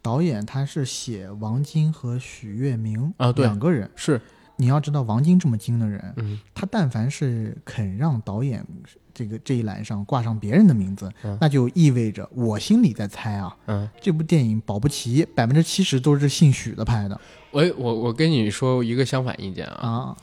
[0.02, 3.90] 导演他是写王晶和许月明啊对两个人。
[3.96, 4.20] 是，
[4.56, 8.64] 你要知道，王晶这么精的人，嗯，他但凡是肯让导演
[9.12, 11.36] 这个这一栏上挂上别人的名字，嗯。
[11.40, 17.20] 那就意味着我心里在猜啊，嗯，这部电影保不齐百分之七十都是姓许的拍的。
[17.50, 20.16] 我我我跟你说一个相反意见啊，啊。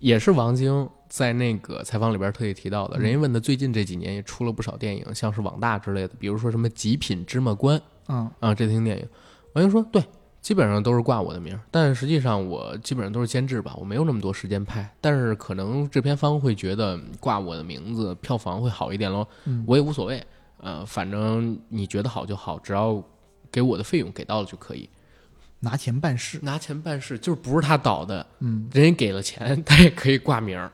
[0.00, 3.00] 也是王晶在那个采访里边特意提到的，嗯。
[3.00, 9.08] 人家问的最近这几年也出了不少电影，像是网大之类的，比如说什么《极品芝麻官》嗯，啊这听电影，
[9.54, 10.00] 王晶说对，
[10.48, 20.24] 基本上都是挂我的名儿，但实际上我基本上都是监制吧，我没有那么多时间拍，但是可能制片方会觉得挂我的名字票房会好一点喽，嗯我也无所谓，
[20.62, 22.98] 呃，反正你觉得好就好，只要
[23.52, 24.88] 给我的费用给到了就可以，
[25.60, 26.38] 拿钱办事。
[26.40, 30.72] 拿钱办事就是不是他导的，嗯，人家给了钱，他也可以挂名儿，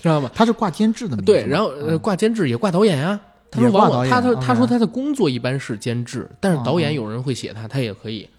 [0.00, 0.30] 知道吗？
[0.32, 1.24] 他是挂监制的名。
[1.24, 3.20] 对，然后呃嗯挂监制也挂导演啊、
[3.50, 8.30] 他说往往他他他说他的工作一般是监制，但是导演哦有人会写他，他也可以。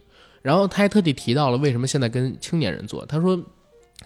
[0.48, 3.38] 然后他还特地提到了为什么现在跟青年人做，他说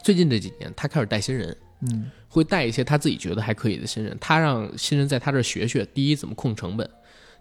[0.04, 2.10] 最近这几年他开始带新人，嗯。
[2.34, 6.90] 会带一些他自己觉得还可以的新人，他让新人在他这儿学学，第一怎么控成本，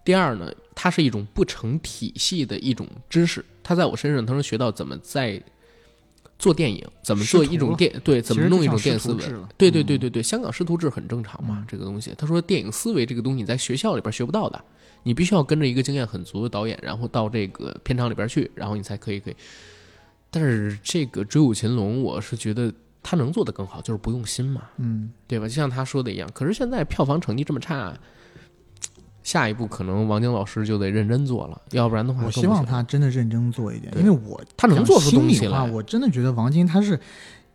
[0.05, 5.41] 第二呢，它是一种不成体系的一种知识，他在我身上他能学到怎么在
[6.41, 9.25] 做电影，怎么做一种电对，怎么弄一种电影思维。
[9.57, 12.13] 对对对对对，香港师徒制很正常嘛，嗯这个东西。
[12.19, 14.61] 他说电影思维这个东西你在学校里边学不到的，
[15.03, 19.37] 你必须要跟着一个经验很足的导演，然后到这个片场里边去，然后你才可以可以。
[20.31, 22.73] 但是这个《追虎擒龙》，我是觉得
[23.03, 25.49] 他能做得更好，就是不用心嘛，嗯，对吧？
[25.49, 26.31] 就像他说的一样。
[26.33, 27.93] 可是现在票房成绩这么差，
[29.23, 35.69] 下一步可能王晶老师就得认真做了，要不然的话，我希望他真的认真做一点，因为我他能做出东西来。
[35.71, 37.01] 我真的觉得王晶他是，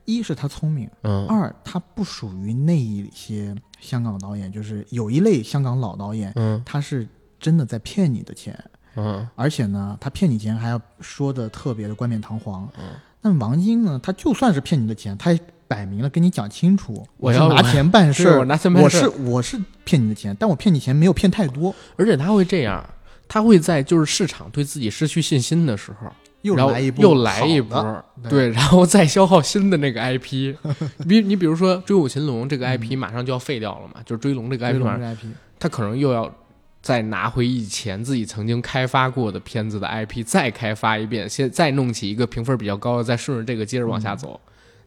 [0.04, 7.08] 一是他聪明，嗯二他不属于那一些香港导演，就是有一类香港老导演，嗯他是
[7.46, 8.58] 真的在骗你的钱，
[8.96, 9.28] 嗯。
[9.36, 12.68] 而且呢，他骗你钱还要说的特别的冠冕堂皇。
[12.80, 12.84] 嗯，
[13.22, 19.02] 那王晶呢，他就算是骗你的钱，他也摆明了跟你讲清楚，我要拿钱办事儿，我拿钱办事儿。
[19.02, 22.84] 是我是骗你的钱，但我骗你钱没有骗太多，而且他会这样，
[23.28, 26.12] 他会在就是市场对自己失去信心的时候，
[26.42, 30.56] 又来一波，又来一波，对对，然后再消耗新的那个 IP。
[31.08, 34.84] 比你比如说《追虎擒龙》这个 IP 马上就要废掉了嘛，就是追龙这个 IP，
[35.60, 36.32] 他可能又要
[36.86, 44.40] 再拿回以前自己曾经开发过的片子的 IP，再开发一遍，先再弄起一个评分比较高的，再顺着这个接着往下走。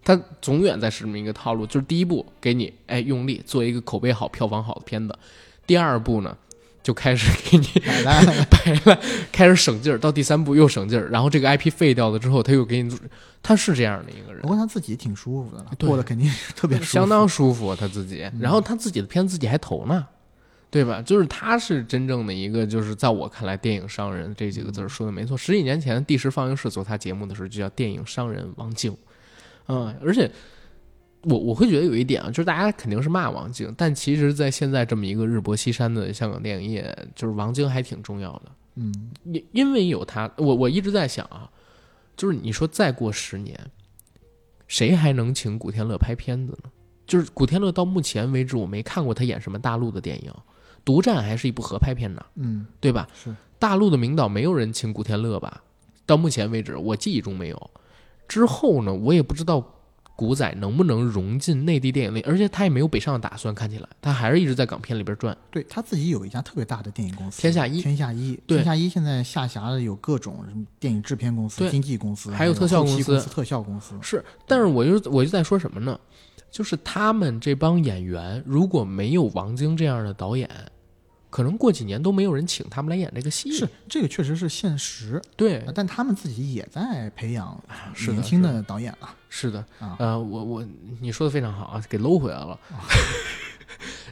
[0.05, 5.19] 他总远在是这么一个套路，就是第一步给你哎用力做一个口碑好、票房好的片子，
[5.67, 6.37] 第二步呢
[6.85, 8.97] 就开始给你摆烂， 摆烂，
[9.33, 12.97] 开始省劲儿，到第三步又省劲儿，然后这个 IP 废掉了之后，他又给你做，
[13.43, 14.41] 他是这样的一个人。
[14.43, 20.07] 不，过他自己挺舒服的了，过得肯定是特别舒服，相当舒服他自己，然后他自己的片子自己还投呢。
[20.71, 21.01] 对吧？
[21.01, 25.37] 就是他是真正的一个，就是在我看来，电影商人这几个字儿说的没错。
[25.37, 28.95] 十几年前，第十放映室做他节目的时候，就叫电影商人王晶，
[29.69, 30.31] 嗯，而且
[31.23, 38.53] 我我会觉得有一点啊，就是大家肯定是骂王晶，但其实，在现在这么一个日薄西山的香港电影业，就是王晶还挺重要的。
[38.75, 41.51] 嗯，因因为有他，我我一直在想啊，
[42.15, 43.59] 就是你说再过十年，
[44.67, 46.71] 谁还能请古天乐拍片子呢？
[47.07, 50.33] 就是古天乐到目前为止，我没看过他演什么大陆的电影，
[50.85, 53.07] 独占》还是一部合拍片呢，嗯，对吧？
[53.15, 55.63] 是大陆的名导没有人请古天乐吧？
[56.07, 57.71] 到目前为止，我记忆中没有。
[58.27, 59.63] 之后呢，我也不知道
[60.15, 65.37] 古仔能不能融进内地电影里，而且他也没有北上的打算，看起来他还是一直在港片里边转。
[65.51, 73.95] 对他自己有一家特别大的电影公司，天下一天下一，对天下一现在下辖的有各种什么电影制片公司、经纪公司，还有特效公司特效公司。
[74.03, 75.99] 是，但是我就我就在说什么呢？
[76.51, 80.49] 就是他们这帮演员如果没有王晶这样的导演，
[81.31, 83.53] 可能过几年都没有人请他们来演这个戏。
[83.53, 87.63] 是，这个确实是现实，对，但他们自己也在培养
[87.93, 89.97] 是的年轻的导演了是的，啊。
[89.99, 90.67] 呃，我我
[91.01, 92.59] 你说的非常好啊，给搂回来了。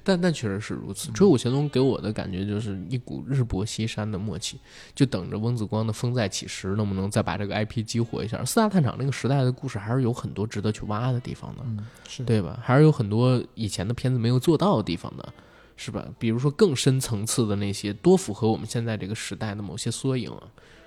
[0.08, 4.60] 但但确实是如此，《追舞乾隆》给我的感觉就是一股日薄西山的默契，
[4.94, 8.44] 就等着翁子光的《风再起时》能不能再把这个 IP 激活一下。
[8.44, 12.56] 四大探长那个时代的故事还是有很多值得去挖的地方的，嗯，是对吧？
[12.62, 15.34] 还是有很多以前的片子没有做到的地方的，
[15.76, 16.06] 是吧？
[16.20, 20.46] 比如说更深层次的那些，多符合我们现在这个时代的某些缩影啊，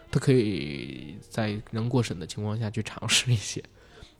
[0.09, 3.61] 它可以在能过审的情况下去尝试一些。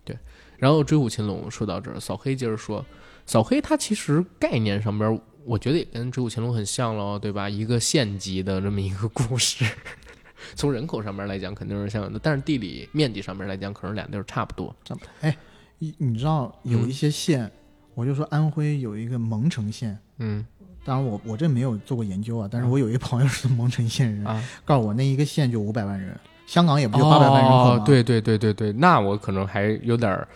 [0.04, 0.18] 对，
[0.58, 2.86] 然后《追虎擒龙》说到这儿，扫黑接着说，
[3.30, 7.48] 扫黑它其实概念上边，我觉得也跟《追捕乾隆》很像喽，对吧？
[7.48, 9.64] 一个县级的这么一个故事。
[10.58, 14.76] 从人口上面来讲肯定是像的，但是地理面积上面来讲，可能两地儿差不多。
[14.84, 15.38] 这么哎，
[15.78, 17.52] 你你知道有一些县，
[17.94, 20.44] 我就说安徽有一个蒙城县，嗯
[20.84, 27.84] 当然我我这没有做过研究啊，但是我有一朋友是蒙城县人，啊，告诉我那一个县就五百万人，香港也不就八百万人口吗？
[27.84, 30.28] 哦，对对对对对，那我可能还有点儿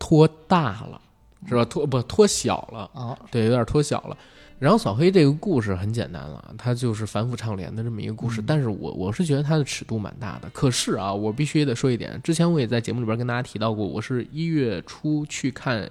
[0.00, 1.00] 拖大了，
[1.48, 1.64] 是吧？
[1.64, 4.16] 脱不脱小了，啊，对，有点脱小了。
[4.58, 10.48] 然后扫黑这个故事很简单了，它就是反腐倡廉的这么一个故事，嗯但是我我是觉得它的尺度蛮大的。
[10.50, 15.82] 可是啊，我必须也得说一点，之前我也在节目里边跟大家提到过，我是一月初去看《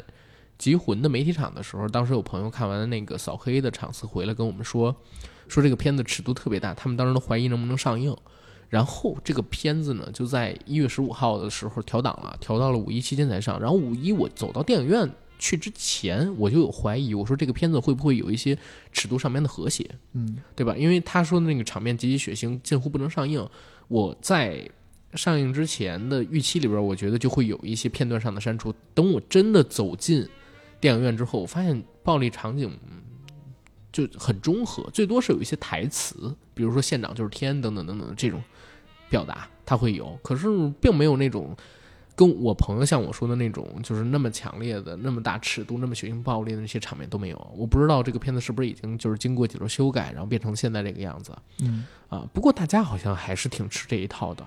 [0.58, 4.96] 集魂》的媒体场的时候，当时有朋友看完那个扫黑的场次回来跟我们说，
[5.50, 8.16] 说这个片子尺度特别大，他们当时都怀疑能不能上映。
[8.70, 13.60] 然后这个片子呢，就在一月十五号的时候调档了，调到了五一期间才上。
[13.60, 15.08] 然后五一我走到电影院
[15.44, 18.58] 去之前，我就有怀疑，我说这个片子会不会有一些
[18.94, 20.74] 尺度上面的和谐，嗯，对吧？
[20.78, 23.46] 因为他说的那个场面极其血腥，近乎不能上映。
[23.90, 24.66] 我在
[25.16, 28.74] 上映之前的预期里边，我觉得就会有一些片段上的删除。
[28.94, 30.26] 等我真的走进
[30.80, 33.02] 电影院之后，我发现暴力场景嗯
[33.92, 38.42] 就很中和，最多是有一些台词，比如说“县长就是天”等等等等这种
[39.10, 40.48] 表达，它会有，可是
[40.80, 41.54] 并没有那种
[42.16, 47.52] 跟我朋友像我说的那种，就是那么强烈的、那么大尺度、那么血腥暴力的那些场面都没有。
[47.58, 51.32] 我不知道这个片子是不是已经就是经过几轮修改，然后变成现在这个样子
[51.62, 52.28] 嗯，啊？
[52.34, 54.46] 不过大家好像还是挺吃这一套的，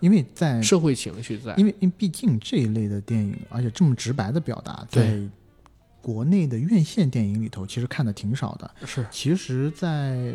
[0.00, 1.54] 因为在社会情绪在。
[1.56, 5.20] 因为因为毕竟这一类的电影，而且这么直白的表达，在
[6.00, 8.70] 国内的院线电影里头，其实看的挺少的。
[8.86, 10.32] 是其实在，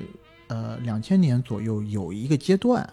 [0.48, 2.88] 呃两千年左右有一个阶段，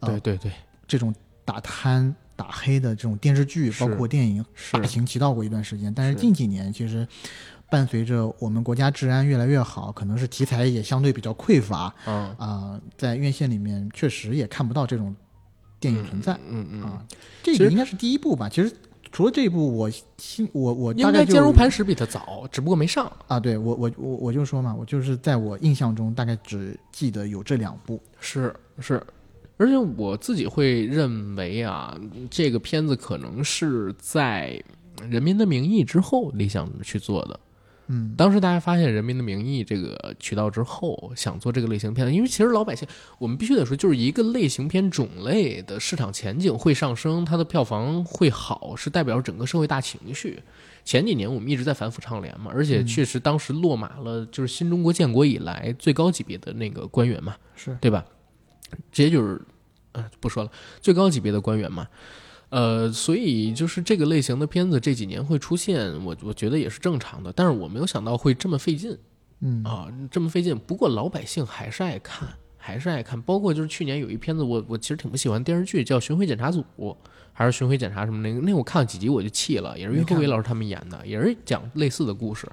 [0.00, 0.52] 呃对对对，
[0.88, 5.92] 这种打贪打黑的这种电视剧，包括电影是大行其道过一段时间。
[5.92, 7.06] 但是是近几年，其实
[7.70, 15.14] 伴随着我们国家治安越来越好，可能是题材也相对比较匮乏嗯，啊、在院线里面确实也看不到这种
[15.80, 16.38] 电影存在。
[16.48, 17.04] 嗯嗯，啊，
[17.42, 18.48] 这个应该是第一部吧。
[18.48, 18.74] 其实
[19.10, 23.10] 除了这一部，我心我我大概就应该坚如磐石比它早，只不过没上。
[23.26, 28.02] 啊，对我我我我就说嘛，我就是在我印象中大概只记得有这两部。
[28.20, 29.02] 是是，
[29.56, 31.96] 而且我自己会认为啊，
[32.30, 34.60] 这个片子可能是在
[35.10, 37.38] 《人民的名义》之后理想去做的。
[37.88, 42.86] 嗯，当时大家发现《人民的名义》这个渠道之后，想做这个类型片，因为其实老百姓，
[43.18, 50.40] 我们必须得说，就是一个类型片种类的市场前景会上升，它的票房会好，是代表整个社会大情绪。
[50.84, 58.04] 前几年我们一直在反腐倡廉嘛，而且确实当时落马了，就是新中国建国以来最高级别的那个官员嘛，是对吧？
[58.90, 59.40] 直接就是，
[59.92, 60.50] 呃，不说了，
[60.80, 61.86] 最高级别的官员嘛，
[62.48, 68.96] 呃，所以就是这个类型的片子这几年会出现，我我觉得也是正常的，但是我没有想到会这么费劲
[69.40, 70.58] 嗯啊，这么费劲。
[70.58, 76.64] 不过老百姓还是爱看，还是爱看，包括就是去年有一片子我我其实挺不喜欢电视剧，叫《巡回检查组》。
[77.34, 82.46] 还是巡回检查什么那个，那我看了几集我就气了，也是岳没看鹤伟老师他们演的，也是讲类似的故事，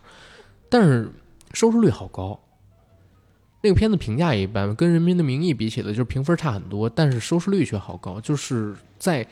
[0.70, 1.12] 但是
[1.54, 2.40] 收视率好高。
[3.62, 8.22] 那个片子评价也一般，跟《人民的名义》比起来，就是评分差很多，但是收视率却好高。
[8.22, 9.28] 就是在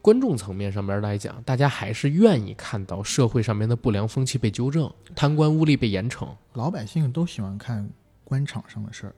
[0.00, 6.28] 观众层面上面来讲，大家还是愿意看到社会上面的不良风气被纠正，贪官污吏被严惩。
[6.52, 7.90] 老百姓都喜欢看
[8.22, 9.14] 官场上的事儿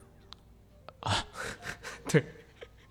[1.00, 1.24] 啊。
[2.10, 2.24] 对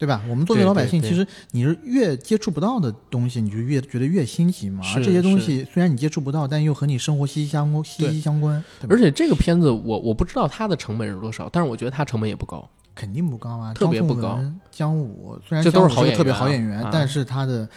[0.08, 0.24] 吧？
[0.30, 4.82] 我们作为老百姓，其实你是越接触不到的东西，你就越觉得越新奇嘛。
[4.96, 8.64] 而这些东西虽然你接触不到，但又和你生活息息相关，息息相关。
[8.90, 12.68] 而且这个片子我我不知道它的成本是多少，但是我觉得它成本也不高。
[12.96, 14.40] 肯定不高啊，特别不高。
[14.72, 17.70] 姜武虽然这都是特别好演员，啊但是他的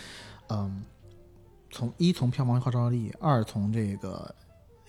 [0.48, 0.82] 嗯，
[1.70, 4.34] 从一从票房号召力，二从这个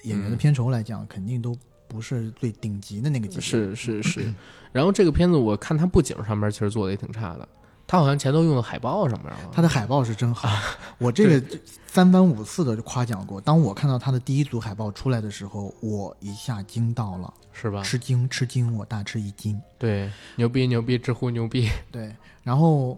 [0.04, 1.56] 演员的嗯片酬来讲，肯定都
[1.88, 3.42] 不是最顶级的那个级别。
[3.42, 4.34] 是是是，
[4.72, 7.48] 然后这个片子我看它布景上面其实做的也挺差的，
[7.86, 9.38] 它好像前头用的海报上面了。
[9.52, 10.50] 他的海报是真好，
[10.98, 13.40] 我这个三番五次的夸奖过。
[13.40, 17.82] 当我看到他的第一组海报出来的时候，我一下惊到了，是吧？
[17.84, 19.60] 吃惊吃惊，我大吃一惊。
[19.78, 21.70] 对，牛逼牛逼，知乎牛逼。
[21.92, 22.98] 对，然后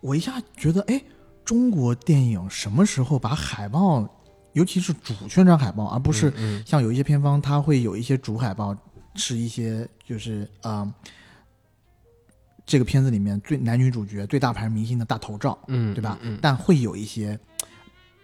[0.00, 1.00] 我一下觉得，哎，
[1.44, 4.08] 中国电影什么时候把海报，
[4.56, 8.74] 尤其是主宣传海报，而不是嗯像有一些片方，它会有一些主海报
[9.14, 10.94] 是一些就是啊、呃
[12.64, 16.18] 这个片子里面最男女主角、最大牌明星的大头照，嗯，对吧？
[16.22, 17.38] 嗯，但会有一些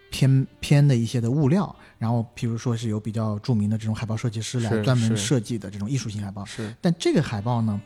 [0.09, 6.43] 偏偏的一些的物料，然后譬如说是有比较著名的这种海报设计师来专门设计的这种艺术性海报。
[6.43, 7.79] 是但这个海报呢，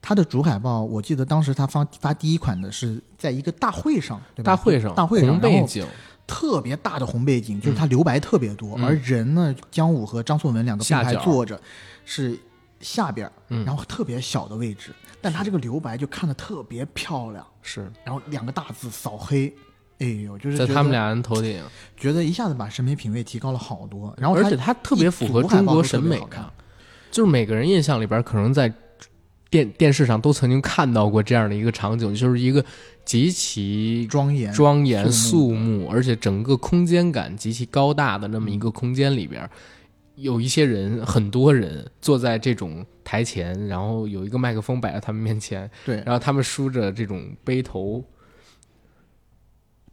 [0.00, 4.52] 它的主海报，我记得当时他发发第一款的是在一个大会上，对吧？
[4.52, 5.84] 大会上大会上然后红背景，
[6.26, 8.84] 特别大的红背景，就是它留白特别多，嗯。
[8.84, 11.60] 而人呢，姜武和张颂文两个并下排坐着，
[12.04, 12.38] 是
[12.80, 17.90] 下边然后特别小的位置，但他这个留白就看得特别漂亮，是。
[18.04, 19.54] 然后两个大字扫黑。
[19.98, 21.62] 哎呦，就是在他们俩人头顶，
[21.96, 26.44] 觉得一下子把审美品味提高了好多，然后而且他特别符合中国审美看，，
[27.10, 28.70] 就是每个人印象里边可能在
[29.48, 32.64] 电电视上都曾经看到过这样的一个场景，就是一个
[33.04, 39.48] 极其庄严庄严肃肃穆，而且整个空间感极其高大的那么一个空间里边，
[40.16, 48.04] 有一些人，很多人坐在这种台前，然后有一个麦克风摆在他们面前，对，然后他们梳着这种背头，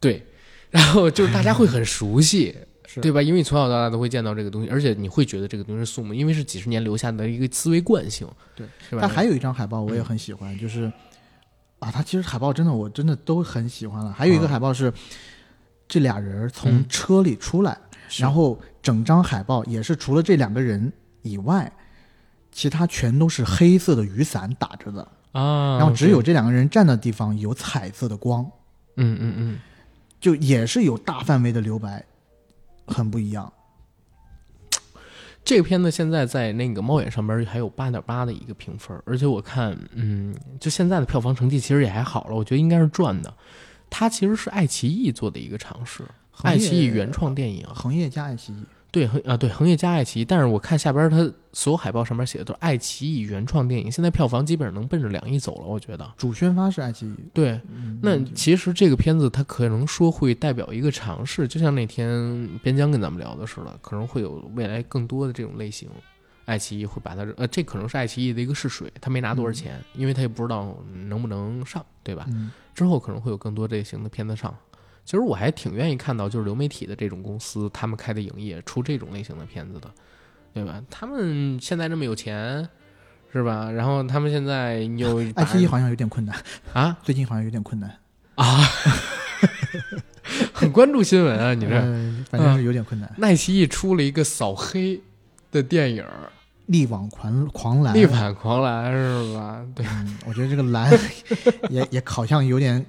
[0.00, 0.22] 对，
[0.70, 2.54] 然后就是大家会很熟悉，
[2.94, 3.20] 是对吧？
[3.20, 9.02] 因为你从小到大都会见到这个东西，而且你会觉得这个东西是肃穆，因为是几十年留下的一个思维惯性，对，是吧？
[9.02, 10.84] 它还有一张海报我也很喜欢，就是
[11.80, 14.12] 啊，它其实海报真的我真的都很喜欢了。
[14.12, 14.92] 还有一个嗯海报是
[15.88, 17.76] 这俩人从嗯车里出来，
[18.08, 20.92] 是然后整张海报也是除了这两个人
[21.22, 21.70] 以外，
[22.52, 25.02] 其他全都是黑色的雨伞打着的，
[25.32, 28.44] 啊，然后只有这两个人站的地方有彩色的光，
[28.96, 29.58] 嗯嗯嗯。
[30.20, 32.02] 就也是有大范围的留白，
[32.86, 33.52] 很不一样。
[35.44, 43.32] 这个片子现在在那个猫眼上边还有八点八的一个评分，而且我看，嗯，就现在的票房成绩其实也还好了，我觉得应该是赚的。
[43.90, 46.02] 它其实是爱奇艺做的一个尝试，
[46.42, 56.14] 爱奇艺原创电影，行业加爱奇艺，对恒啊对恒业加爱奇艺，但是我看下边它所有海报上面写的都是爱奇艺原创电影，现在票房基本上能奔着两亿走了，我觉得。
[56.16, 57.16] 主宣发是爱奇艺。
[57.32, 65.88] 对，嗯那其实这个片子它可能说会代表一个尝试，就像那天边疆跟咱们聊的似的，可能会有未来更多的这种类型。
[66.44, 70.76] 爱奇艺会把它呃，这可能是爱奇艺的一个试水，他没拿多少钱，因为他也不知道
[71.08, 72.26] 能不能上，对吧？
[72.28, 74.54] 嗯，之后可能会有更多类型的片子上。
[75.04, 79.90] 其实我还挺愿意看到，就是流媒体的这种公司，他们开的影业出这种类型的片子的，
[80.52, 80.82] 对吧？
[80.90, 82.68] 他们现在这么有钱，
[83.32, 83.70] 是吧？
[83.70, 86.36] 然后他们现在有爱奇艺好像有点困难，
[86.72, 87.98] 啊最近好像有点困难。
[88.36, 88.58] 啊，
[90.52, 91.54] 很关注新闻啊！
[91.54, 93.08] 你这嗯反正是有点困难。
[93.20, 95.00] 爱奇艺出了一个扫黑
[95.52, 96.04] 的电影
[96.66, 99.64] 力挽狂狂澜，《力挽狂澜》，是吧？
[99.74, 100.90] 对，嗯，我觉得这个澜
[101.70, 102.84] 也也好像有点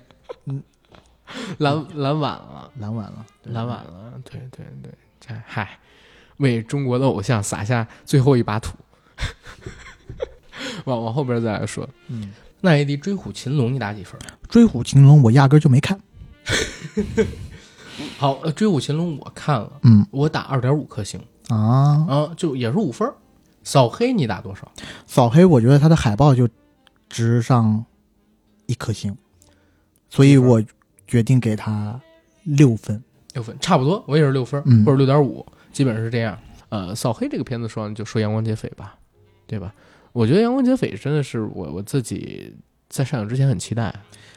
[1.60, 5.80] 拦拦晚了，蓝晚了，对拦晚了，对对对，这嗨，
[6.38, 8.76] 为中国的偶像撒下最后一把土。
[10.86, 12.32] 往往后边再来说，嗯，
[12.62, 14.20] 那 AD《追虎擒龙》你打几分？
[14.50, 16.00] 追虎擒龙我压根就没看，
[18.18, 21.20] 好，呃《追虎擒龙》我看了，嗯我打二点五颗星
[21.50, 23.12] 啊，啊，就也是五分。
[23.64, 24.72] 扫黑你打多少？
[25.08, 26.48] 扫黑我觉得它的海报就
[27.10, 27.84] 值上
[28.68, 29.18] 一颗星，
[30.10, 30.62] 所以我
[31.08, 32.00] 决定给他
[32.44, 33.04] 六分。
[33.34, 36.40] 六分，差不多，我也是六分，嗯或者六点五，基本上是这样。
[36.70, 38.98] 呃，扫黑这个片子说完就说阳光劫匪吧，
[39.46, 39.74] 对吧？
[40.14, 42.56] 我觉得阳光劫匪真的是我我自己
[42.88, 43.94] 在上映之前很期待，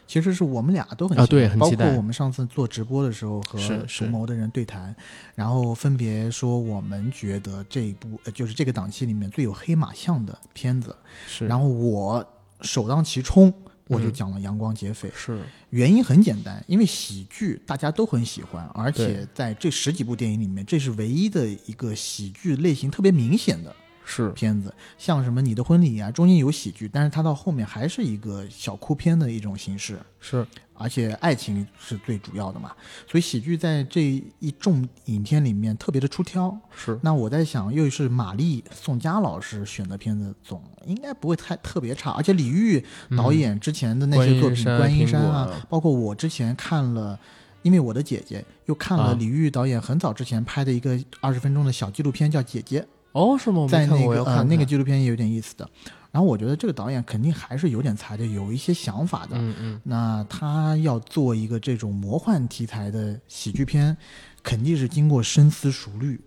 [0.08, 4.92] 其实是我们俩都很啊期待包对很期待包括我们上次做直播的时候和是是独谋的人对谈，
[5.36, 10.92] 然后分别说我们觉得这一部呃就是这个档期里面最有黑马相的片子，
[11.28, 12.26] 是，然后我
[12.62, 13.54] 首当其冲，
[13.88, 14.12] 我就嗯。
[14.12, 15.40] 讲了《阳光劫匪》是。
[15.70, 23.74] 原因很简单，因为喜剧大家都很喜欢，而且在这十几部电影里面，这是唯一的一个喜剧类型特别明显的。
[24.04, 24.30] 是。
[24.30, 30.46] 片子，像什么《你的婚礼》啊，中间有喜剧，但是它到后面还是一个小哭片的一种形式，是，
[30.78, 32.72] 而且爱情是最主要的嘛，
[33.10, 36.56] 所以喜剧在这一众影片里面特别的出挑。
[36.74, 42.82] 是，那我在想，又是马丽、宋佳老师选的片子，总应该不会太特别差，而且李玉
[43.16, 47.18] 导演之前的那些作品，《观音山》啊，包括我之前看了。
[47.62, 52.80] 因为我的姐姐又看了李玉导演很早之前拍的一个二十分钟的小纪录片，叫《姐姐》。
[53.10, 53.66] 哦，是吗？
[53.68, 55.68] 在那个呃那个纪录片也有点意思的。
[56.10, 59.36] 然后我觉得这个导演肯定还是有点才的，有一些想法的。
[59.36, 59.80] 嗯嗯。
[59.84, 63.96] 那他要做一个这种魔幻题材的喜剧片，
[64.42, 66.20] 肯定是经过深思熟虑，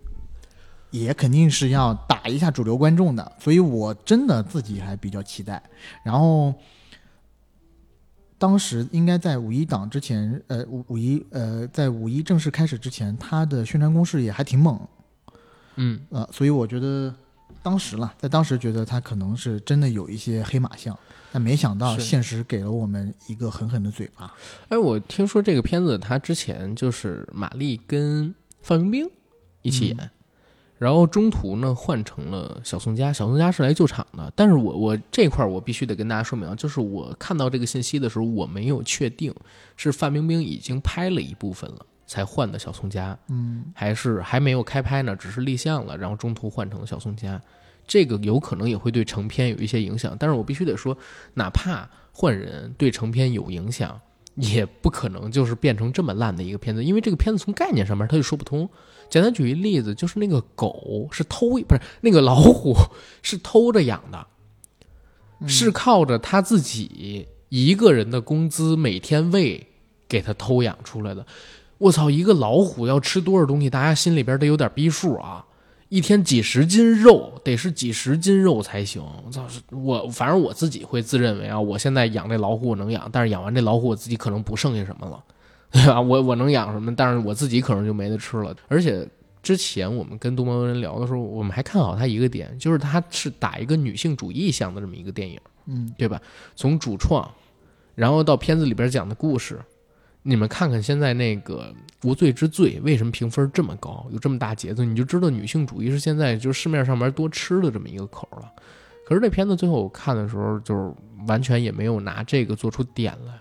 [0.90, 3.32] 也肯定是要打一下主流观众的。
[3.38, 5.62] 所以我真的自己还比较期待。
[6.04, 6.54] 然后。
[8.38, 14.80] 当时应该在五一档之前，呃，五五一，呃，在五一正式开始之前，他的宣传攻势也还挺猛，
[15.76, 17.14] 嗯，呃，所以我觉得
[17.62, 20.98] 当时了，在当时觉得他可能是真的有一些黑马相，
[21.30, 24.34] 但没想到现实给了我们一个狠狠的嘴巴。
[24.68, 29.10] 哎，我听说这个片子他之前就是马丽跟范冰冰
[29.62, 30.10] 一起演。
[30.78, 33.12] 然后中途呢，换成了小宋佳。
[33.12, 39.32] 小宋佳是来救场的，但是我我这块我必须得跟大家说明啊，就是我看到这个信息的时候，我没有确定
[39.76, 47.40] 是范冰冰已经拍了一部分了才换的小宋佳，嗯，还是还没有开拍呢，只是立项了，然后中途换成了小宋佳。
[47.86, 50.94] 这个有可能也会对成片有一些影响，但是我必须得说，
[51.32, 53.98] 哪怕换人对成片有影响，
[54.34, 58.68] 也不可能就是变成这么烂的一个片子，因为这个片子从概念上面它就说不通。
[59.08, 62.74] 简单举一例子，就是那个狗是偷，不是那个老虎
[63.22, 64.26] 是偷着养的，
[65.48, 69.66] 是靠着他自己一个人的工资每天喂
[70.06, 71.26] 给他偷养出来的。
[71.82, 75.44] 我操，一个老虎要吃多少东西，大家心里边得有点逼数啊！
[75.88, 79.02] 一天几十斤肉，得是几十斤肉才行。
[79.26, 85.20] 我操，我反正我自己会自认为啊，我现在养这老虎我能养，但是养完这老虎我自己可能不剩下什么了。
[85.72, 86.00] 对吧？
[86.00, 86.94] 我我能养什么？
[86.94, 88.54] 但是我自己可能就没得吃了。
[88.68, 89.04] 而且
[89.42, 96.20] 之前我们跟东方人聊的时候，我们还看好他一个点，就是他是打一个女性主义向的这么一个电影，嗯，对吧？
[96.54, 97.28] 从主创，
[97.96, 99.58] 然后到片子里边讲的故事，
[100.22, 101.74] 你们看看现在那个
[102.08, 108.50] 《无罪之罪》为什么评分这么高，有这么大节奏，你就知道女性主义是现在就是市面上面多吃的这么一个口了。
[109.06, 110.92] 可是这片子最后我看的时候，就是
[111.26, 113.32] 完全也没有拿这个做出点来，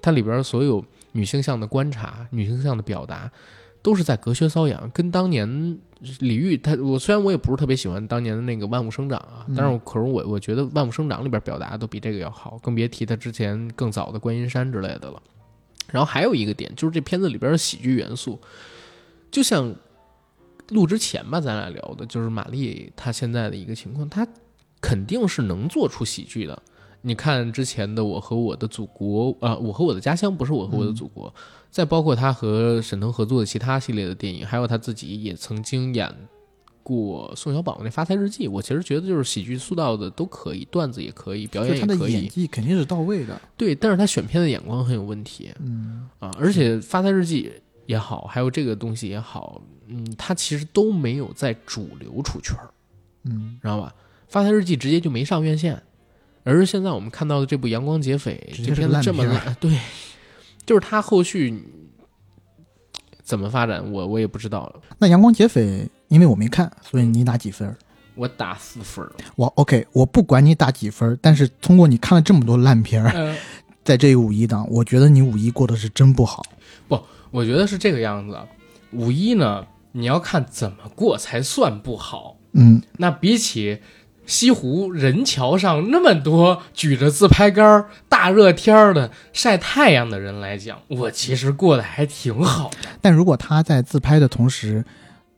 [0.00, 0.84] 它里边所有。
[1.12, 3.32] 女性向的观察，女性向的表达，
[3.80, 4.90] 都是在隔靴搔痒。
[4.92, 5.48] 跟当年
[6.18, 15.22] 李玉，他我虽然我也不是特别喜欢当年的那个《万物生长》啊，但是我可是我我觉得《万物生长》里边表达都比这个要好，更别提他之前更早的《观音山》之类的了。
[15.90, 18.40] 然后还有一个点，就是这片子里边的喜剧元素，
[19.30, 19.74] 就像
[20.70, 24.26] 录之前吧，咱俩聊的就是玛丽她现在的一个情况，她
[24.80, 26.60] 肯定是能做出喜剧的。
[27.02, 31.32] 你看之前的《我和我的祖国》啊，我和我的家乡不是我和我的祖国，
[31.70, 36.12] 再包括他和沈腾合作的其他系列的电影，还有他自己也曾经演
[36.94, 38.46] 过宋小宝那《发财日记》。
[38.50, 41.88] 我其实觉得就是喜剧塑造的都可以，段子也可以，表演也可以。
[41.88, 43.40] 他的演技肯定是到位的。
[43.56, 45.50] 对，但是他选片的眼光很有问题。
[45.58, 47.50] 嗯啊，而且《发财日记》
[47.86, 52.56] 也好，还有这个东西也好，嗯，他其实都没有在主流出圈
[53.24, 53.92] 嗯，知道吧？
[54.28, 55.82] 《发财日记》直接就没上院线。
[56.44, 59.76] 而现在我们看到的这部《阳光劫匪》这片子这么烂，对，
[60.64, 61.52] 就是他后续
[63.24, 64.72] 怎么发展，我我也不知道。
[64.98, 65.62] 那《阳光劫匪》
[66.08, 67.74] 因为我没看，所以你打几分？
[68.14, 69.06] 我打四分。
[69.34, 73.36] 我 OK，我不管你打几分，但是通过你看了这么多烂片儿，
[73.84, 76.42] 在这个五一档，我觉得你五一过得是真不好。
[76.88, 77.00] 不，
[77.30, 78.38] 我觉得是这个样子。
[78.92, 82.36] 五一呢，你要看怎么过才算不好。
[82.52, 83.80] 嗯，那比起。
[84.28, 92.88] 西湖人桥上那么多举着自拍杆大热天的晒太阳的人来讲，我其实过得还挺好的。
[93.00, 94.84] 但如果他在自拍的同时，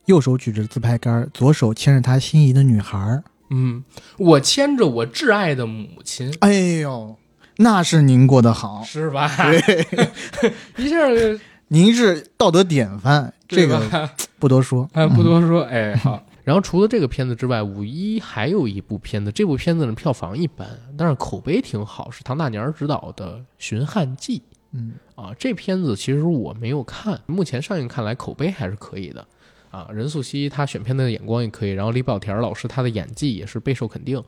[0.09, 3.85] 右手举着自拍杆左手牵着他心仪的女孩嗯，
[4.17, 7.17] 我牵着我挚爱的母亲，哎呦，
[7.57, 9.31] 那是您过得好，是吧？
[9.37, 10.97] 对， 一下
[11.69, 16.25] 您是道德典范，这个不多说，哎，不多说，哎，好。
[16.43, 20.67] 然后除了这个片子之外，五一还有一部片子，这部片子呢票房一般，
[20.97, 24.39] 但是口碑挺好，是唐大年执导的《寻汉记》。
[24.73, 29.27] 嗯啊，这片子其实我没有看，目前上映看来口碑还是可以的。
[29.71, 34.23] 啊，任素汐她选片的眼光也可以，然后李保田老师他的演技也是备受肯定。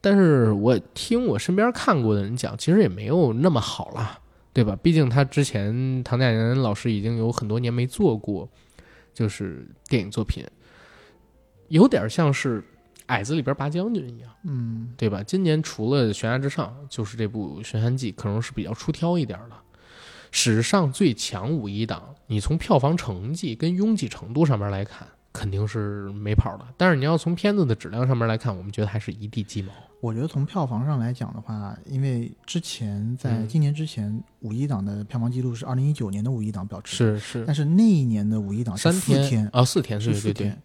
[0.00, 4.18] 但是我听我身边看过的人讲，其实也没有那么好了，
[4.52, 4.74] 对吧？
[4.82, 8.48] 毕竟他之前唐大年老师已经有很多年没做过，
[9.12, 10.44] 就是电影作品。
[11.68, 12.64] 有点像是
[13.06, 15.22] 矮子里边拔将军一样，嗯，对吧？
[15.22, 19.56] 今年除了《悬崖之上》，就是这部《悬崖记》，可能是比较出挑一点的。
[20.30, 26.64] 史上最强五一档，你从票房成绩跟拥挤程度上面来看，肯定是没跑的。
[26.76, 29.72] 但是你要从片子的质量上面来看，我们觉得还是一地鸡毛。
[30.00, 33.46] 我觉得从票房上来讲的话，因为之前在嗯。
[33.46, 37.44] 今年之前，五一档的票房记录是二零一九年的五一档保持，是是。
[37.44, 40.56] 但是那一年的五一档是三四天，啊，四天，是四天，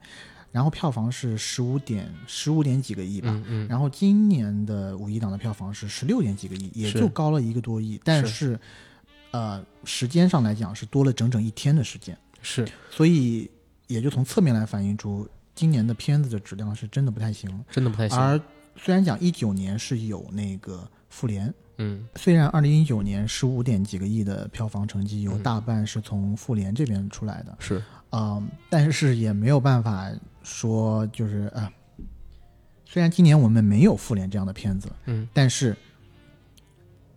[0.53, 3.27] 然后票房是十五点十五点几个亿吧。
[3.29, 8.57] 嗯嗯，然后今年的五一档的票房是十六点几个亿，也就高了一个多亿，但是，
[9.36, 12.66] 呃，时间上来讲是多了整整一天的时间，是。
[12.90, 13.52] 所以
[13.88, 17.49] 也就从侧面来反映出今年的片子的质量是真的不太行。
[17.70, 18.18] 真的不太行。
[18.18, 18.40] 而
[18.78, 22.07] 虽然讲一九年是有那个复联，嗯。
[22.16, 27.84] 虽然二零一九年十五点几个亿的票房成绩有嗯大半是从复联这边出来的，是。
[28.12, 30.10] 嗯，但是也没有办法
[30.44, 31.70] 说就是啊、
[32.86, 35.28] 虽然今年我们没有复联这样的片子，嗯。
[35.34, 35.76] 但是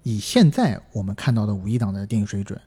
[0.08, 2.58] 以现在我们看到的五一档的电影水准，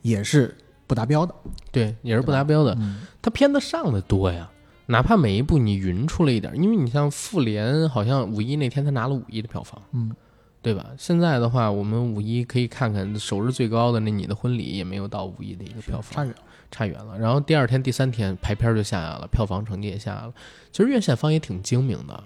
[0.00, 1.34] 也是不达标的。
[1.70, 2.74] 对，也是不达标的。
[2.80, 4.50] 嗯，他片子上的多呀，
[4.86, 10.16] 哪怕每一部你匀出了一点儿，因为你像复联，好像五一那天他拿了五亿的票房，嗯，
[10.62, 10.86] 对吧？
[10.96, 16.42] 现在的话，我们五一可以看看首日最高的那《你的婚礼》也没有到五亿的一个票房，差远了。
[16.70, 17.18] 差远了。
[17.18, 20.32] 然后第二天、第三天排片就下来了，票房成绩也下来了。
[20.72, 22.24] 其实院线方也挺精明的，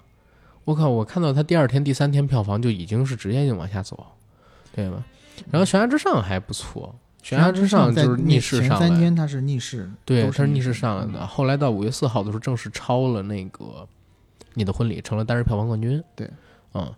[0.64, 4.06] 我靠，我看到他第二天、第三天票房就已经是直接就往下走，
[4.76, 5.02] 对吧？
[5.50, 6.94] 然后《悬崖之上》还不错，
[7.28, 11.26] 《悬崖之上》就是逆势前上来，三天它是逆势，对，它是逆势上来的。
[11.26, 13.64] 后来到五月四号的时候，正式超了那个
[14.54, 16.02] 《你的婚礼》，成了单日票房冠军。
[16.14, 16.30] 对，
[16.74, 16.92] 嗯。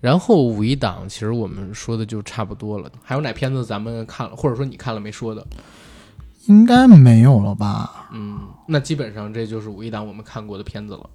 [0.00, 2.88] 然后五一档，其实我们说的就差不多了。
[3.02, 5.44] 还有哪片子咱们看了，或者说你看了没说的？
[6.46, 8.08] 应该没有了吧？
[8.12, 11.10] 嗯，那基本上这就是五一档我们看过的片子了，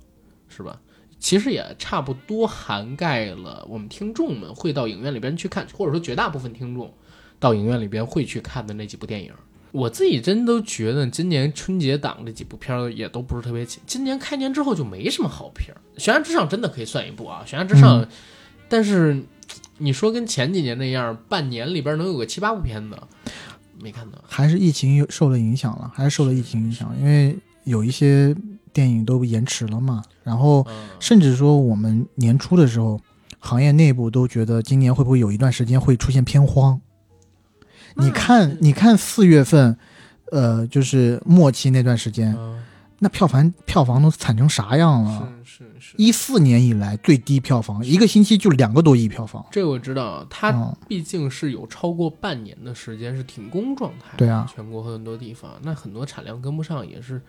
[0.50, 0.78] 是吧？
[1.24, 6.94] 其实也差不多涵盖了我们听众们会到影院里边去看，或者说绝大部分听众
[7.40, 9.32] 到影院里边会去看的那几部电影。
[9.72, 15.80] 我自己真都觉得今年春节档这几部片儿也都不是特别起，今年开年之后就没什么好片儿。
[16.04, 18.08] 《悬崖之上》真的可以算一部啊，《悬崖之上》嗯
[18.68, 19.24] 但是
[19.78, 22.98] 你说跟前几年那样，半年里边能有个七八部片子，
[23.82, 24.22] 没看到。
[24.28, 25.90] 还是疫情有受了影响了？
[25.95, 26.94] 还是受了疫情影响？
[27.00, 28.36] 因为有一些
[28.74, 30.04] 电影都延迟了嘛。
[30.24, 33.00] 然后嗯，甚至说我们年初的时候，
[33.40, 36.82] 行业内部都觉得今年会不会有一段时间会出现片荒？
[37.95, 39.78] 你看，你看四月份，
[40.32, 42.64] 呃，就是末期那段时间，嗯
[43.04, 45.30] 那票房票房都惨成啥样了？
[45.44, 49.46] 是是是，一四年以来最低票房，一个星期就两个多亿票房。
[49.52, 57.22] 这个我知道，它嗯，毕竟是有超过半年的时间是停工状态，对啊，全国很多地方，那很多产量跟不上也是。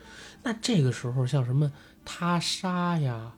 [0.44, 1.68] 那这个时候像什么
[2.04, 3.32] 他杀呀、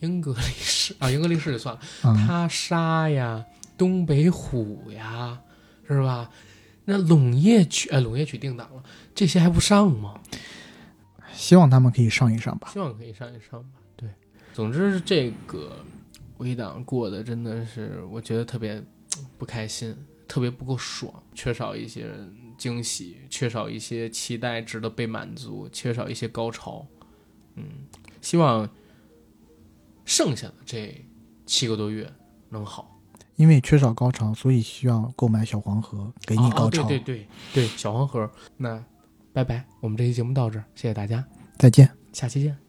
[0.00, 3.44] 英格力士啊，英格力士就算了，嗯，他杀呀、
[3.76, 5.38] 东北虎呀，
[5.86, 6.30] 是吧？
[6.86, 8.82] 那陇夜曲，哎，陇夜曲定档了，
[9.14, 10.14] 这些还不上吗？
[11.36, 12.70] 希望他们可以上一上吧。
[12.72, 13.78] 希望可以上一上吧。
[13.94, 14.08] 对，
[14.52, 15.84] 总之这个
[16.38, 18.82] 五一档过得真的是，我觉得特别
[19.38, 19.96] 不开心，
[20.26, 22.10] 特别不够爽，缺少一些
[22.58, 26.86] 惊喜，缺少一些期待值得被满足，缺少一些高潮。
[27.54, 27.64] 嗯，
[28.20, 28.68] 希望
[30.04, 31.04] 剩下的这
[31.44, 32.10] 七个多月
[32.48, 32.92] 能好。
[33.36, 36.82] 因为缺少高潮，所以需要购买小黄盒给你高潮。
[36.82, 38.30] 哦对对对对，小黄盒。
[38.56, 38.82] 那
[39.36, 41.22] 拜拜，我们这期节目到这儿，谢谢大家，
[41.58, 41.86] 再见。
[42.14, 42.65] 下期见。